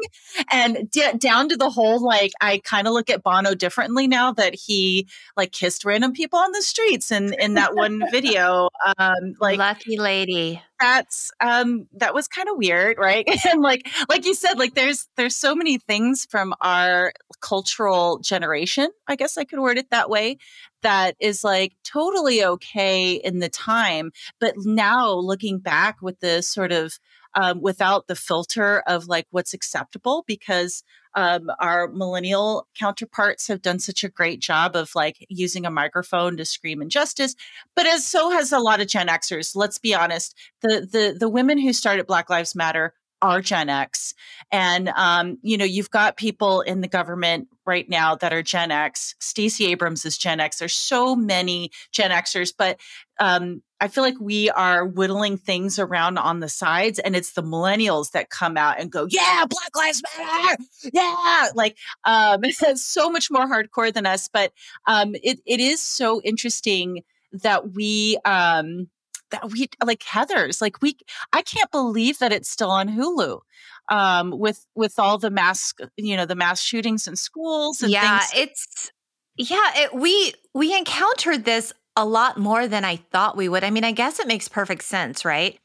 and 0.52 0.90
d- 0.92 1.14
down 1.18 1.50
to 1.50 1.58
the 1.58 1.70
whole 1.70 2.02
like 2.04 2.32
i 2.42 2.60
kind 2.64 2.88
of 2.88 2.94
look 2.94 3.10
at 3.10 3.24
bono 3.24 3.54
differently 3.54 4.08
now 4.08 4.32
that 4.32 4.56
he 4.56 5.08
like 5.38 5.52
kissed 5.52 5.86
random 5.86 6.14
people 6.14 6.40
on 6.40 6.52
the 6.52 6.62
streets 6.62 7.12
and 7.12 7.34
in 7.40 7.56
that 7.56 7.76
one 7.76 8.04
video. 8.12 8.70
Um 8.98 9.36
like 9.40 9.58
lucky 9.58 9.98
lady 9.98 10.53
that's 10.80 11.32
um 11.40 11.88
that 11.94 12.14
was 12.14 12.28
kind 12.28 12.50
of 12.50 12.58
weird 12.58 12.98
right? 12.98 13.28
And 13.46 13.62
like 13.62 13.90
like 14.10 14.26
you 14.26 14.34
said 14.34 14.58
like 14.58 14.74
there's 14.74 15.08
there's 15.18 15.36
so 15.36 15.56
many 15.56 15.78
things 15.78 16.26
from 16.30 16.54
our 16.62 17.14
cultural 17.42 18.20
generation 18.20 18.90
i 19.08 19.16
guess 19.16 19.38
i 19.38 19.44
could 19.44 19.60
word 19.60 19.78
it 19.78 19.90
that 19.92 20.10
way 20.10 20.38
that 20.82 21.16
is 21.20 21.44
like 21.44 21.74
totally 21.84 22.44
okay 22.44 23.14
in 23.14 23.40
the 23.40 23.50
time 23.50 24.12
but 24.40 24.54
now 24.58 25.14
looking 25.14 25.60
back 25.60 26.02
with 26.02 26.20
the 26.20 26.42
sort 26.42 26.72
of 26.72 26.98
um, 27.36 27.62
without 27.62 28.08
the 28.08 28.16
filter 28.16 28.84
of 28.88 29.08
like 29.08 29.28
what's 29.32 29.54
acceptable 29.54 30.24
because 30.28 30.84
um, 31.16 31.50
our 31.60 31.88
millennial 31.88 32.68
counterparts 32.78 33.48
have 33.48 33.62
done 33.62 33.80
such 33.80 34.04
a 34.04 34.10
great 34.10 34.40
job 34.40 34.76
of 34.76 34.96
like 34.96 35.26
using 35.30 35.66
a 35.66 35.72
microphone 35.72 36.38
to 36.38 36.46
scream 36.46 36.82
injustice, 36.82 37.36
but 37.76 37.86
as 37.86 38.06
so 38.06 38.32
has 38.32 38.52
a 38.52 38.60
lot 38.60 38.82
of 38.82 38.88
Gen 38.88 39.08
Xers. 39.08 39.56
Let's 39.56 39.78
be 39.78 39.94
honest, 39.94 40.36
the 40.62 40.88
the 40.92 41.16
the 41.20 41.30
women 41.30 41.58
who 41.58 41.74
started 41.74 42.08
Black 42.08 42.30
Lives 42.30 42.56
Matter 42.56 42.94
are 43.24 43.42
Gen 43.42 43.70
X. 43.70 44.14
And, 44.52 44.90
um, 44.90 45.38
you 45.42 45.58
know, 45.58 45.66
you've 45.66 45.90
got 45.90 46.18
people 46.18 46.60
in 46.60 46.82
the 46.82 46.90
government 46.90 47.48
right 47.66 47.88
now 47.88 48.16
that 48.16 48.34
are 48.34 48.44
Gen 48.44 48.70
X. 48.70 49.16
Stacey 49.20 49.68
Abrams 49.68 50.06
is 50.06 50.18
Gen 50.18 50.42
X. 50.42 50.60
There's 50.60 50.76
so 50.76 51.16
many 51.16 51.72
Gen 51.94 52.12
Xers, 52.12 52.54
but 52.56 52.80
um, 53.22 53.64
I 53.80 53.88
feel 53.88 54.04
like 54.04 54.20
we 54.20 54.50
are 54.50 54.86
whittling 54.86 55.38
things 55.38 55.80
around 55.80 56.18
on 56.18 56.42
the 56.42 56.50
sides, 56.50 57.00
and 57.00 57.16
it's 57.16 57.34
the 57.34 57.44
millennials 57.44 58.12
that 58.12 58.30
come 58.30 58.58
out 58.58 58.80
and 58.80 58.92
go, 58.92 59.08
"Yeah, 59.10 59.46
Black 59.48 59.76
Lives 59.76 60.02
Matter, 60.18 60.64
yeah!" 60.94 61.50
Like 61.54 61.78
um, 62.04 62.42
it's 62.44 62.84
so 62.86 63.10
much 63.10 63.30
more 63.30 63.46
hardcore 63.48 63.94
than 63.94 64.06
us, 64.06 64.30
but 64.32 64.52
um, 64.88 65.16
it 65.22 65.40
it 65.46 65.60
is 65.60 65.82
so 65.82 66.22
interesting 66.22 67.04
that 67.32 67.74
we 67.74 68.18
um, 68.26 68.88
that 69.34 69.52
we 69.52 69.68
like 69.84 70.00
Heathers. 70.00 70.62
Like 70.62 70.82
we, 70.82 70.96
I 71.34 71.42
can't 71.42 71.72
believe 71.72 72.20
that 72.20 72.32
it's 72.32 72.50
still 72.50 72.72
on 72.72 72.88
Hulu 72.88 73.42
um, 73.90 74.32
with 74.32 74.66
with 74.76 74.98
all 74.98 75.18
the 75.18 75.30
mass, 75.30 75.74
you 75.98 76.16
know, 76.16 76.26
the 76.26 76.36
mass 76.36 76.62
shootings 76.62 77.08
in 77.08 77.16
schools. 77.16 77.84
yeah, 77.86 78.20
things. 78.20 78.48
it's 78.48 78.92
yeah. 79.36 79.72
It, 79.76 79.94
we 79.94 80.34
we 80.54 80.78
encountered 80.78 81.46
this 81.46 81.74
a 81.96 82.06
lot 82.06 82.38
more 82.38 82.68
than 82.68 82.86
I 82.86 82.96
thought 82.96 83.38
we 83.38 83.50
would. 83.50 83.64
I 83.64 83.70
mean, 83.70 83.84
I 83.84 83.92
guess 83.92 84.20
it 84.20 84.28
makes 84.28 84.48
perfect 84.48 84.84
sense, 84.84 85.26
right? 85.26 85.60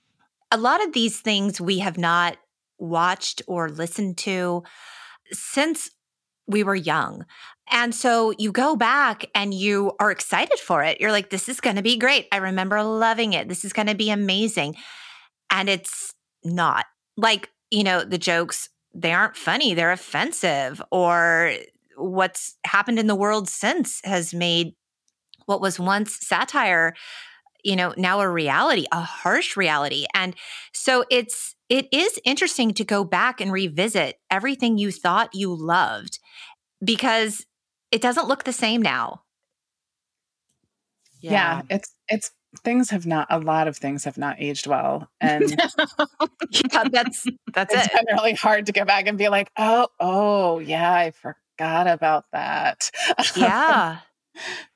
A 0.50 0.56
lot 0.56 0.82
of 0.84 0.92
these 0.92 1.20
things 1.20 1.60
we 1.60 1.78
have 1.78 1.98
not 1.98 2.36
watched 2.78 3.42
or 3.46 3.68
listened 3.68 4.16
to 4.18 4.62
since 5.32 5.90
we 6.48 6.62
were 6.64 6.74
young. 6.74 7.24
And 7.70 7.94
so 7.94 8.32
you 8.38 8.50
go 8.50 8.76
back 8.76 9.26
and 9.34 9.52
you 9.52 9.92
are 10.00 10.10
excited 10.10 10.58
for 10.58 10.82
it. 10.82 11.00
You're 11.00 11.12
like, 11.12 11.30
this 11.30 11.48
is 11.48 11.60
going 11.60 11.76
to 11.76 11.82
be 11.82 11.96
great. 11.98 12.26
I 12.32 12.38
remember 12.38 12.82
loving 12.82 13.34
it. 13.34 13.48
This 13.48 13.64
is 13.64 13.72
going 13.72 13.88
to 13.88 13.94
be 13.94 14.10
amazing. 14.10 14.76
And 15.50 15.68
it's 15.68 16.14
not. 16.42 16.86
Like, 17.16 17.50
you 17.70 17.84
know, 17.84 18.04
the 18.04 18.18
jokes, 18.18 18.70
they 18.94 19.12
aren't 19.12 19.36
funny, 19.36 19.74
they're 19.74 19.92
offensive, 19.92 20.80
or 20.90 21.52
what's 21.96 22.56
happened 22.64 22.98
in 22.98 23.06
the 23.06 23.14
world 23.14 23.48
since 23.48 24.00
has 24.04 24.32
made 24.32 24.74
what 25.46 25.60
was 25.60 25.80
once 25.80 26.18
satire 26.26 26.94
you 27.64 27.74
know 27.74 27.92
now 27.96 28.20
a 28.20 28.28
reality 28.28 28.86
a 28.92 29.00
harsh 29.00 29.56
reality 29.56 30.06
and 30.14 30.36
so 30.72 31.04
it's 31.10 31.56
it 31.68 31.88
is 31.92 32.18
interesting 32.24 32.72
to 32.74 32.84
go 32.84 33.04
back 33.04 33.40
and 33.40 33.52
revisit 33.52 34.18
everything 34.30 34.78
you 34.78 34.90
thought 34.90 35.34
you 35.34 35.54
loved 35.54 36.18
because 36.82 37.44
it 37.90 38.00
doesn't 38.00 38.28
look 38.28 38.44
the 38.44 38.52
same 38.52 38.82
now. 38.82 39.22
Yeah. 41.20 41.32
yeah, 41.32 41.62
it's 41.70 41.94
it's 42.08 42.30
things 42.64 42.90
have 42.90 43.06
not 43.06 43.26
a 43.30 43.38
lot 43.38 43.68
of 43.68 43.76
things 43.76 44.04
have 44.04 44.16
not 44.16 44.36
aged 44.38 44.66
well 44.66 45.10
and 45.20 45.50
yeah, 46.50 46.84
that's 46.90 47.26
that's 47.52 47.74
it's 47.74 47.86
it. 47.86 47.92
been 47.92 48.16
really 48.16 48.32
hard 48.32 48.64
to 48.66 48.72
go 48.72 48.86
back 48.86 49.06
and 49.06 49.18
be 49.18 49.28
like 49.28 49.50
oh 49.58 49.88
oh 50.00 50.58
yeah 50.58 50.90
i 50.90 51.10
forgot 51.10 51.86
about 51.86 52.24
that 52.32 52.90
yeah 53.36 53.98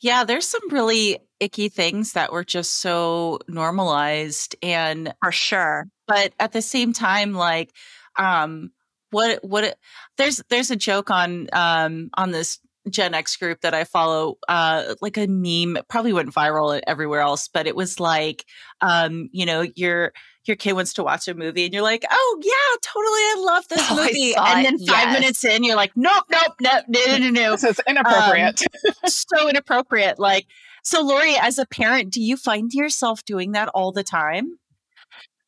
yeah 0.00 0.24
there's 0.24 0.46
some 0.46 0.68
really 0.70 1.18
icky 1.40 1.68
things 1.68 2.12
that 2.12 2.32
were 2.32 2.44
just 2.44 2.80
so 2.80 3.38
normalized 3.48 4.56
and 4.62 5.14
for 5.22 5.32
sure. 5.32 5.86
but 6.06 6.32
at 6.38 6.52
the 6.52 6.62
same 6.62 6.92
time 6.92 7.32
like 7.32 7.72
um 8.18 8.70
what 9.10 9.42
what 9.42 9.76
there's 10.16 10.42
there's 10.50 10.70
a 10.70 10.76
joke 10.76 11.10
on 11.10 11.48
um 11.52 12.10
on 12.14 12.30
this 12.30 12.58
Gen 12.88 13.14
X 13.14 13.36
group 13.36 13.60
that 13.60 13.74
I 13.74 13.84
follow, 13.84 14.38
uh, 14.48 14.94
like 15.02 15.18
a 15.18 15.26
meme, 15.26 15.82
probably 15.88 16.12
went 16.12 16.32
viral 16.32 16.80
everywhere 16.86 17.20
else, 17.20 17.48
but 17.48 17.66
it 17.66 17.76
was 17.76 18.00
like, 18.00 18.46
um, 18.80 19.28
you 19.32 19.44
know, 19.44 19.66
your 19.76 20.12
your 20.46 20.56
kid 20.56 20.72
wants 20.72 20.94
to 20.94 21.04
watch 21.04 21.28
a 21.28 21.34
movie 21.34 21.64
and 21.64 21.74
you're 21.74 21.82
like, 21.82 22.04
oh 22.10 22.40
yeah, 22.42 22.78
totally, 22.82 23.04
I 23.06 23.34
love 23.38 23.68
this 23.68 23.90
oh, 23.90 23.96
movie, 23.96 24.34
and 24.34 24.64
then 24.64 24.78
five 24.78 25.08
yes. 25.08 25.20
minutes 25.20 25.44
in, 25.44 25.64
you're 25.64 25.76
like, 25.76 25.92
nope, 25.96 26.24
nope, 26.30 26.54
nope, 26.60 26.84
no, 26.88 27.00
no, 27.06 27.18
no, 27.18 27.30
no. 27.30 27.50
this 27.52 27.64
is 27.64 27.80
inappropriate. 27.86 28.62
Um, 28.86 28.92
so 29.06 29.48
inappropriate. 29.48 30.18
Like, 30.18 30.46
so 30.82 31.02
Lori, 31.02 31.36
as 31.36 31.58
a 31.58 31.66
parent, 31.66 32.12
do 32.12 32.22
you 32.22 32.36
find 32.36 32.72
yourself 32.72 33.24
doing 33.24 33.52
that 33.52 33.68
all 33.68 33.92
the 33.92 34.04
time? 34.04 34.58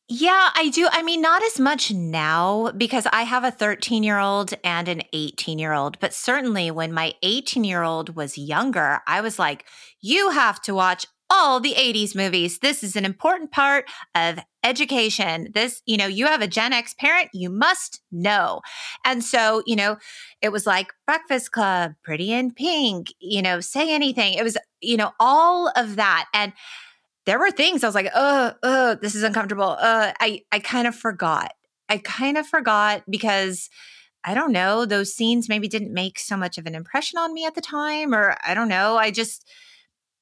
Yeah, 0.09 0.49
I 0.53 0.69
do. 0.69 0.87
I 0.91 1.01
mean, 1.01 1.21
not 1.21 1.41
as 1.43 1.59
much 1.59 1.91
now 1.91 2.71
because 2.75 3.07
I 3.11 3.23
have 3.23 3.43
a 3.43 3.51
13 3.51 4.03
year 4.03 4.19
old 4.19 4.53
and 4.63 4.87
an 4.87 5.01
18 5.13 5.57
year 5.57 5.73
old. 5.73 5.97
But 5.99 6.13
certainly 6.13 6.69
when 6.71 6.91
my 6.91 7.13
18 7.23 7.63
year 7.63 7.83
old 7.83 8.15
was 8.15 8.37
younger, 8.37 8.99
I 9.07 9.21
was 9.21 9.39
like, 9.39 9.65
you 10.01 10.29
have 10.31 10.61
to 10.63 10.75
watch 10.75 11.05
all 11.33 11.59
the 11.59 11.73
80s 11.73 12.15
movies. 12.15 12.59
This 12.59 12.83
is 12.83 12.95
an 12.95 13.05
important 13.05 13.51
part 13.51 13.89
of 14.13 14.37
education. 14.63 15.49
This, 15.53 15.81
you 15.87 15.97
know, 15.97 16.05
you 16.05 16.27
have 16.27 16.41
a 16.41 16.47
Gen 16.47 16.73
X 16.73 16.93
parent, 16.93 17.29
you 17.33 17.49
must 17.49 18.01
know. 18.11 18.61
And 19.03 19.23
so, 19.23 19.63
you 19.65 19.75
know, 19.75 19.97
it 20.41 20.51
was 20.51 20.67
like 20.67 20.93
Breakfast 21.07 21.51
Club, 21.51 21.93
Pretty 22.03 22.31
in 22.31 22.51
Pink, 22.51 23.07
you 23.19 23.41
know, 23.41 23.61
say 23.61 23.91
anything. 23.91 24.35
It 24.35 24.43
was, 24.43 24.57
you 24.79 24.95
know, 24.95 25.11
all 25.19 25.71
of 25.75 25.95
that. 25.95 26.27
And 26.35 26.53
there 27.25 27.39
were 27.39 27.51
things 27.51 27.83
I 27.83 27.87
was 27.87 27.95
like, 27.95 28.11
oh, 28.13 28.53
oh, 28.61 28.95
this 29.01 29.15
is 29.15 29.23
uncomfortable. 29.23 29.75
Uh, 29.79 30.13
I, 30.19 30.41
I 30.51 30.59
kind 30.59 30.87
of 30.87 30.95
forgot. 30.95 31.51
I 31.89 31.97
kind 31.97 32.37
of 32.37 32.45
forgot 32.45 33.03
because 33.09 33.69
I 34.23 34.35
don't 34.35 34.51
know, 34.51 34.85
those 34.85 35.13
scenes 35.13 35.49
maybe 35.49 35.67
didn't 35.67 35.93
make 35.93 36.19
so 36.19 36.37
much 36.37 36.59
of 36.59 36.67
an 36.67 36.75
impression 36.75 37.17
on 37.17 37.33
me 37.33 37.45
at 37.45 37.55
the 37.55 37.61
time, 37.61 38.13
or 38.13 38.37
I 38.45 38.53
don't 38.53 38.69
know. 38.69 38.97
I 38.97 39.09
just, 39.09 39.49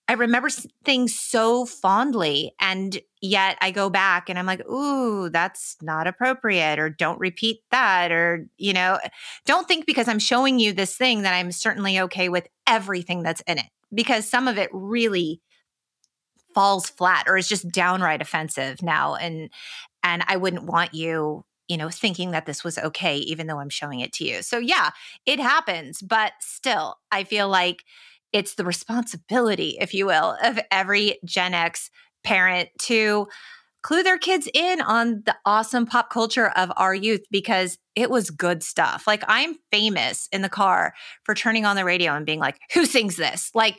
I 0.08 0.14
remember 0.14 0.49
things 0.84 1.18
so 1.18 1.66
fondly. 1.66 2.54
And 2.60 2.99
yet 3.22 3.58
I 3.62 3.72
go 3.72 3.89
back 3.89 4.30
and 4.30 4.38
I'm 4.38 4.45
like, 4.45 4.68
ooh, 4.68 5.30
that's 5.30 5.78
not 5.82 6.08
appropriate, 6.08 6.80
or 6.80 6.89
don't 6.89 7.20
repeat 7.20 7.62
that, 7.72 8.12
or, 8.12 8.47
you 8.58 8.74
know, 8.74 8.99
don't 9.45 9.68
think 9.68 9.86
because 9.86 10.08
I'm 10.08 10.20
showing 10.20 10.60
you 10.60 10.74
this 10.74 10.97
thing 10.97 11.22
that 11.22 11.34
I'm 11.34 11.52
certainly 11.52 11.99
okay 12.02 12.28
with 12.30 12.47
everything 12.68 13.24
that's 13.24 13.41
in 13.41 13.58
it, 13.58 13.68
because 13.93 14.28
some 14.28 14.47
of 14.47 14.58
it 14.58 14.70
really 14.74 15.39
falls 16.54 16.89
flat 16.89 17.26
or 17.28 17.38
is 17.38 17.47
just 17.47 17.70
downright 17.70 18.22
offensive 18.22 18.82
now 18.82 19.16
and 19.16 19.49
and 20.04 20.24
I 20.28 20.36
wouldn't 20.36 20.66
want 20.66 20.93
you 20.93 21.45
you 21.70 21.78
know 21.78 21.89
thinking 21.89 22.32
that 22.32 22.45
this 22.45 22.64
was 22.64 22.78
okay 22.78 23.16
even 23.18 23.47
though 23.47 23.60
I'm 23.60 23.70
showing 23.70 24.02
it 24.02 24.12
to 24.14 24.26
you. 24.26 24.41
So 24.41 24.58
yeah, 24.58 24.89
it 25.26 25.39
happens, 25.39 26.02
but 26.02 26.34
still 26.41 26.97
I 27.10 27.24
feel 27.24 27.47
like 27.47 27.84
it's 28.34 28.56
the 28.56 28.66
responsibility 28.66 29.78
if 29.80 29.94
you 29.94 30.06
will 30.06 30.38
of 30.44 30.60
every 30.72 31.20
Gen 31.26 31.54
X 31.54 31.90
parent 32.24 32.70
to 32.80 33.28
clue 33.82 34.04
their 34.04 34.18
kids 34.18 34.48
in 34.54 34.82
on 34.82 35.24
the 35.26 35.36
awesome 35.46 35.86
pop 35.86 36.10
culture 36.10 36.50
of 36.56 36.72
our 36.78 36.94
youth 36.94 37.24
because 37.32 37.78
it 37.96 38.10
was 38.10 38.30
good 38.30 38.64
stuff. 38.64 39.06
Like 39.08 39.24
I'm 39.28 39.56
famous 39.72 40.30
in 40.32 40.42
the 40.42 40.50
car 40.50 40.94
for 41.24 41.34
turning 41.34 41.66
on 41.66 41.76
the 41.76 41.84
radio 41.84 42.14
and 42.14 42.26
being 42.26 42.40
like, 42.40 42.60
"Who 42.74 42.86
sings 42.86 43.18
this?" 43.18 43.52
Like 43.54 43.78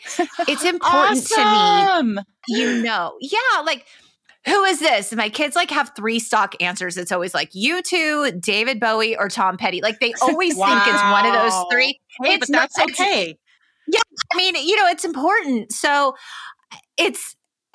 it's 0.48 0.64
important 0.64 1.32
awesome. 1.32 2.16
to 2.16 2.20
me. 2.20 2.22
You 2.48 2.82
know, 2.82 3.16
yeah, 3.20 3.60
like 3.64 3.86
who 4.46 4.64
is 4.64 4.80
this? 4.80 5.12
And 5.12 5.18
my 5.18 5.28
kids 5.28 5.54
like 5.54 5.70
have 5.70 5.92
three 5.94 6.18
stock 6.18 6.60
answers. 6.60 6.96
It's 6.96 7.12
always 7.12 7.32
like 7.32 7.52
U2, 7.52 8.40
David 8.40 8.80
Bowie, 8.80 9.16
or 9.16 9.28
Tom 9.28 9.56
Petty. 9.56 9.80
Like 9.80 10.00
they 10.00 10.12
always 10.20 10.56
wow. 10.56 10.66
think 10.66 10.94
it's 10.94 11.02
one 11.04 11.26
of 11.26 11.32
those 11.32 11.64
three. 11.70 12.00
Hey, 12.20 12.34
it's 12.34 12.50
but 12.50 12.52
that's 12.52 12.76
not, 12.78 12.90
okay. 12.90 13.38
Yeah, 13.86 14.00
I 14.32 14.36
mean, 14.36 14.56
you 14.56 14.76
know, 14.76 14.86
it's 14.86 15.04
important. 15.04 15.72
So 15.72 16.14
it's 16.96 17.36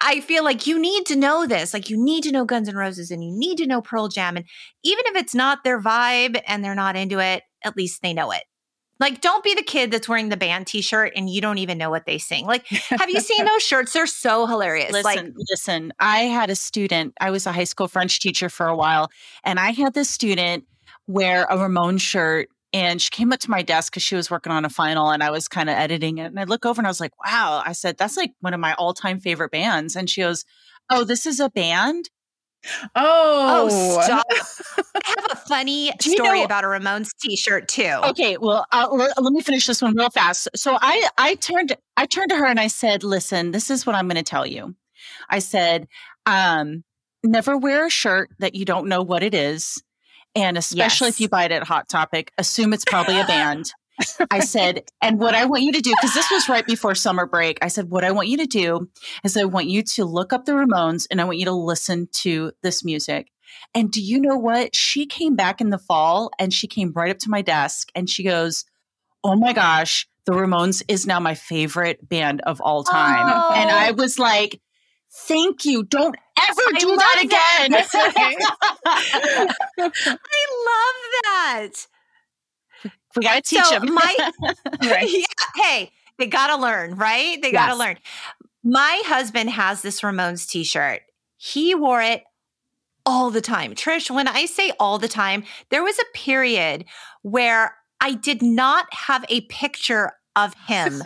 I 0.00 0.20
feel 0.20 0.44
like 0.44 0.66
you 0.66 0.78
need 0.78 1.04
to 1.06 1.16
know 1.16 1.46
this. 1.46 1.74
Like 1.74 1.90
you 1.90 2.02
need 2.02 2.22
to 2.24 2.32
know 2.32 2.44
Guns 2.44 2.68
N' 2.68 2.76
Roses 2.76 3.10
and 3.10 3.22
you 3.22 3.30
need 3.32 3.58
to 3.58 3.66
know 3.66 3.82
Pearl 3.82 4.08
Jam. 4.08 4.36
And 4.36 4.46
even 4.82 5.04
if 5.06 5.16
it's 5.16 5.34
not 5.34 5.62
their 5.62 5.80
vibe 5.80 6.40
and 6.46 6.64
they're 6.64 6.74
not 6.74 6.96
into 6.96 7.18
it, 7.18 7.42
at 7.64 7.76
least 7.76 8.00
they 8.02 8.14
know 8.14 8.30
it. 8.30 8.44
Like, 8.98 9.22
don't 9.22 9.42
be 9.42 9.54
the 9.54 9.62
kid 9.62 9.90
that's 9.90 10.08
wearing 10.10 10.28
the 10.28 10.36
band 10.36 10.66
T-shirt 10.66 11.14
and 11.16 11.28
you 11.28 11.40
don't 11.40 11.56
even 11.56 11.78
know 11.78 11.88
what 11.88 12.04
they 12.04 12.18
sing. 12.18 12.44
Like, 12.44 12.66
have 12.66 13.08
you 13.08 13.20
seen 13.20 13.44
those 13.46 13.62
shirts? 13.62 13.94
They're 13.94 14.06
so 14.06 14.46
hilarious. 14.46 14.92
Listen, 14.92 15.04
like, 15.04 15.34
listen. 15.50 15.92
I 15.98 16.18
had 16.24 16.50
a 16.50 16.54
student. 16.54 17.14
I 17.18 17.30
was 17.30 17.46
a 17.46 17.52
high 17.52 17.64
school 17.64 17.88
French 17.88 18.20
teacher 18.20 18.50
for 18.50 18.66
a 18.66 18.76
while, 18.76 19.08
and 19.42 19.58
I 19.58 19.70
had 19.70 19.94
this 19.94 20.10
student 20.10 20.64
wear 21.06 21.46
a 21.48 21.56
Ramon 21.56 21.96
shirt. 21.96 22.50
And 22.72 23.02
she 23.02 23.10
came 23.10 23.32
up 23.32 23.40
to 23.40 23.50
my 23.50 23.62
desk 23.62 23.92
because 23.92 24.02
she 24.04 24.14
was 24.14 24.30
working 24.30 24.52
on 24.52 24.64
a 24.64 24.70
final, 24.70 25.10
and 25.10 25.22
I 25.22 25.30
was 25.30 25.48
kind 25.48 25.68
of 25.68 25.74
editing 25.76 26.18
it. 26.18 26.26
And 26.26 26.38
I 26.38 26.44
look 26.44 26.64
over 26.64 26.80
and 26.80 26.86
I 26.86 26.90
was 26.90 27.00
like, 27.00 27.12
"Wow!" 27.24 27.62
I 27.66 27.72
said, 27.72 27.96
"That's 27.98 28.16
like 28.16 28.32
one 28.40 28.54
of 28.54 28.60
my 28.60 28.74
all-time 28.74 29.18
favorite 29.18 29.50
bands." 29.50 29.96
And 29.96 30.08
she 30.08 30.20
goes, 30.20 30.44
"Oh, 30.88 31.02
this 31.04 31.26
is 31.26 31.40
a 31.40 31.50
band." 31.50 32.10
Oh, 32.94 33.68
oh, 33.70 34.00
stop. 34.02 34.26
I 34.94 35.14
have 35.18 35.26
a 35.32 35.36
funny 35.36 35.90
Do 35.98 36.10
you 36.10 36.16
story 36.16 36.40
know- 36.40 36.44
about 36.44 36.62
a 36.64 36.66
Ramones 36.66 37.08
t-shirt 37.20 37.68
too. 37.68 37.96
Okay, 38.10 38.36
well, 38.36 38.66
uh, 38.70 38.86
let, 38.92 39.20
let 39.20 39.32
me 39.32 39.40
finish 39.40 39.66
this 39.66 39.80
one 39.80 39.96
real 39.96 40.10
fast. 40.10 40.46
So 40.54 40.76
I, 40.78 41.08
I 41.16 41.36
turned, 41.36 41.74
I 41.96 42.04
turned 42.04 42.28
to 42.30 42.36
her 42.36 42.44
and 42.44 42.60
I 42.60 42.66
said, 42.66 43.02
"Listen, 43.02 43.50
this 43.52 43.70
is 43.70 43.86
what 43.86 43.96
I'm 43.96 44.06
going 44.06 44.16
to 44.16 44.22
tell 44.22 44.46
you." 44.46 44.74
I 45.30 45.38
said, 45.38 45.88
um, 46.26 46.84
"Never 47.24 47.56
wear 47.56 47.86
a 47.86 47.90
shirt 47.90 48.30
that 48.38 48.54
you 48.54 48.64
don't 48.64 48.88
know 48.88 49.02
what 49.02 49.22
it 49.22 49.34
is, 49.34 49.82
and 50.34 50.56
especially 50.58 51.08
Yes. 51.08 51.14
if 51.16 51.20
you 51.20 51.28
buy 51.28 51.44
it 51.44 51.52
at 51.52 51.64
Hot 51.64 51.88
Topic, 51.88 52.32
assume 52.38 52.72
it's 52.72 52.84
probably 52.84 53.18
a 53.20 53.26
band." 53.26 53.72
I 54.30 54.40
said, 54.44 54.84
and 55.02 55.18
what 55.18 55.34
I 55.34 55.44
want 55.44 55.62
you 55.62 55.72
to 55.72 55.80
do, 55.80 55.90
because 55.90 56.14
this 56.14 56.30
was 56.30 56.48
right 56.48 56.66
before 56.66 56.94
summer 56.94 57.26
break, 57.26 57.58
I 57.60 57.68
said, 57.68 57.90
what 57.90 58.02
I 58.02 58.12
want 58.12 58.28
you 58.28 58.38
to 58.38 58.46
do 58.46 58.88
is 59.24 59.36
I 59.36 59.44
want 59.44 59.66
you 59.66 59.82
to 59.82 60.06
look 60.06 60.32
up 60.32 60.46
the 60.46 60.52
Ramones 60.52 61.06
and 61.10 61.20
I 61.20 61.24
want 61.24 61.36
you 61.38 61.44
to 61.44 61.52
listen 61.52 62.08
to 62.22 62.52
this 62.62 62.82
music. 62.82 63.30
And 63.74 63.90
do 63.90 64.00
you 64.00 64.18
know 64.18 64.36
what? 64.36 64.74
She 64.74 65.04
came 65.04 65.36
back 65.36 65.60
in 65.60 65.68
the 65.68 65.78
fall 65.78 66.30
and 66.38 66.50
she 66.50 66.66
came 66.66 66.92
right 66.94 67.10
up 67.10 67.18
to 67.18 67.30
my 67.30 67.42
desk 67.42 67.90
and 67.94 68.08
she 68.08 68.22
goes, 68.22 68.64
Oh 69.22 69.36
my 69.36 69.52
gosh, 69.52 70.08
the 70.24 70.32
Ramones 70.32 70.82
is 70.88 71.06
now 71.06 71.20
my 71.20 71.34
favorite 71.34 72.08
band 72.08 72.40
of 72.42 72.58
all 72.62 72.84
time. 72.84 73.26
Oh. 73.30 73.52
And 73.54 73.68
I 73.70 73.90
was 73.90 74.18
like, 74.18 74.62
Thank 75.12 75.64
you. 75.64 75.82
Don't 75.82 76.16
ever 76.48 76.62
I 76.74 76.78
do 76.78 76.96
that 76.96 77.20
again. 77.24 77.72
I 80.20 80.46
love 80.66 80.98
that. 81.24 81.86
we 83.16 83.22
got 83.22 83.34
to 83.36 83.42
teach 83.42 83.64
so 83.64 83.78
them. 83.80 83.94
my 83.94 84.16
Right. 84.82 85.08
yeah, 85.10 85.62
hey, 85.62 85.92
they 86.18 86.26
gotta 86.26 86.60
learn, 86.60 86.96
right? 86.96 87.40
They 87.40 87.52
gotta 87.52 87.72
Yes. 87.72 87.78
learn. 87.78 87.96
My 88.62 89.02
husband 89.06 89.50
has 89.50 89.82
this 89.82 90.00
Ramones 90.02 90.48
t-shirt. 90.48 91.00
He 91.36 91.74
wore 91.74 92.02
it 92.02 92.22
all 93.06 93.30
the 93.30 93.40
time. 93.40 93.74
Trish, 93.74 94.10
when 94.10 94.28
I 94.28 94.44
say 94.46 94.72
all 94.78 94.98
the 94.98 95.08
time, 95.08 95.44
there 95.70 95.82
was 95.82 95.98
a 95.98 96.04
period 96.16 96.84
where 97.22 97.74
I 98.00 98.14
did 98.14 98.42
not 98.42 98.86
have 98.92 99.24
a 99.28 99.40
picture 99.42 100.12
of 100.36 100.54
him 100.66 101.02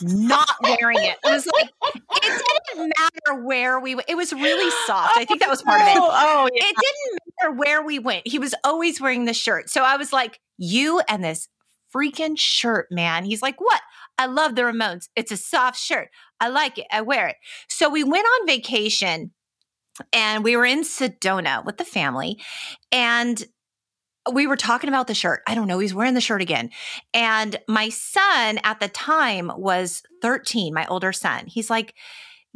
not 0.00 0.48
wearing 0.62 0.98
it. 0.98 1.16
It 1.24 1.30
was 1.30 1.46
like 1.46 1.70
it 1.94 2.42
didn't 2.72 2.92
matter 2.98 3.42
where 3.44 3.80
we 3.80 3.94
went. 3.94 4.08
It 4.08 4.16
was 4.16 4.32
really 4.32 4.70
soft. 4.86 5.16
I 5.16 5.24
think 5.24 5.40
that 5.40 5.50
was 5.50 5.62
part 5.62 5.80
of 5.80 5.88
it 5.88 5.96
Oh, 5.96 6.08
oh, 6.10 6.48
yeah. 6.52 6.62
it 6.64 6.76
didn't 6.76 7.18
matter 7.42 7.56
where 7.56 7.82
we 7.82 7.98
went. 7.98 8.26
He 8.26 8.38
was 8.38 8.54
always 8.64 9.00
wearing 9.00 9.24
the 9.24 9.34
shirt. 9.34 9.70
So 9.70 9.82
I 9.82 9.96
was 9.96 10.12
like, 10.12 10.38
you 10.56 11.00
and 11.08 11.24
this 11.24 11.48
freaking 11.94 12.38
shirt, 12.38 12.86
man. 12.90 13.24
He's 13.24 13.42
like, 13.42 13.60
what? 13.60 13.80
I 14.18 14.26
love 14.26 14.54
the 14.54 14.62
Ramones. 14.62 15.08
It's 15.16 15.32
a 15.32 15.36
soft 15.36 15.78
shirt. 15.78 16.08
I 16.40 16.48
like 16.48 16.78
it. 16.78 16.86
I 16.92 17.00
wear 17.02 17.28
it. 17.28 17.36
So 17.68 17.88
we 17.88 18.04
went 18.04 18.26
on 18.26 18.46
vacation 18.46 19.32
and 20.12 20.42
we 20.44 20.56
were 20.56 20.64
in 20.64 20.82
Sedona 20.82 21.64
with 21.64 21.76
the 21.76 21.84
family 21.84 22.40
and 22.90 23.44
we 24.32 24.46
were 24.46 24.56
talking 24.56 24.88
about 24.88 25.06
the 25.06 25.14
shirt. 25.14 25.42
I 25.46 25.54
don't 25.54 25.68
know. 25.68 25.78
He's 25.78 25.94
wearing 25.94 26.14
the 26.14 26.20
shirt 26.20 26.40
again. 26.40 26.70
And 27.12 27.58
my 27.68 27.88
son 27.90 28.58
at 28.64 28.80
the 28.80 28.88
time 28.88 29.50
was 29.56 30.02
13, 30.22 30.72
my 30.72 30.86
older 30.86 31.12
son. 31.12 31.46
He's 31.46 31.68
like, 31.68 31.94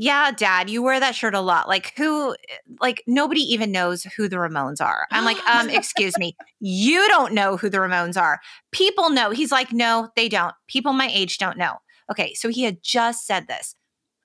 yeah, 0.00 0.30
dad, 0.30 0.70
you 0.70 0.80
wear 0.80 1.00
that 1.00 1.16
shirt 1.16 1.34
a 1.34 1.40
lot. 1.40 1.68
Like 1.68 1.92
who 1.96 2.36
like 2.80 3.02
nobody 3.08 3.40
even 3.40 3.72
knows 3.72 4.04
who 4.04 4.28
the 4.28 4.36
Ramones 4.36 4.80
are. 4.80 5.06
I'm 5.10 5.24
like, 5.24 5.38
um, 5.48 5.68
excuse 5.68 6.16
me. 6.16 6.36
You 6.60 7.06
don't 7.08 7.34
know 7.34 7.56
who 7.56 7.68
the 7.68 7.78
Ramones 7.78 8.20
are. 8.20 8.40
People 8.70 9.10
know. 9.10 9.30
He's 9.30 9.52
like, 9.52 9.72
no, 9.72 10.08
they 10.14 10.28
don't. 10.28 10.54
People 10.68 10.92
my 10.92 11.10
age 11.12 11.38
don't 11.38 11.58
know. 11.58 11.78
Okay, 12.10 12.32
so 12.34 12.48
he 12.48 12.62
had 12.62 12.78
just 12.82 13.26
said 13.26 13.48
this. 13.48 13.74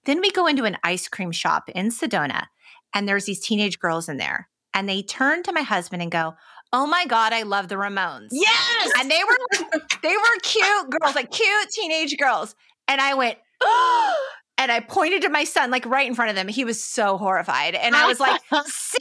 Then 0.05 0.21
we 0.21 0.31
go 0.31 0.47
into 0.47 0.63
an 0.63 0.77
ice 0.83 1.07
cream 1.07 1.31
shop 1.31 1.69
in 1.69 1.89
Sedona, 1.89 2.45
and 2.93 3.07
there's 3.07 3.25
these 3.25 3.39
teenage 3.39 3.79
girls 3.79 4.07
in 4.07 4.17
there. 4.17 4.49
And 4.73 4.87
they 4.87 5.01
turn 5.01 5.43
to 5.43 5.51
my 5.51 5.61
husband 5.61 6.01
and 6.01 6.11
go, 6.11 6.33
Oh 6.75 6.87
my 6.87 7.05
God, 7.05 7.33
I 7.33 7.43
love 7.43 7.67
the 7.67 7.75
Ramones. 7.75 8.29
yes. 8.31 8.91
And 8.99 9.09
they 9.09 9.21
were 9.23 9.69
they 10.01 10.17
were 10.17 10.39
cute 10.41 10.89
girls, 10.89 11.15
like 11.15 11.31
cute 11.31 11.69
teenage 11.69 12.17
girls. 12.17 12.55
And 12.87 12.99
I 12.99 13.13
went, 13.13 13.37
and 14.57 14.71
I 14.71 14.79
pointed 14.81 15.21
to 15.21 15.29
my 15.29 15.43
son, 15.43 15.69
like 15.71 15.85
right 15.85 16.07
in 16.07 16.15
front 16.15 16.29
of 16.31 16.35
them. 16.35 16.47
He 16.47 16.65
was 16.65 16.83
so 16.83 17.17
horrified. 17.17 17.75
And 17.75 17.95
I 17.95 18.07
was 18.07 18.19
like, 18.19 18.41
see, 18.65 18.97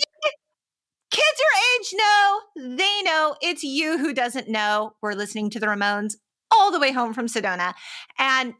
kids 1.11 1.41
your 1.41 1.81
age 1.81 1.95
know, 1.95 2.77
they 2.77 3.03
know 3.03 3.37
it's 3.41 3.65
you 3.65 3.99
who 3.99 4.13
doesn't 4.13 4.49
know. 4.49 4.93
We're 5.01 5.15
listening 5.15 5.51
to 5.51 5.61
the 5.61 5.67
Ramones 5.67 6.15
all 6.55 6.71
the 6.71 6.79
way 6.79 6.93
home 6.93 7.15
from 7.15 7.27
Sedona. 7.27 7.73
And 8.19 8.53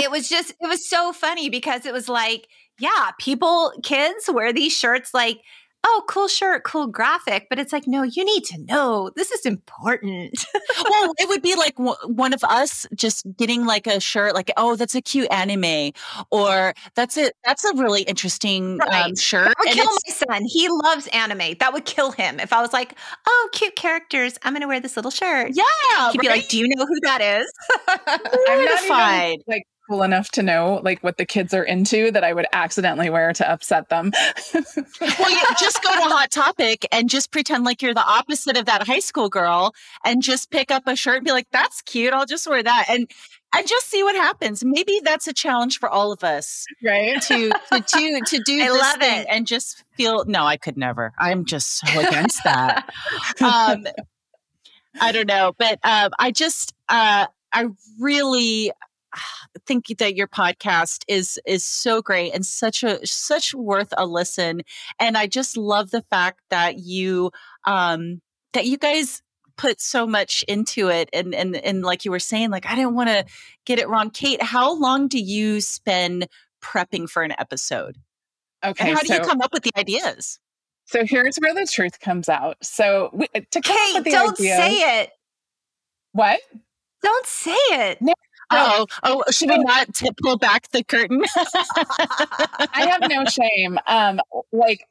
it 0.00 0.10
was 0.10 0.28
just, 0.28 0.50
it 0.60 0.68
was 0.68 0.88
so 0.88 1.12
funny 1.12 1.50
because 1.50 1.84
it 1.86 1.92
was 1.92 2.08
like, 2.08 2.46
yeah, 2.78 3.10
people, 3.18 3.72
kids 3.82 4.30
wear 4.32 4.52
these 4.52 4.72
shirts 4.72 5.12
like, 5.12 5.40
oh, 5.84 6.02
cool 6.08 6.28
shirt, 6.28 6.64
cool 6.64 6.86
graphic. 6.86 7.46
But 7.48 7.58
it's 7.58 7.72
like, 7.72 7.86
no, 7.86 8.02
you 8.02 8.24
need 8.24 8.44
to 8.44 8.58
know 8.64 9.10
this 9.16 9.30
is 9.30 9.46
important. 9.46 10.44
well, 10.88 11.12
it 11.18 11.28
would 11.28 11.42
be 11.42 11.54
like 11.54 11.76
w- 11.76 11.96
one 12.06 12.32
of 12.32 12.42
us 12.44 12.86
just 12.94 13.26
getting 13.36 13.64
like 13.64 13.86
a 13.86 14.00
shirt, 14.00 14.34
like, 14.34 14.50
oh, 14.56 14.76
that's 14.76 14.94
a 14.94 15.02
cute 15.02 15.28
anime, 15.30 15.92
or 16.30 16.74
that's 16.94 17.16
it. 17.16 17.34
That's 17.44 17.64
a 17.64 17.74
really 17.74 18.02
interesting 18.02 18.80
um, 18.92 19.16
shirt. 19.16 19.48
That 19.48 19.54
would 19.58 19.68
and 19.68 19.76
kill 19.76 19.90
my 19.90 20.12
son. 20.12 20.44
He 20.46 20.68
loves 20.68 21.06
anime. 21.08 21.54
That 21.60 21.72
would 21.72 21.84
kill 21.84 22.12
him 22.12 22.40
if 22.40 22.52
I 22.52 22.60
was 22.60 22.72
like, 22.72 22.94
oh, 23.26 23.48
cute 23.52 23.76
characters. 23.76 24.38
I'm 24.42 24.52
going 24.52 24.62
to 24.62 24.68
wear 24.68 24.80
this 24.80 24.96
little 24.96 25.10
shirt. 25.10 25.52
yeah, 25.54 26.12
He'd 26.12 26.20
be 26.20 26.28
like, 26.28 26.48
do 26.48 26.58
you 26.58 26.68
know 26.68 26.86
who 26.86 27.00
that 27.02 27.20
is? 27.20 27.52
I'm 27.88 28.64
not 28.64 28.84
even 28.84 29.42
like 29.46 29.64
cool 29.88 30.02
enough 30.02 30.30
to 30.30 30.42
know 30.42 30.80
like 30.82 31.02
what 31.02 31.16
the 31.16 31.24
kids 31.24 31.54
are 31.54 31.64
into 31.64 32.10
that 32.10 32.24
I 32.24 32.32
would 32.32 32.46
accidentally 32.52 33.10
wear 33.10 33.32
to 33.32 33.50
upset 33.50 33.88
them. 33.88 34.12
well, 34.54 35.30
you 35.30 35.42
just 35.58 35.82
go 35.82 35.92
to 35.92 36.00
Hot 36.08 36.30
Topic 36.30 36.86
and 36.92 37.08
just 37.08 37.30
pretend 37.30 37.64
like 37.64 37.82
you're 37.82 37.94
the 37.94 38.04
opposite 38.06 38.56
of 38.56 38.66
that 38.66 38.86
high 38.86 38.98
school 38.98 39.28
girl, 39.28 39.74
and 40.04 40.22
just 40.22 40.50
pick 40.50 40.70
up 40.70 40.84
a 40.86 40.94
shirt 40.96 41.16
and 41.16 41.24
be 41.24 41.32
like, 41.32 41.48
"That's 41.50 41.82
cute. 41.82 42.12
I'll 42.12 42.26
just 42.26 42.46
wear 42.48 42.62
that." 42.62 42.86
And 42.88 43.10
and 43.54 43.66
just 43.66 43.88
see 43.88 44.02
what 44.02 44.14
happens. 44.14 44.62
Maybe 44.64 45.00
that's 45.02 45.26
a 45.26 45.32
challenge 45.32 45.78
for 45.78 45.88
all 45.88 46.12
of 46.12 46.22
us 46.22 46.66
right? 46.84 47.20
to 47.22 47.50
to 47.50 47.80
to, 47.80 48.20
to 48.26 48.42
do 48.44 48.60
I 48.62 48.68
love 48.68 49.02
it. 49.02 49.26
and 49.30 49.46
just 49.46 49.84
feel. 49.96 50.24
No, 50.26 50.44
I 50.44 50.56
could 50.56 50.76
never. 50.76 51.12
I'm 51.18 51.44
just 51.44 51.78
so 51.78 52.00
against 52.00 52.44
that. 52.44 52.88
um, 53.40 53.86
I 55.00 55.12
don't 55.12 55.28
know, 55.28 55.52
but 55.56 55.78
um, 55.82 56.10
I 56.18 56.30
just 56.30 56.74
uh, 56.88 57.26
I 57.52 57.68
really 57.98 58.72
think 59.68 59.86
that 59.98 60.16
your 60.16 60.26
podcast 60.26 61.04
is 61.06 61.38
is 61.46 61.64
so 61.64 62.02
great 62.02 62.32
and 62.34 62.44
such 62.44 62.82
a 62.82 63.06
such 63.06 63.54
worth 63.54 63.92
a 63.96 64.06
listen. 64.06 64.62
And 64.98 65.16
I 65.16 65.26
just 65.28 65.56
love 65.56 65.90
the 65.90 66.02
fact 66.02 66.40
that 66.50 66.78
you 66.78 67.30
um, 67.64 68.20
that 68.54 68.66
you 68.66 68.78
guys 68.78 69.22
put 69.56 69.80
so 69.80 70.06
much 70.06 70.44
into 70.48 70.88
it 70.88 71.08
and 71.12 71.34
and 71.34 71.54
and 71.56 71.82
like 71.82 72.04
you 72.04 72.10
were 72.10 72.18
saying 72.18 72.50
like 72.50 72.64
I 72.66 72.74
didn't 72.74 72.94
want 72.94 73.08
to 73.10 73.24
get 73.66 73.78
it 73.80 73.88
wrong 73.88 74.10
Kate 74.10 74.40
how 74.40 74.72
long 74.78 75.08
do 75.08 75.18
you 75.18 75.60
spend 75.60 76.28
prepping 76.62 77.08
for 77.10 77.24
an 77.24 77.34
episode 77.38 77.98
Okay. 78.64 78.88
and 78.88 78.96
how 78.96 79.02
do 79.02 79.08
so, 79.08 79.14
you 79.14 79.20
come 79.20 79.40
up 79.40 79.52
with 79.52 79.64
the 79.64 79.72
ideas 79.76 80.38
so 80.88 81.04
here's 81.04 81.36
where 81.36 81.52
the 81.52 81.66
truth 81.70 82.00
comes 82.00 82.30
out. 82.30 82.56
So 82.62 83.10
we, 83.12 83.26
to 83.28 83.60
come 83.60 83.76
up 83.76 83.78
Kate, 83.78 83.94
with 83.96 84.04
the 84.04 84.10
don't 84.10 84.40
idea, 84.40 84.56
say 84.56 85.00
it. 85.02 85.10
What? 86.12 86.40
Don't 87.02 87.26
say 87.26 87.50
it. 87.50 87.98
Oh, 88.50 88.86
oh, 89.02 89.24
should 89.30 89.48
we 89.50 89.58
not 89.58 89.94
t- 89.94 90.10
pull 90.22 90.38
back 90.38 90.70
the 90.70 90.84
curtain? 90.84 91.22
I 91.36 92.86
have 92.90 93.08
no 93.10 93.24
shame. 93.24 93.78
Um, 93.86 94.20
like 94.52 94.86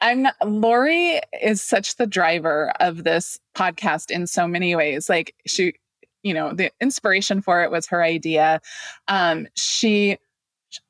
I'm 0.00 0.22
not, 0.22 0.34
Lori 0.44 1.20
is 1.42 1.62
such 1.62 1.96
the 1.96 2.06
driver 2.06 2.72
of 2.80 3.04
this 3.04 3.38
podcast 3.56 4.10
in 4.10 4.26
so 4.26 4.46
many 4.46 4.76
ways. 4.76 5.08
Like 5.08 5.34
she, 5.46 5.74
you 6.22 6.34
know, 6.34 6.52
the 6.52 6.70
inspiration 6.80 7.40
for 7.40 7.62
it 7.62 7.70
was 7.70 7.86
her 7.88 8.02
idea. 8.02 8.60
Um, 9.08 9.46
she, 9.56 10.18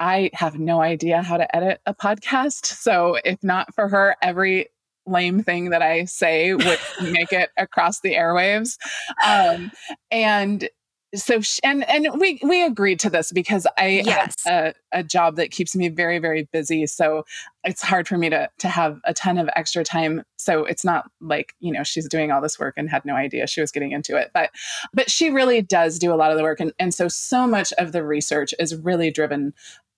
I 0.01 0.31
have 0.35 0.59
no 0.59 0.81
idea 0.81 1.23
how 1.23 1.37
to 1.37 1.57
edit 1.57 1.81
a 1.87 1.95
podcast. 1.95 2.67
So 2.67 3.19
if 3.25 3.43
not 3.43 3.75
for 3.75 3.89
her, 3.89 4.17
every 4.23 4.69
lame 5.07 5.43
thing 5.43 5.71
that 5.71 5.83
I 5.83 6.05
say 6.05 6.55
would 6.55 6.79
make 7.03 7.33
it 7.33 7.51
across 7.57 8.01
the 8.01 8.15
airwaves. 8.15 8.77
Um, 9.25 9.71
and 10.11 10.69
so 11.15 11.41
she, 11.41 11.63
and 11.63 11.89
and 11.89 12.09
we 12.19 12.41
we 12.43 12.65
agreed 12.65 12.99
to 13.01 13.11
this 13.11 13.33
because 13.33 13.67
I 13.77 14.03
yes. 14.05 14.45
have 14.45 14.75
a, 14.93 14.99
a 15.01 15.03
job 15.03 15.37
that 15.37 15.51
keeps 15.51 15.77
me 15.77 15.89
very 15.89 16.19
very 16.19 16.45
busy. 16.53 16.87
So 16.87 17.25
it's 17.65 17.83
hard 17.83 18.09
for 18.09 18.17
me 18.17 18.31
to 18.31 18.49
to 18.59 18.69
have 18.69 19.01
a 19.05 19.13
ton 19.13 19.37
of 19.39 19.49
extra 19.55 19.85
time. 19.85 20.23
So 20.37 20.65
it's 20.65 20.85
not 20.85 21.11
like 21.21 21.55
you 21.61 21.73
know 21.73 21.83
she's 21.83 22.09
doing 22.09 22.33
all 22.33 22.41
this 22.41 22.59
work 22.59 22.75
and 22.77 22.89
had 22.89 23.05
no 23.05 23.15
idea 23.15 23.47
she 23.47 23.61
was 23.61 23.71
getting 23.71 23.93
into 23.93 24.17
it. 24.17 24.31
But 24.33 24.51
but 24.95 25.11
she 25.11 25.31
really 25.31 25.61
does 25.61 25.99
do 25.99 26.13
a 26.13 26.17
lot 26.17 26.31
of 26.31 26.39
the 26.39 26.43
work. 26.43 26.61
And 26.61 26.73
and 26.79 26.95
so 26.95 27.09
so 27.09 27.47
much 27.47 27.73
of 27.75 27.93
the 27.93 28.05
research 28.05 28.55
is 28.59 28.75
really 28.75 29.11
driven 29.11 29.53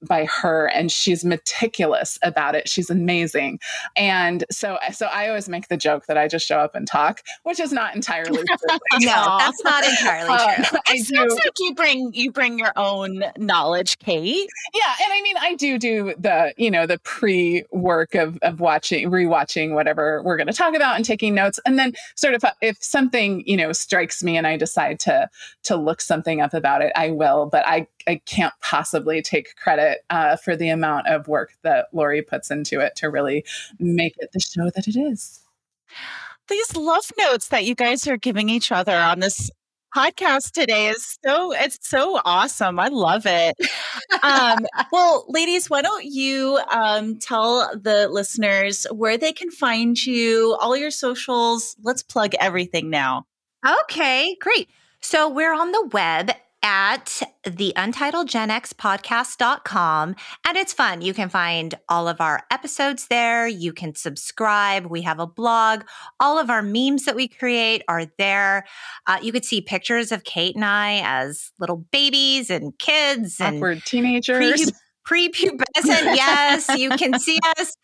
by 0.06 0.26
her 0.26 0.66
and 0.66 0.90
she's 0.90 1.24
meticulous 1.24 2.18
about 2.22 2.54
it. 2.54 2.68
She's 2.68 2.90
amazing. 2.90 3.60
And 3.96 4.44
so 4.50 4.78
so 4.92 5.06
i 5.06 5.28
always 5.28 5.48
make 5.48 5.68
the 5.68 5.76
joke 5.76 6.06
that 6.06 6.16
i 6.16 6.28
just 6.28 6.46
show 6.46 6.58
up 6.58 6.74
and 6.74 6.86
talk 6.86 7.22
which 7.42 7.60
is 7.60 7.72
not 7.72 7.94
entirely 7.94 8.42
true 8.44 8.78
no 9.00 9.36
that's 9.38 9.62
not 9.64 9.84
entirely 9.84 10.30
uh, 10.30 10.54
true. 10.56 10.78
It 10.88 11.06
sounds 11.06 11.34
like 11.34 11.52
you 11.58 11.74
bring 11.74 12.12
you 12.14 12.32
bring 12.32 12.58
your 12.58 12.72
own 12.76 13.24
knowledge 13.36 13.98
kate. 13.98 14.48
Yeah 14.74 14.94
and 15.02 15.12
i 15.12 15.22
mean 15.22 15.36
i 15.40 15.54
do 15.54 15.78
do 15.78 16.14
the 16.18 16.54
you 16.56 16.70
know 16.70 16.86
the 16.86 16.98
pre 17.00 17.64
work 17.70 18.14
of 18.14 18.38
of 18.42 18.60
watching 18.60 19.10
rewatching 19.10 19.74
whatever 19.74 20.22
we're 20.22 20.36
going 20.36 20.46
to 20.46 20.52
talk 20.52 20.74
about 20.74 20.96
and 20.96 21.04
taking 21.04 21.34
notes. 21.34 21.58
And 21.66 21.78
then 21.78 21.94
sort 22.14 22.34
of 22.34 22.44
uh, 22.44 22.52
if 22.60 22.82
something 22.82 23.42
you 23.46 23.56
know 23.56 23.72
strikes 23.72 24.22
me 24.22 24.36
and 24.36 24.46
i 24.46 24.56
decide 24.56 25.00
to 25.00 25.28
to 25.64 25.76
look 25.76 26.00
something 26.00 26.40
up 26.40 26.54
about 26.54 26.82
it 26.82 26.92
i 26.96 27.10
will. 27.10 27.46
But 27.46 27.66
i 27.66 27.86
i 28.06 28.20
can't 28.26 28.54
possibly 28.60 29.22
take 29.22 29.56
credit 29.56 30.04
uh, 30.10 30.36
for 30.36 30.56
the 30.56 30.68
amount 30.68 31.06
of 31.08 31.28
work 31.28 31.52
that 31.62 31.86
Lori 31.92 32.22
puts 32.22 32.50
into 32.50 32.80
it 32.80 32.96
to 32.96 33.08
really 33.08 33.44
make 33.78 34.14
it 34.18 34.30
the 34.32 34.40
show 34.40 34.70
that 34.74 34.88
it 34.88 34.96
is. 34.96 35.40
These 36.48 36.76
love 36.76 37.10
notes 37.18 37.48
that 37.48 37.64
you 37.64 37.74
guys 37.74 38.06
are 38.06 38.16
giving 38.16 38.48
each 38.48 38.70
other 38.70 38.96
on 38.96 39.20
this 39.20 39.50
podcast 39.96 40.50
today 40.50 40.88
is 40.88 41.18
so 41.24 41.52
it's 41.52 41.78
so 41.88 42.20
awesome. 42.24 42.80
I 42.80 42.88
love 42.88 43.26
it. 43.26 43.54
Um, 44.22 44.66
well 44.92 45.24
ladies 45.28 45.70
why 45.70 45.82
don't 45.82 46.04
you 46.04 46.58
um, 46.70 47.18
tell 47.18 47.70
the 47.76 48.08
listeners 48.08 48.86
where 48.92 49.16
they 49.16 49.32
can 49.32 49.50
find 49.50 50.04
you 50.04 50.56
all 50.60 50.76
your 50.76 50.90
socials. 50.90 51.76
Let's 51.82 52.02
plug 52.02 52.34
everything 52.40 52.90
now. 52.90 53.26
Okay 53.82 54.36
great. 54.40 54.68
So 55.00 55.28
we're 55.28 55.54
on 55.54 55.70
the 55.70 55.88
web 55.92 56.32
at 56.64 57.20
the 57.44 57.74
Untitled 57.76 58.26
Gen 58.26 58.50
X 58.50 58.72
podcast.com. 58.72 60.16
And 60.48 60.56
it's 60.56 60.72
fun. 60.72 61.02
You 61.02 61.12
can 61.12 61.28
find 61.28 61.74
all 61.90 62.08
of 62.08 62.22
our 62.22 62.40
episodes 62.50 63.06
there. 63.08 63.46
You 63.46 63.74
can 63.74 63.94
subscribe. 63.94 64.86
We 64.86 65.02
have 65.02 65.20
a 65.20 65.26
blog. 65.26 65.82
All 66.18 66.38
of 66.38 66.48
our 66.48 66.62
memes 66.62 67.04
that 67.04 67.14
we 67.14 67.28
create 67.28 67.82
are 67.86 68.06
there. 68.16 68.64
Uh, 69.06 69.18
you 69.22 69.30
could 69.30 69.44
see 69.44 69.60
pictures 69.60 70.10
of 70.10 70.24
Kate 70.24 70.56
and 70.56 70.64
I 70.64 71.02
as 71.04 71.52
little 71.60 71.84
babies 71.92 72.48
and 72.48 72.76
kids 72.78 73.40
and 73.40 73.58
awkward 73.58 73.84
teenagers. 73.84 74.64
Pre- 74.64 74.72
prepubescent 75.06 75.60
yes 75.84 76.66
you 76.78 76.88
can 76.90 77.18
see 77.18 77.38
us 77.58 77.76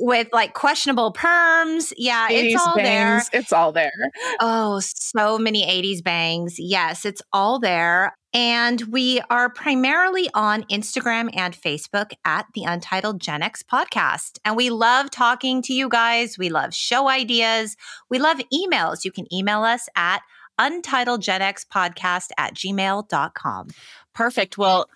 with 0.00 0.28
like 0.32 0.52
questionable 0.52 1.12
perms 1.12 1.92
yeah 1.96 2.28
it's 2.30 2.60
all 2.60 2.76
bangs. 2.76 3.30
there 3.30 3.40
it's 3.40 3.52
all 3.52 3.72
there 3.72 4.10
oh 4.40 4.78
so 4.80 5.38
many 5.38 5.64
80s 5.64 6.04
bangs 6.04 6.56
yes 6.58 7.06
it's 7.06 7.22
all 7.32 7.58
there 7.58 8.14
and 8.34 8.82
we 8.82 9.20
are 9.30 9.48
primarily 9.48 10.28
on 10.34 10.64
Instagram 10.64 11.30
and 11.34 11.54
Facebook 11.54 12.12
at 12.24 12.46
the 12.54 12.64
Untitled 12.64 13.20
Gen 13.20 13.42
X 13.42 13.62
podcast. 13.62 14.38
And 14.44 14.56
we 14.56 14.70
love 14.70 15.10
talking 15.10 15.62
to 15.62 15.72
you 15.72 15.88
guys. 15.88 16.36
We 16.36 16.50
love 16.50 16.74
show 16.74 17.08
ideas. 17.08 17.76
We 18.10 18.18
love 18.18 18.40
emails. 18.52 19.04
You 19.04 19.12
can 19.12 19.32
email 19.32 19.62
us 19.62 19.88
at 19.96 20.20
untitledgenxpodcast 20.60 22.28
at 22.36 22.54
gmail.com. 22.54 23.68
Perfect. 24.14 24.58
Well, 24.58 24.88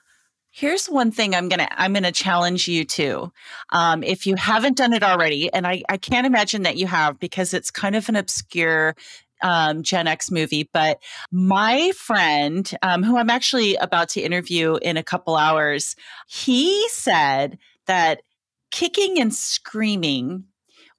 Here's 0.54 0.84
one 0.84 1.10
thing 1.10 1.34
I'm 1.34 1.48
gonna 1.48 1.68
I'm 1.70 1.94
gonna 1.94 2.12
challenge 2.12 2.68
you 2.68 2.84
to. 2.84 3.32
Um, 3.70 4.02
if 4.02 4.26
you 4.26 4.36
haven't 4.36 4.76
done 4.76 4.92
it 4.92 5.02
already, 5.02 5.50
and 5.50 5.66
I, 5.66 5.82
I 5.88 5.96
can't 5.96 6.26
imagine 6.26 6.64
that 6.64 6.76
you 6.76 6.86
have 6.86 7.18
because 7.18 7.54
it's 7.54 7.70
kind 7.70 7.96
of 7.96 8.06
an 8.10 8.16
obscure 8.16 8.94
um, 9.42 9.82
Gen 9.82 10.06
X 10.06 10.30
movie, 10.30 10.68
but 10.72 11.00
my 11.30 11.92
friend, 11.96 12.70
um, 12.82 13.02
who 13.02 13.16
I'm 13.16 13.30
actually 13.30 13.76
about 13.76 14.08
to 14.10 14.20
interview 14.20 14.76
in 14.76 14.96
a 14.96 15.02
couple 15.02 15.36
hours, 15.36 15.96
he 16.28 16.88
said 16.88 17.58
that 17.86 18.22
kicking 18.70 19.20
and 19.20 19.34
screaming 19.34 20.44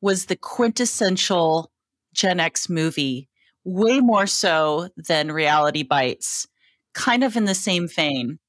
was 0.02 0.26
the 0.26 0.36
quintessential 0.36 1.72
Gen 2.14 2.39
X 2.39 2.70
movie, 2.70 3.30
way 3.64 4.00
more 4.00 4.28
so 4.28 4.89
than 4.96 5.32
Reality 5.32 5.84
Bites, 5.84 6.48
kind 6.94 7.24
of 7.24 7.36
in 7.36 7.46
the 7.46 7.56
same 7.56 7.88
vein. 7.88 8.39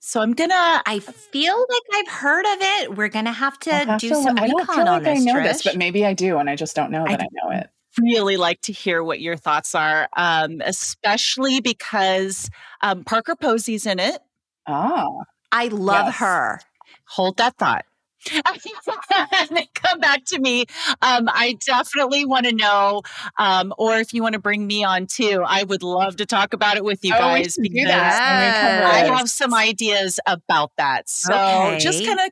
So 0.00 0.22
I'm 0.22 0.32
gonna. 0.32 0.82
I 0.86 0.98
feel 1.00 1.58
like 1.58 1.82
I've 1.94 2.08
heard 2.08 2.46
of 2.46 2.58
it. 2.60 2.96
We're 2.96 3.08
gonna 3.08 3.32
have 3.32 3.58
to 3.60 3.72
have 3.72 4.00
do 4.00 4.08
to, 4.08 4.14
some 4.14 4.38
I 4.38 4.46
don't 4.46 4.66
feel 4.66 4.86
like 4.86 5.06
I 5.06 5.14
know 5.14 5.42
this, 5.42 5.62
but 5.62 5.76
maybe 5.76 6.06
I 6.06 6.14
do, 6.14 6.38
and 6.38 6.48
I 6.48 6.56
just 6.56 6.74
don't 6.74 6.90
know 6.90 7.04
that 7.04 7.20
I, 7.20 7.24
I 7.24 7.26
know 7.32 7.50
it. 7.58 7.70
Really 8.00 8.36
like 8.36 8.60
to 8.62 8.72
hear 8.72 9.02
what 9.02 9.20
your 9.20 9.36
thoughts 9.36 9.74
are, 9.74 10.08
um, 10.16 10.60
especially 10.64 11.60
because 11.60 12.50
um, 12.80 13.04
Parker 13.04 13.36
Posey's 13.36 13.86
in 13.86 13.98
it. 13.98 14.20
Oh, 14.66 15.24
I 15.52 15.68
love 15.68 16.06
yes. 16.06 16.16
her. 16.16 16.60
Hold 17.04 17.36
that 17.38 17.56
thought. 17.56 17.84
come 19.74 20.00
back 20.00 20.24
to 20.26 20.38
me. 20.38 20.66
Um, 21.00 21.28
I 21.32 21.56
definitely 21.66 22.24
want 22.24 22.46
to 22.46 22.54
know, 22.54 23.02
um, 23.38 23.72
or 23.78 23.96
if 23.96 24.12
you 24.12 24.22
want 24.22 24.34
to 24.34 24.38
bring 24.38 24.66
me 24.66 24.84
on 24.84 25.06
too, 25.06 25.42
I 25.46 25.62
would 25.62 25.82
love 25.82 26.16
to 26.16 26.26
talk 26.26 26.52
about 26.52 26.76
it 26.76 26.84
with 26.84 27.04
you 27.04 27.14
oh, 27.14 27.18
guys 27.18 27.56
because 27.60 27.88
I 27.88 29.10
have 29.16 29.30
some 29.30 29.54
ideas 29.54 30.20
about 30.26 30.72
that. 30.76 31.08
So 31.08 31.34
okay. 31.34 31.78
just 31.78 32.04
kind 32.04 32.20
of 32.20 32.30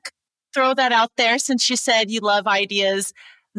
throw 0.55 0.75
that 0.75 0.93
out 0.93 1.13
there 1.17 1.39
since 1.39 1.69
you 1.71 1.77
said 1.77 2.11
you 2.11 2.21
love 2.21 2.47
ideas. 2.47 3.13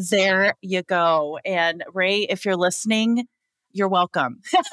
There 0.10 0.54
you 0.62 0.84
go. 0.84 1.40
And 1.44 1.84
Ray, 1.94 2.20
if 2.22 2.46
you're 2.46 2.56
listening, 2.56 3.28
you're 3.72 3.90
welcome. 3.90 4.40
okay, 4.56 4.64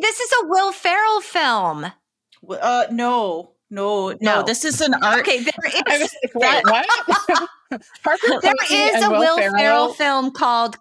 this 0.00 0.20
is 0.20 0.32
a 0.42 0.46
Will 0.48 0.72
Ferrell 0.72 1.20
film. 1.20 1.86
Uh, 2.48 2.86
no. 2.90 3.52
No, 3.68 4.10
no, 4.10 4.16
no, 4.20 4.42
this 4.44 4.64
is 4.64 4.80
an 4.80 4.94
art. 4.94 5.20
Okay, 5.20 5.40
there 5.40 5.52
is. 6.00 6.14
Like, 6.36 6.64
Wait, 6.64 6.64
what? 6.70 6.86
there 8.42 8.54
is 8.70 9.04
a 9.04 9.10
Will, 9.10 9.18
Will 9.18 9.36
Ferrell. 9.38 9.58
Ferrell 9.58 9.92
film 9.94 10.30
called 10.30 10.76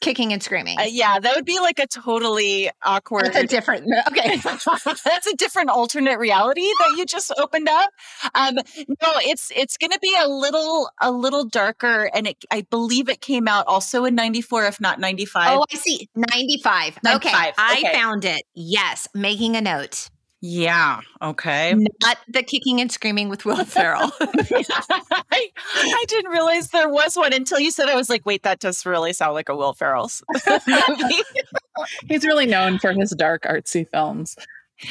kicking 0.00 0.32
and 0.32 0.42
screaming. 0.42 0.78
Uh, 0.78 0.84
yeah, 0.88 1.20
that 1.20 1.36
would 1.36 1.44
be 1.44 1.60
like 1.60 1.78
a 1.78 1.86
totally 1.86 2.70
awkward. 2.82 3.26
That's 3.26 3.36
a 3.38 3.46
different. 3.46 3.86
Okay, 4.08 4.36
that's 5.04 5.26
a 5.26 5.36
different 5.36 5.70
alternate 5.70 6.18
reality 6.18 6.68
that 6.80 6.94
you 6.96 7.06
just 7.06 7.32
opened 7.38 7.68
up. 7.68 7.90
Um, 8.34 8.56
no, 8.88 9.12
it's 9.18 9.52
it's 9.54 9.76
going 9.76 9.92
to 9.92 9.98
be 10.00 10.14
a 10.20 10.28
little 10.28 10.90
a 11.00 11.12
little 11.12 11.44
darker, 11.44 12.10
and 12.12 12.26
it, 12.26 12.44
I 12.50 12.62
believe 12.62 13.08
it 13.08 13.20
came 13.20 13.46
out 13.46 13.66
also 13.68 14.04
in 14.04 14.14
'94, 14.16 14.66
if 14.66 14.80
not 14.80 14.98
'95. 14.98 15.58
Oh, 15.58 15.64
I 15.72 15.76
see, 15.76 16.08
'95. 16.16 16.98
Okay, 17.06 17.14
okay, 17.14 17.52
I 17.56 17.92
found 17.92 18.24
it. 18.24 18.42
Yes, 18.54 19.06
making 19.14 19.56
a 19.56 19.60
note. 19.60 20.10
Yeah. 20.42 21.00
Okay. 21.22 21.74
Not 22.02 22.18
the 22.28 22.42
kicking 22.42 22.80
and 22.80 22.92
screaming 22.92 23.28
with 23.28 23.44
Will 23.44 23.64
Ferrell. 23.64 24.12
I, 24.20 25.50
I, 25.74 26.04
didn't 26.08 26.30
realize 26.30 26.68
there 26.68 26.90
was 26.90 27.16
one 27.16 27.32
until 27.32 27.58
you 27.58 27.70
said. 27.70 27.88
I 27.88 27.96
was 27.96 28.10
like, 28.10 28.26
wait, 28.26 28.42
that 28.42 28.60
does 28.60 28.84
really 28.84 29.14
sound 29.14 29.32
like 29.32 29.48
a 29.48 29.56
Will 29.56 29.72
Ferrell 29.72 30.10
movie. 30.46 31.22
He's 32.08 32.24
really 32.24 32.46
known 32.46 32.78
for 32.78 32.92
his 32.92 33.10
dark 33.12 33.44
artsy 33.44 33.88
films. 33.88 34.36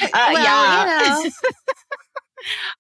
Uh, 0.02 0.08
well, 0.12 0.44
yeah. 0.44 1.18
You 1.20 1.24
know. 1.26 1.32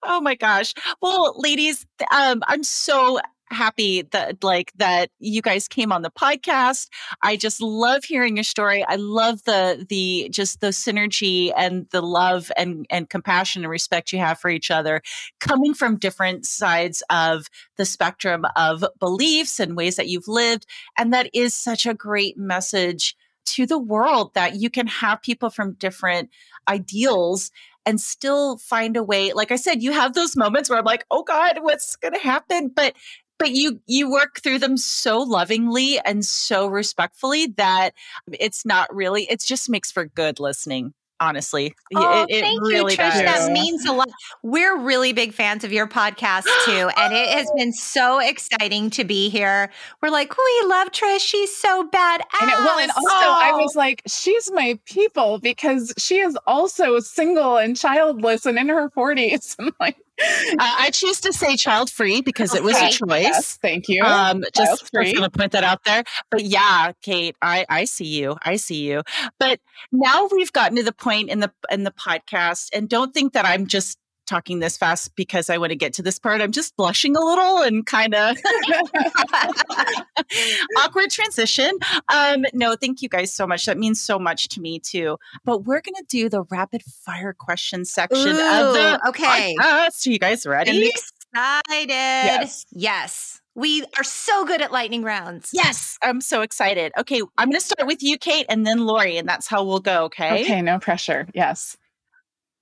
oh 0.04 0.22
my 0.22 0.34
gosh. 0.34 0.74
Well, 1.02 1.36
ladies, 1.38 1.86
um, 2.12 2.42
I'm 2.48 2.64
so 2.64 3.20
happy 3.52 4.02
that 4.12 4.44
like 4.44 4.72
that 4.78 5.10
you 5.20 5.42
guys 5.42 5.68
came 5.68 5.92
on 5.92 6.02
the 6.02 6.12
podcast. 6.12 6.88
I 7.22 7.36
just 7.36 7.62
love 7.62 8.04
hearing 8.04 8.38
your 8.38 8.44
story. 8.44 8.84
I 8.88 8.96
love 8.96 9.44
the 9.44 9.86
the 9.88 10.30
just 10.32 10.62
the 10.62 10.68
synergy 10.68 11.52
and 11.56 11.88
the 11.92 12.02
love 12.02 12.52
and 12.58 12.86
and 12.90 13.10
compassion 13.10 13.64
and 13.64 13.72
respect 13.72 14.12
you 14.12 14.20
have 14.20 14.40
for 14.40 14.50
each 14.50 14.72
other 14.72 15.02
coming 15.40 15.74
from 15.74 15.98
different 15.98 16.46
sides 16.46 17.04
of 17.10 17.48
the 17.78 17.86
spectrum 17.86 18.46
of 18.56 18.84
beliefs 19.00 19.60
and 19.60 19.76
ways 19.76 19.96
that 19.96 20.08
you've 20.08 20.28
lived 20.28 20.66
and 20.98 21.14
that 21.14 21.30
is 21.34 21.54
such 21.54 21.86
a 21.86 21.94
great 21.94 22.38
message 22.38 23.16
to 23.46 23.66
the 23.66 23.80
world 23.80 24.34
that 24.34 24.56
you 24.56 24.70
can 24.70 24.88
have 24.88 25.22
people 25.22 25.50
from 25.50 25.74
different 25.74 26.30
ideals 26.68 27.52
and 27.86 28.02
still 28.02 28.58
find 28.58 28.98
a 28.98 29.04
way. 29.04 29.32
Like 29.34 29.52
I 29.52 29.56
said, 29.58 29.84
you 29.84 29.92
have 29.92 30.14
those 30.14 30.36
moments 30.36 30.70
where 30.70 30.80
I'm 30.80 30.86
like, 30.86 31.06
oh 31.12 31.24
God, 31.24 31.60
what's 31.62 31.96
going 31.96 32.14
to 32.14 32.20
happen? 32.20 32.70
But 32.70 32.96
but 33.38 33.52
you 33.52 33.80
you 33.88 34.10
work 34.10 34.42
through 34.42 34.60
them 34.60 34.78
so 34.78 35.20
lovingly 35.20 36.00
and 36.00 36.26
so 36.26 36.68
respectfully 36.68 37.48
that 37.58 37.92
it's 38.32 38.66
not 38.66 38.94
really 38.94 39.24
it 39.24 39.42
just 39.42 39.70
makes 39.70 39.92
for 39.92 40.06
good 40.06 40.40
listening 40.40 40.94
honestly. 41.20 41.76
Oh, 41.94 42.24
it, 42.24 42.36
it 42.36 42.42
thank 42.42 42.62
really 42.62 42.94
you, 42.94 42.98
Trish. 42.98 43.24
Does. 43.24 43.48
That 43.48 43.52
means 43.52 43.86
a 43.86 43.94
lot. 43.94 44.10
We're 44.44 44.78
really 44.78 45.14
big 45.14 45.34
fans 45.34 45.64
of 45.64 45.72
your 45.72 45.88
podcast 45.88 46.46
too, 46.66 46.90
and 46.98 47.14
it 47.14 47.30
has 47.30 47.52
been 47.58 47.74
so 47.74 48.20
exciting 48.20 48.90
to 48.92 49.04
be 49.04 49.30
here. 49.30 49.72
We're 50.02 50.10
like, 50.10 50.36
we 50.38 50.68
love 50.68 50.90
Trish. 50.92 51.20
She's 51.20 51.56
so 51.56 51.84
bad. 51.84 52.22
And 52.42 52.52
it, 52.52 52.58
well, 52.58 52.80
and 52.80 52.92
also 52.92 53.10
oh. 53.10 53.40
I 53.42 53.52
was 53.54 53.76
like, 53.76 54.02
she's 54.08 54.52
my 54.52 54.80
people 54.86 55.40
because 55.40 55.94
she 55.98 56.20
is 56.20 56.38
also 56.46 57.00
single 57.00 57.58
and 57.58 57.76
childless 57.78 58.46
and 58.46 58.58
in 58.58 58.70
her 58.70 58.90
forties. 58.90 59.56
I'm 59.60 59.72
like, 59.80 59.98
uh, 60.22 60.56
I 60.60 60.92
choose 60.92 61.20
to 61.22 61.34
say 61.34 61.58
child 61.58 61.90
free 61.90 62.22
because 62.22 62.52
okay. 62.52 62.60
it 62.60 62.64
was 62.64 62.78
a 62.78 62.90
choice. 62.90 63.24
Yes, 63.24 63.58
thank 63.62 63.90
you. 63.90 64.04
Um, 64.04 64.44
just 64.56 64.92
going 64.92 65.16
to 65.16 65.30
put 65.30 65.52
that 65.52 65.64
out 65.64 65.84
there. 65.84 66.04
But 66.32 66.46
yeah, 66.46 66.94
Kate, 67.02 67.36
I, 67.42 67.66
I 67.70 67.86
see 67.86 68.06
you. 68.06 68.38
I 68.44 68.56
see 68.56 68.88
you. 68.88 69.04
But 69.40 69.60
now 69.92 70.30
we've 70.32 70.54
gotten 70.54 70.78
to 70.78 70.84
the 70.84 70.94
point 70.94 71.30
in 71.30 71.40
the 71.40 71.52
in 71.70 71.84
the 71.84 71.92
podcast, 71.92 72.70
and 72.74 72.88
don't 72.88 73.14
think 73.14 73.34
that 73.34 73.46
I'm 73.46 73.68
just 73.68 73.98
talking 74.26 74.60
this 74.60 74.78
fast 74.78 75.16
because 75.16 75.50
I 75.50 75.58
want 75.58 75.72
to 75.72 75.76
get 75.76 75.94
to 75.94 76.02
this 76.02 76.20
part. 76.20 76.42
I'm 76.42 76.52
just 76.52 76.76
blushing 76.76 77.16
a 77.16 77.20
little 77.20 77.62
and 77.62 77.86
kind 77.86 78.14
of 78.14 78.38
awkward 80.78 81.10
transition. 81.10 81.72
Um, 82.10 82.46
no, 82.54 82.76
thank 82.76 83.02
you 83.02 83.10
guys 83.10 83.34
so 83.34 83.48
much. 83.48 83.66
That 83.66 83.78
means 83.78 84.02
so 84.02 84.20
much 84.20 84.50
to 84.50 84.62
me 84.62 84.80
too. 84.80 85.18
But 85.44 85.66
we're 85.66 85.82
going 85.82 85.96
to 85.96 86.06
do 86.08 86.30
the 86.30 86.44
rapid 86.44 86.84
fire 86.84 87.34
question 87.34 87.86
section 87.86 88.28
Ooh, 88.28 88.32
of 88.32 88.74
the 88.74 89.02
okay. 89.10 89.56
podcast. 89.60 90.08
Are 90.08 90.10
you 90.10 90.20
guys 90.20 90.46
ready? 90.46 90.72
I'm 90.72 90.84
excited. 90.84 91.90
Yes. 91.90 92.66
Yes. 92.72 93.42
We 93.58 93.84
are 93.98 94.04
so 94.04 94.46
good 94.46 94.62
at 94.62 94.74
lightning 94.74 95.04
rounds. 95.04 95.52
Yes, 95.54 95.98
I'm 96.04 96.20
so 96.20 96.42
excited. 96.42 96.92
Okay, 96.98 97.22
I'm 97.38 97.50
going 97.50 97.60
to 97.60 97.66
start 97.66 97.88
with 97.88 98.04
you, 98.04 98.18
Kate, 98.18 98.46
and 98.50 98.68
then 98.68 98.86
Lori, 98.86 99.18
and 99.18 99.30
that's 99.30 99.48
how 99.48 99.64
we'll 99.64 99.80
go. 99.80 100.04
Okay. 100.06 100.42
Okay, 100.42 100.62
no 100.62 100.78
pressure. 100.78 101.26
Yes. 101.34 101.78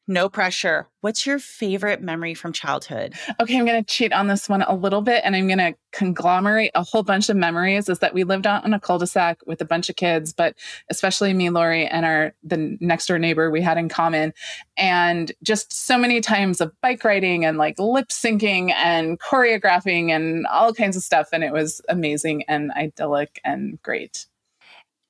No 0.05 0.27
pressure. 0.27 0.89
What's 0.99 1.25
your 1.25 1.39
favorite 1.39 2.01
memory 2.01 2.33
from 2.33 2.51
childhood? 2.51 3.13
Okay, 3.39 3.57
I'm 3.57 3.65
going 3.65 3.81
to 3.81 3.93
cheat 3.93 4.11
on 4.11 4.27
this 4.27 4.49
one 4.49 4.61
a 4.61 4.75
little 4.75 5.01
bit 5.01 5.21
and 5.23 5.33
I'm 5.33 5.47
going 5.47 5.59
to 5.59 5.75
conglomerate 5.93 6.71
a 6.75 6.83
whole 6.83 7.03
bunch 7.03 7.29
of 7.29 7.37
memories. 7.37 7.87
Is 7.87 7.99
that 7.99 8.13
we 8.13 8.25
lived 8.25 8.45
out 8.45 8.65
on 8.65 8.73
a 8.73 8.81
cul-de-sac 8.81 9.39
with 9.45 9.61
a 9.61 9.65
bunch 9.65 9.89
of 9.89 9.95
kids, 9.95 10.33
but 10.33 10.55
especially 10.89 11.33
me, 11.33 11.49
Lori, 11.49 11.87
and 11.87 12.05
our 12.05 12.33
the 12.43 12.77
next 12.81 13.07
door 13.07 13.17
neighbor 13.17 13.49
we 13.49 13.61
had 13.61 13.77
in 13.77 13.87
common. 13.87 14.33
And 14.75 15.31
just 15.41 15.71
so 15.71 15.97
many 15.97 16.19
times 16.19 16.59
of 16.59 16.73
bike 16.81 17.03
riding 17.05 17.45
and 17.45 17.57
like 17.57 17.79
lip 17.79 18.09
syncing 18.09 18.73
and 18.73 19.19
choreographing 19.21 20.09
and 20.09 20.45
all 20.47 20.73
kinds 20.73 20.97
of 20.97 21.03
stuff. 21.03 21.29
And 21.31 21.45
it 21.45 21.53
was 21.53 21.81
amazing 21.87 22.43
and 22.49 22.71
idyllic 22.73 23.39
and 23.45 23.81
great. 23.81 24.25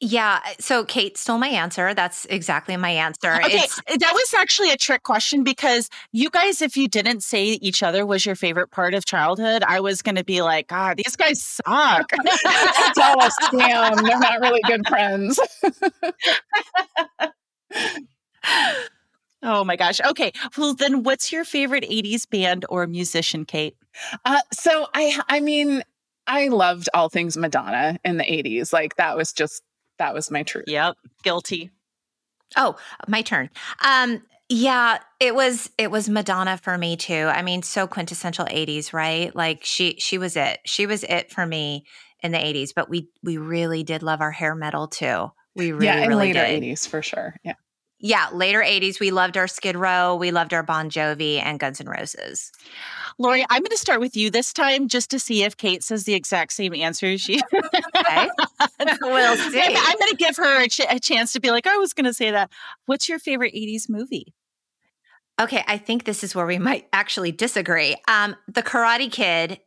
Yeah. 0.04 0.42
Uh, 0.46 0.50
so 0.60 0.84
Kate 0.84 1.18
stole 1.18 1.38
my 1.38 1.48
answer. 1.48 1.94
That's 1.94 2.26
exactly 2.26 2.76
my 2.78 2.90
answer. 2.90 3.34
Okay. 3.44 3.58
It's, 3.58 3.76
that 4.00 4.14
was 4.14 4.34
actually 4.34 4.72
a 4.72 4.78
trick 4.78 5.04
question 5.04 5.44
because 5.44 5.90
you 6.12 6.30
guys, 6.30 6.62
if 6.62 6.78
you 6.78 6.88
didn't 6.88 7.24
say 7.24 7.44
each 7.44 7.84
other 7.84 8.06
was 8.06 8.26
your 8.26 8.36
favorite 8.36 8.72
part 8.72 8.94
of 8.94 9.06
childhood, 9.06 9.64
I 9.68 9.82
was 9.82 10.02
going 10.02 10.16
to 10.16 10.24
be 10.24 10.42
like, 10.42 10.68
God, 10.68 10.98
these 10.98 11.16
guys 11.16 11.42
suck. 11.42 12.10
That's 12.10 12.98
all 12.98 13.22
a 13.22 13.30
scam. 13.30 14.02
They're 14.02 14.20
not 14.20 14.40
really 14.40 14.62
good 14.66 14.88
friends. 14.88 15.40
oh 19.44 19.64
my 19.66 19.76
gosh. 19.76 20.00
Okay. 20.02 20.32
Well, 20.58 20.74
then 20.74 21.04
what's 21.04 21.32
your 21.32 21.44
favorite 21.44 21.84
80s 21.84 22.30
band 22.30 22.66
or 22.70 22.88
musician, 22.88 23.44
Kate? 23.46 23.76
Uh, 24.24 24.40
so 24.54 24.88
I, 24.94 25.20
I 25.28 25.42
mean, 25.42 25.84
I 26.28 26.48
loved 26.48 26.88
all 26.94 27.10
things 27.10 27.36
Madonna 27.36 28.00
in 28.06 28.18
the 28.18 28.24
80s. 28.24 28.72
Like 28.72 28.96
that 28.96 29.18
was 29.18 29.34
just 29.34 29.64
that 30.00 30.14
was 30.14 30.32
my 30.32 30.44
truth. 30.44 30.66
Yep. 30.68 30.96
Guilty. 31.24 31.72
Oh, 32.56 32.76
my 33.08 33.22
turn. 33.22 33.50
Um, 33.84 34.24
yeah, 34.50 35.00
it 35.20 35.34
was 35.34 35.72
it 35.78 35.90
was 35.90 36.10
Madonna 36.10 36.58
for 36.58 36.78
me 36.78 36.96
too. 36.98 37.30
I 37.34 37.42
mean, 37.42 37.64
so 37.64 37.88
quintessential 37.88 38.46
80s, 38.46 38.94
right? 38.94 39.36
Like 39.36 39.64
she 39.64 39.96
she 40.00 40.18
was 40.18 40.36
it. 40.36 40.60
She 40.66 40.86
was 40.86 41.04
it 41.04 41.32
for 41.32 41.46
me 41.46 41.86
in 42.22 42.32
the 42.32 42.38
80s, 42.38 42.72
but 42.76 42.90
we 42.90 43.10
we 43.24 43.38
really 43.38 43.84
did 43.84 44.04
love 44.04 44.22
our 44.22 44.32
hair 44.32 44.54
metal 44.54 44.88
too. 44.88 45.32
We 45.56 45.72
really 45.72 45.86
yeah, 45.86 46.04
in 46.04 46.10
really 46.10 46.34
later 46.34 46.46
did. 46.46 46.64
80s 46.64 46.88
for 46.88 47.02
sure. 47.02 47.36
Yeah. 47.44 47.54
Yeah, 48.06 48.28
later 48.34 48.60
80s 48.60 49.00
we 49.00 49.12
loved 49.12 49.38
our 49.38 49.48
Skid 49.48 49.78
Row, 49.78 50.18
we 50.18 50.32
loved 50.32 50.54
our 50.54 50.62
Bon 50.62 50.90
Jovi 50.90 51.42
and 51.42 51.58
Guns 51.58 51.80
N' 51.80 51.88
Roses. 51.88 52.52
Lori, 53.18 53.46
I'm 53.50 53.62
going 53.62 53.70
to 53.70 53.78
start 53.78 54.02
with 54.02 54.18
you 54.18 54.30
this 54.30 54.52
time 54.52 54.90
just 54.90 55.10
to 55.12 55.20
see 55.20 55.44
if 55.44 55.56
Kate 55.56 55.82
says 55.82 56.04
the 56.04 56.14
exact 56.14 56.52
same 56.52 56.74
answer 56.74 57.06
as 57.06 57.30
you. 57.30 57.40
okay. 57.54 58.28
we'll 59.02 59.38
see. 59.38 59.62
I'm 59.62 59.98
going 60.00 60.12
to 60.12 60.18
give 60.18 60.36
her 60.36 60.64
a, 60.64 60.68
ch- 60.68 60.82
a 60.90 61.00
chance 61.00 61.32
to 61.32 61.40
be 61.40 61.50
like, 61.50 61.66
I 61.66 61.78
was 61.78 61.94
going 61.94 62.04
to 62.04 62.14
say 62.14 62.30
that. 62.30 62.52
What's 62.88 63.08
your 63.08 63.20
favorite 63.20 63.54
80s 63.54 63.88
movie? 63.88 64.34
Okay, 65.40 65.64
I 65.66 65.78
think 65.78 66.04
this 66.04 66.26
is 66.26 66.36
where 66.36 66.46
we 66.46 66.60
might 66.60 66.90
actually 66.92 67.32
disagree. 67.32 67.96
Um, 68.10 68.36
the 68.50 68.64
Karate 68.64 69.10
Kid 69.10 69.62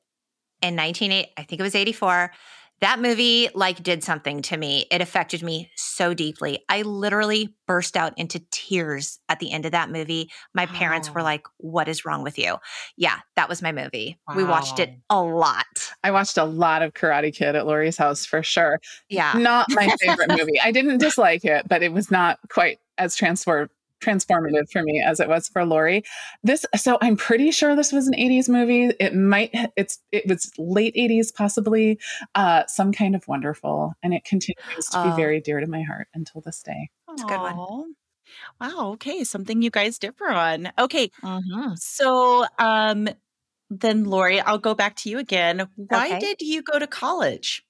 in 0.61 0.77
1980, 0.77 1.33
I 1.39 1.43
think 1.43 1.59
it 1.59 1.63
was 1.63 1.75
84 1.75 2.33
that 2.81 3.01
movie 3.01 3.49
like 3.55 3.83
did 3.83 4.05
something 4.05 4.43
to 4.43 4.57
me. 4.57 4.87
It 4.91 5.01
affected 5.01 5.43
me 5.43 5.71
so 5.77 6.13
deeply. 6.15 6.65
I 6.69 6.83
literally 6.83 7.55
burst 7.67 7.97
out 7.97 8.13
into 8.17 8.43
tears 8.51 9.19
at 9.29 9.39
the 9.39 9.51
end 9.51 9.65
of 9.65 9.73
that 9.73 9.91
movie. 9.91 10.31
My 10.55 10.67
wow. 10.67 10.73
parents 10.73 11.13
were 11.13 11.23
like, 11.23 11.47
"What 11.57 11.89
is 11.89 12.05
wrong 12.05 12.23
with 12.23 12.39
you?" 12.39 12.57
Yeah, 12.97 13.19
that 13.37 13.49
was 13.49 13.63
my 13.63 13.73
movie. 13.73 14.19
Wow. 14.29 14.35
We 14.37 14.45
watched 14.45 14.79
it 14.79 14.91
a 15.09 15.23
lot. 15.23 15.67
I 16.05 16.11
watched 16.11 16.37
a 16.37 16.45
lot 16.45 16.83
of 16.83 16.93
Karate 16.93 17.35
Kid 17.35 17.57
at 17.57 17.67
Lori's 17.67 17.97
house 17.97 18.27
for 18.27 18.43
sure. 18.43 18.81
Yeah. 19.09 19.33
Not 19.37 19.67
my 19.71 19.89
favorite 20.01 20.31
movie. 20.31 20.61
I 20.61 20.71
didn't 20.71 20.99
dislike 20.99 21.45
it, 21.45 21.67
but 21.69 21.83
it 21.83 21.93
was 21.93 22.11
not 22.11 22.39
quite 22.51 22.79
as 22.99 23.17
transformed 23.17 23.71
transformative 24.01 24.71
for 24.71 24.83
me 24.83 25.03
as 25.05 25.21
it 25.21 25.29
was 25.29 25.49
for 25.49 25.65
Lori. 25.65 26.03
This 26.43 26.67
so 26.77 26.99
I'm 27.01 27.17
pretty 27.17 27.51
sure 27.51 27.75
this 27.75 27.93
was 27.93 28.07
an 28.07 28.15
80s 28.15 28.49
movie. 28.49 28.93
It 29.01 29.15
might 29.15 29.51
it's 29.77 29.99
it 30.13 30.27
was 30.29 30.51
late 30.59 30.95
80s 30.95 31.35
possibly 31.35 31.99
uh 32.35 32.67
some 32.67 32.93
kind 32.93 33.15
of 33.15 33.27
wonderful 33.29 33.95
and 34.03 34.15
it 34.15 34.25
continues 34.25 34.87
to 34.91 35.03
be 35.03 35.11
oh. 35.11 35.17
very 35.17 35.41
dear 35.41 35.61
to 35.61 35.67
my 35.67 35.83
heart 35.83 36.09
until 36.15 36.41
this 36.41 36.63
day. 36.63 36.91
It's 37.13 37.23
a 37.23 37.27
good 37.27 37.41
one. 37.41 37.95
Wow, 38.61 38.93
okay, 38.95 39.25
something 39.25 39.63
you 39.63 39.71
guys 39.71 39.99
differ 39.99 40.29
on. 40.29 40.73
Okay. 40.79 41.11
Mm-hmm. 41.23 41.75
So 41.77 42.47
um 42.59 43.09
then 43.69 44.05
Lori, 44.05 44.41
I'll 44.41 44.59
go 44.59 44.75
back 44.75 44.97
to 44.97 45.11
you 45.11 45.19
again. 45.19 45.69
Why 45.75 46.07
okay. 46.07 46.21
did 46.21 46.41
you 46.41 46.63
go 46.63 46.79
to 46.79 46.87
college? 46.87 47.65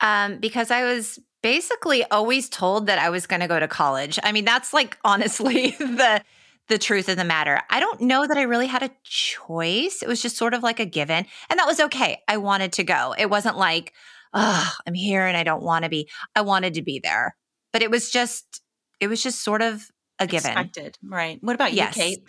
Um 0.00 0.38
because 0.38 0.70
I 0.70 0.84
was 0.84 1.18
basically 1.44 2.02
always 2.04 2.48
told 2.48 2.86
that 2.86 2.98
I 2.98 3.10
was 3.10 3.26
going 3.26 3.40
to 3.40 3.46
go 3.46 3.60
to 3.60 3.68
college. 3.68 4.18
I 4.22 4.32
mean, 4.32 4.46
that's 4.46 4.72
like 4.72 4.96
honestly 5.04 5.70
the 5.78 6.22
the 6.68 6.78
truth 6.78 7.10
of 7.10 7.18
the 7.18 7.24
matter. 7.24 7.60
I 7.68 7.78
don't 7.78 8.00
know 8.00 8.26
that 8.26 8.38
I 8.38 8.42
really 8.42 8.66
had 8.66 8.82
a 8.82 8.90
choice. 9.04 10.02
It 10.02 10.08
was 10.08 10.22
just 10.22 10.38
sort 10.38 10.54
of 10.54 10.62
like 10.62 10.80
a 10.80 10.86
given, 10.86 11.26
and 11.50 11.60
that 11.60 11.66
was 11.66 11.78
okay. 11.78 12.22
I 12.26 12.38
wanted 12.38 12.72
to 12.74 12.84
go. 12.84 13.14
It 13.18 13.28
wasn't 13.28 13.58
like, 13.58 13.92
"Oh, 14.32 14.72
I'm 14.86 14.94
here 14.94 15.26
and 15.26 15.36
I 15.36 15.42
don't 15.42 15.62
want 15.62 15.84
to 15.84 15.90
be." 15.90 16.08
I 16.34 16.40
wanted 16.40 16.74
to 16.74 16.82
be 16.82 16.98
there. 17.04 17.36
But 17.74 17.82
it 17.82 17.90
was 17.90 18.10
just 18.10 18.62
it 18.98 19.08
was 19.08 19.22
just 19.22 19.44
sort 19.44 19.60
of 19.60 19.86
a 20.18 20.26
given. 20.26 20.52
Expected. 20.52 20.96
Right. 21.04 21.38
What 21.42 21.54
about 21.54 21.72
you, 21.72 21.78
yes. 21.78 21.94
Kate? 21.94 22.24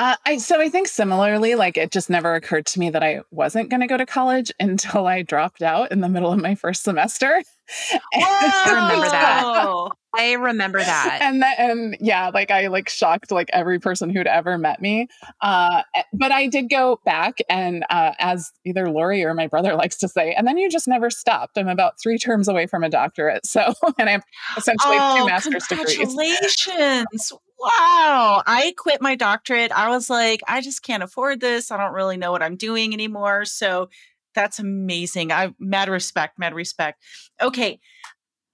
Uh, 0.00 0.16
I, 0.24 0.38
so 0.38 0.58
I 0.58 0.70
think 0.70 0.88
similarly, 0.88 1.56
like 1.56 1.76
it 1.76 1.90
just 1.90 2.08
never 2.08 2.34
occurred 2.34 2.64
to 2.68 2.78
me 2.78 2.88
that 2.88 3.02
I 3.02 3.20
wasn't 3.30 3.68
going 3.68 3.82
to 3.82 3.86
go 3.86 3.98
to 3.98 4.06
college 4.06 4.50
until 4.58 5.06
I 5.06 5.20
dropped 5.20 5.60
out 5.60 5.92
in 5.92 6.00
the 6.00 6.08
middle 6.08 6.32
of 6.32 6.40
my 6.40 6.54
first 6.54 6.84
semester. 6.84 7.42
I 8.14 8.62
remember 8.66 9.10
that. 9.10 9.90
I 10.16 10.32
remember 10.32 10.78
that. 10.78 11.18
And 11.20 11.42
then, 11.42 11.54
and 11.58 11.96
yeah, 12.00 12.30
like 12.32 12.50
I 12.50 12.68
like 12.68 12.88
shocked 12.88 13.30
like 13.30 13.50
every 13.52 13.78
person 13.78 14.08
who'd 14.08 14.26
ever 14.26 14.56
met 14.56 14.80
me. 14.80 15.06
Uh, 15.42 15.82
but 16.14 16.32
I 16.32 16.46
did 16.46 16.70
go 16.70 16.98
back, 17.04 17.36
and 17.50 17.84
uh, 17.90 18.12
as 18.18 18.50
either 18.64 18.90
Lori 18.90 19.22
or 19.22 19.34
my 19.34 19.48
brother 19.48 19.74
likes 19.76 19.98
to 19.98 20.08
say, 20.08 20.32
and 20.32 20.46
then 20.46 20.56
you 20.56 20.70
just 20.70 20.88
never 20.88 21.10
stopped. 21.10 21.58
I'm 21.58 21.68
about 21.68 22.00
three 22.02 22.16
terms 22.16 22.48
away 22.48 22.66
from 22.66 22.84
a 22.84 22.88
doctorate, 22.88 23.44
so 23.44 23.74
and 23.98 24.08
I 24.08 24.12
have 24.12 24.24
essentially 24.56 24.96
oh, 24.98 25.18
two 25.18 25.26
master's 25.26 25.66
congratulations. 25.66 26.14
degrees. 26.14 26.56
Congratulations! 26.64 27.32
Wow, 27.60 28.42
I 28.46 28.74
quit 28.78 29.02
my 29.02 29.14
doctorate. 29.16 29.70
I 29.70 29.90
was 29.90 30.08
like, 30.08 30.40
I 30.48 30.62
just 30.62 30.82
can't 30.82 31.02
afford 31.02 31.40
this. 31.40 31.70
I 31.70 31.76
don't 31.76 31.92
really 31.92 32.16
know 32.16 32.32
what 32.32 32.42
I'm 32.42 32.56
doing 32.56 32.94
anymore. 32.94 33.44
So 33.44 33.90
that's 34.34 34.58
amazing. 34.58 35.30
I 35.30 35.54
mad 35.58 35.88
respect, 35.88 36.38
mad 36.38 36.54
respect. 36.54 37.02
Okay. 37.40 37.78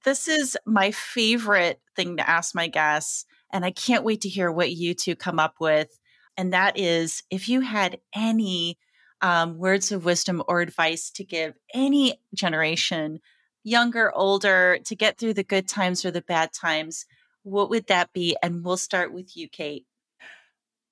This 0.05 0.27
is 0.29 0.57
my 0.67 0.91
favorite 0.91 1.81
thing 1.95 2.17
to 2.17 2.29
ask 2.29 2.55
my 2.55 2.67
guests. 2.67 3.27
And 3.53 3.65
I 3.65 3.71
can't 3.71 4.05
wait 4.05 4.23
to 4.23 4.29
hear 4.29 4.51
what 4.51 4.73
you 4.73 4.95
two 4.95 5.15
come 5.15 5.39
up 5.39 5.55
with. 5.61 5.89
And 6.37 6.53
that 6.53 6.79
is 6.79 7.23
if 7.31 7.49
you 7.49 7.61
had 7.61 8.01
any 8.15 8.79
um, 9.21 9.57
words 9.57 9.93
of 9.93 10.05
wisdom 10.05 10.43
or 10.49 10.61
advice 10.61 11.11
to 11.13 11.25
give 11.25 11.55
any 11.73 12.21
generation 12.35 13.21
younger, 13.65 14.13
older, 14.15 14.79
to 14.85 14.95
get 14.95 15.19
through 15.19 15.35
the 15.35 15.43
good 15.43 15.67
times 15.67 16.05
or 16.05 16.11
the 16.11 16.23
bad 16.23 16.53
times, 16.53 17.07
what 17.47 17.71
would 17.71 17.87
that 17.87 18.13
be? 18.13 18.37
And 18.43 18.65
we'll 18.65 18.77
start 18.77 19.13
with 19.13 19.37
you, 19.37 19.49
Kate. 19.49 19.87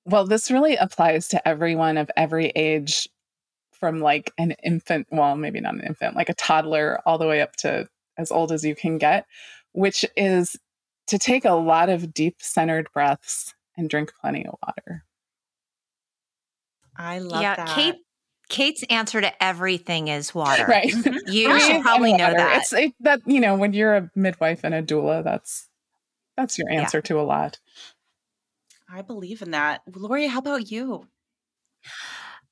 Well, 0.05 0.25
this 0.25 0.49
really 0.49 0.75
applies 0.77 1.27
to 1.29 1.47
everyone 1.47 1.97
of 1.97 2.09
every 2.15 2.47
age 2.55 3.09
from 3.73 3.99
like 3.99 4.31
an 4.37 4.51
infant, 4.63 5.07
well, 5.11 5.35
maybe 5.35 5.59
not 5.59 5.73
an 5.73 5.81
infant, 5.81 6.15
like 6.15 6.29
a 6.29 6.33
toddler, 6.33 7.01
all 7.05 7.17
the 7.17 7.27
way 7.27 7.41
up 7.41 7.55
to 7.57 7.87
as 8.17 8.31
old 8.31 8.51
as 8.51 8.63
you 8.63 8.73
can 8.73 8.97
get, 8.97 9.25
which 9.73 10.05
is 10.15 10.55
to 11.07 11.19
take 11.19 11.43
a 11.43 11.53
lot 11.53 11.89
of 11.89 12.13
deep 12.13 12.37
centered 12.39 12.87
breaths 12.93 13.53
and 13.75 13.89
drink 13.89 14.13
plenty 14.21 14.45
of 14.45 14.55
water. 14.65 15.03
I 16.95 17.19
love 17.19 17.41
yeah, 17.41 17.55
that. 17.55 17.67
Kate 17.69 17.95
Kate's 18.47 18.83
answer 18.83 19.19
to 19.19 19.43
everything 19.43 20.07
is 20.07 20.33
water. 20.33 20.65
Right. 20.67 20.93
You 21.27 21.49
Breathe 21.49 21.61
should 21.61 21.81
probably 21.81 22.13
know 22.13 22.31
that. 22.31 22.57
It's 22.61 22.71
it, 22.71 22.93
that 23.01 23.21
you 23.25 23.41
know 23.41 23.55
when 23.55 23.73
you're 23.73 23.95
a 23.95 24.11
midwife 24.15 24.63
and 24.63 24.73
a 24.73 24.83
doula, 24.83 25.23
that's 25.23 25.67
that's 26.37 26.57
your 26.57 26.71
Yeah. 26.71 26.81
answer 26.81 27.01
to 27.01 27.19
a 27.19 27.23
lot. 27.23 27.59
I 28.89 29.01
believe 29.01 29.41
in 29.41 29.51
that. 29.51 29.81
Lori, 29.93 30.27
how 30.27 30.39
about 30.39 30.69
you? 30.71 31.07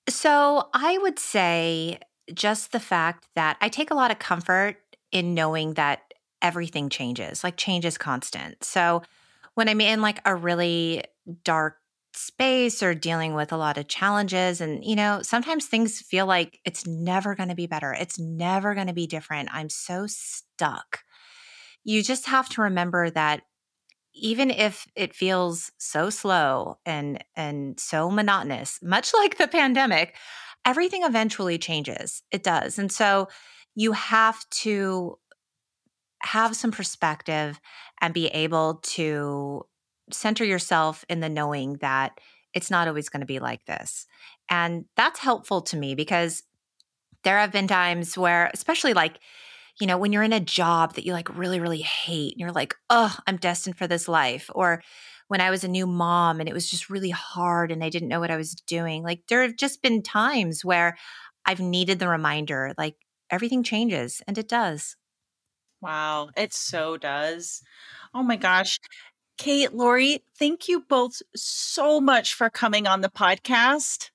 So 0.09 0.69
I 0.73 0.97
would 0.97 1.19
say 1.19 1.99
just 2.33 2.71
the 2.71 2.79
fact 2.79 3.27
that 3.35 3.57
I 3.61 3.69
take 3.69 3.91
a 3.91 3.95
lot 3.95 4.11
of 4.11 4.19
comfort 4.19 4.77
in 5.11 5.33
knowing 5.33 5.75
that 5.75 6.13
everything 6.41 6.89
changes, 6.89 7.43
like 7.43 7.57
change 7.57 7.85
is 7.85 7.97
constant. 7.97 8.63
So 8.63 9.01
when 9.55 9.69
I'm 9.69 9.81
in 9.81 10.01
like 10.01 10.19
a 10.25 10.35
really 10.35 11.03
dark 11.43 11.77
space 12.15 12.83
or 12.83 12.93
dealing 12.93 13.33
with 13.33 13.51
a 13.51 13.57
lot 13.57 13.77
of 13.77 13.87
challenges, 13.87 14.61
and 14.61 14.83
you 14.83 14.95
know, 14.95 15.21
sometimes 15.21 15.65
things 15.65 16.01
feel 16.01 16.25
like 16.25 16.59
it's 16.65 16.85
never 16.85 17.35
going 17.35 17.49
to 17.49 17.55
be 17.55 17.67
better, 17.67 17.93
it's 17.93 18.19
never 18.19 18.75
going 18.75 18.87
to 18.87 18.93
be 18.93 19.07
different. 19.07 19.49
I'm 19.53 19.69
so 19.69 20.05
stuck. 20.07 21.03
You 21.83 22.03
just 22.03 22.27
have 22.27 22.49
to 22.49 22.61
remember 22.61 23.09
that 23.11 23.43
even 24.13 24.51
if 24.51 24.87
it 24.95 25.15
feels 25.15 25.71
so 25.77 26.09
slow 26.09 26.77
and 26.85 27.23
and 27.35 27.79
so 27.79 28.09
monotonous 28.09 28.79
much 28.81 29.13
like 29.17 29.37
the 29.37 29.47
pandemic 29.47 30.15
everything 30.65 31.03
eventually 31.03 31.57
changes. 31.57 32.23
It 32.31 32.43
does. 32.43 32.79
And 32.79 32.91
so 32.91 33.27
you 33.75 33.91
have 33.93 34.47
to 34.49 35.17
have 36.21 36.55
some 36.55 36.71
perspective 36.71 37.59
and 38.01 38.13
be 38.13 38.27
able 38.27 38.75
to 38.83 39.65
center 40.11 40.43
yourself 40.43 41.03
in 41.09 41.19
the 41.19 41.29
knowing 41.29 41.77
that 41.81 42.19
it's 42.53 42.71
not 42.71 42.87
always 42.87 43.09
going 43.09 43.21
to 43.21 43.27
be 43.27 43.39
like 43.39 43.65
this. 43.65 44.05
And 44.49 44.85
that's 44.95 45.19
helpful 45.19 45.61
to 45.63 45.77
me 45.77 45.95
because 45.95 46.43
there 47.23 47.39
have 47.39 47.51
been 47.51 47.67
times 47.67 48.17
where 48.17 48.51
especially 48.53 48.93
like 48.93 49.19
you 49.79 49.87
know, 49.87 49.97
when 49.97 50.13
you're 50.13 50.23
in 50.23 50.33
a 50.33 50.39
job 50.39 50.93
that 50.95 51.05
you 51.05 51.13
like 51.13 51.35
really, 51.35 51.59
really 51.59 51.81
hate 51.81 52.33
and 52.33 52.39
you're 52.39 52.51
like, 52.51 52.75
oh, 52.89 53.15
I'm 53.25 53.37
destined 53.37 53.77
for 53.77 53.87
this 53.87 54.07
life. 54.07 54.49
Or 54.53 54.81
when 55.27 55.41
I 55.41 55.49
was 55.49 55.63
a 55.63 55.67
new 55.67 55.87
mom 55.87 56.39
and 56.39 56.47
it 56.47 56.53
was 56.53 56.69
just 56.69 56.89
really 56.89 57.09
hard 57.09 57.71
and 57.71 57.83
I 57.83 57.89
didn't 57.89 58.09
know 58.09 58.19
what 58.19 58.31
I 58.31 58.37
was 58.37 58.53
doing. 58.53 59.03
Like 59.03 59.21
there 59.29 59.41
have 59.41 59.55
just 59.55 59.81
been 59.81 60.03
times 60.03 60.63
where 60.63 60.95
I've 61.45 61.59
needed 61.59 61.99
the 61.99 62.07
reminder 62.07 62.73
like 62.77 62.95
everything 63.29 63.63
changes 63.63 64.21
and 64.27 64.37
it 64.37 64.47
does. 64.47 64.95
Wow, 65.81 66.29
it 66.37 66.53
so 66.53 66.95
does. 66.97 67.61
Oh 68.13 68.23
my 68.23 68.35
gosh. 68.37 68.79
Kate, 69.37 69.73
Lori, 69.73 70.23
thank 70.37 70.67
you 70.67 70.81
both 70.81 71.21
so 71.35 71.99
much 71.99 72.35
for 72.35 72.49
coming 72.49 72.87
on 72.87 73.01
the 73.01 73.09
podcast. 73.09 74.11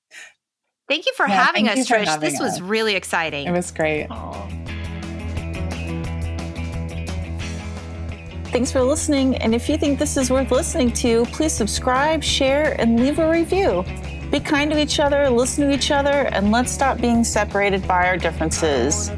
Thank 0.89 1.05
you 1.05 1.13
for 1.15 1.27
Yeah, 1.27 1.45
having 1.45 1.67
thank 1.67 1.81
us, 1.81 1.89
Trish. 1.89 2.07
having 2.07 2.31
this 2.31 2.41
was 2.41 2.63
really 2.63 2.95
exciting. 2.95 3.47
It 3.47 3.53
was 3.53 3.71
great. 3.71 4.07
Aw. 4.09 4.58
Thanks 8.51 8.73
for 8.73 8.83
listening. 8.83 9.37
And 9.37 9.55
if 9.55 9.69
you 9.69 9.77
think 9.77 9.99
this 9.99 10.17
is 10.17 10.31
worth 10.31 10.51
listening 10.51 10.91
to, 10.93 11.27
please 11.27 11.53
subscribe, 11.53 12.25
share, 12.25 12.75
and 12.81 12.99
leave 12.99 13.19
a 13.19 13.31
review. 13.31 13.85
Be 14.31 14.41
kind 14.41 14.71
to 14.71 14.81
each 14.81 15.01
other, 15.01 15.29
listen 15.29 15.69
to 15.69 15.75
each 15.75 15.91
other, 15.91 16.29
and 16.33 16.51
let's 16.51 16.73
stop 16.73 16.99
being 16.99 17.25
separated 17.25 17.87
by 17.87 18.07
our 18.07 18.17
differences. 18.17 19.11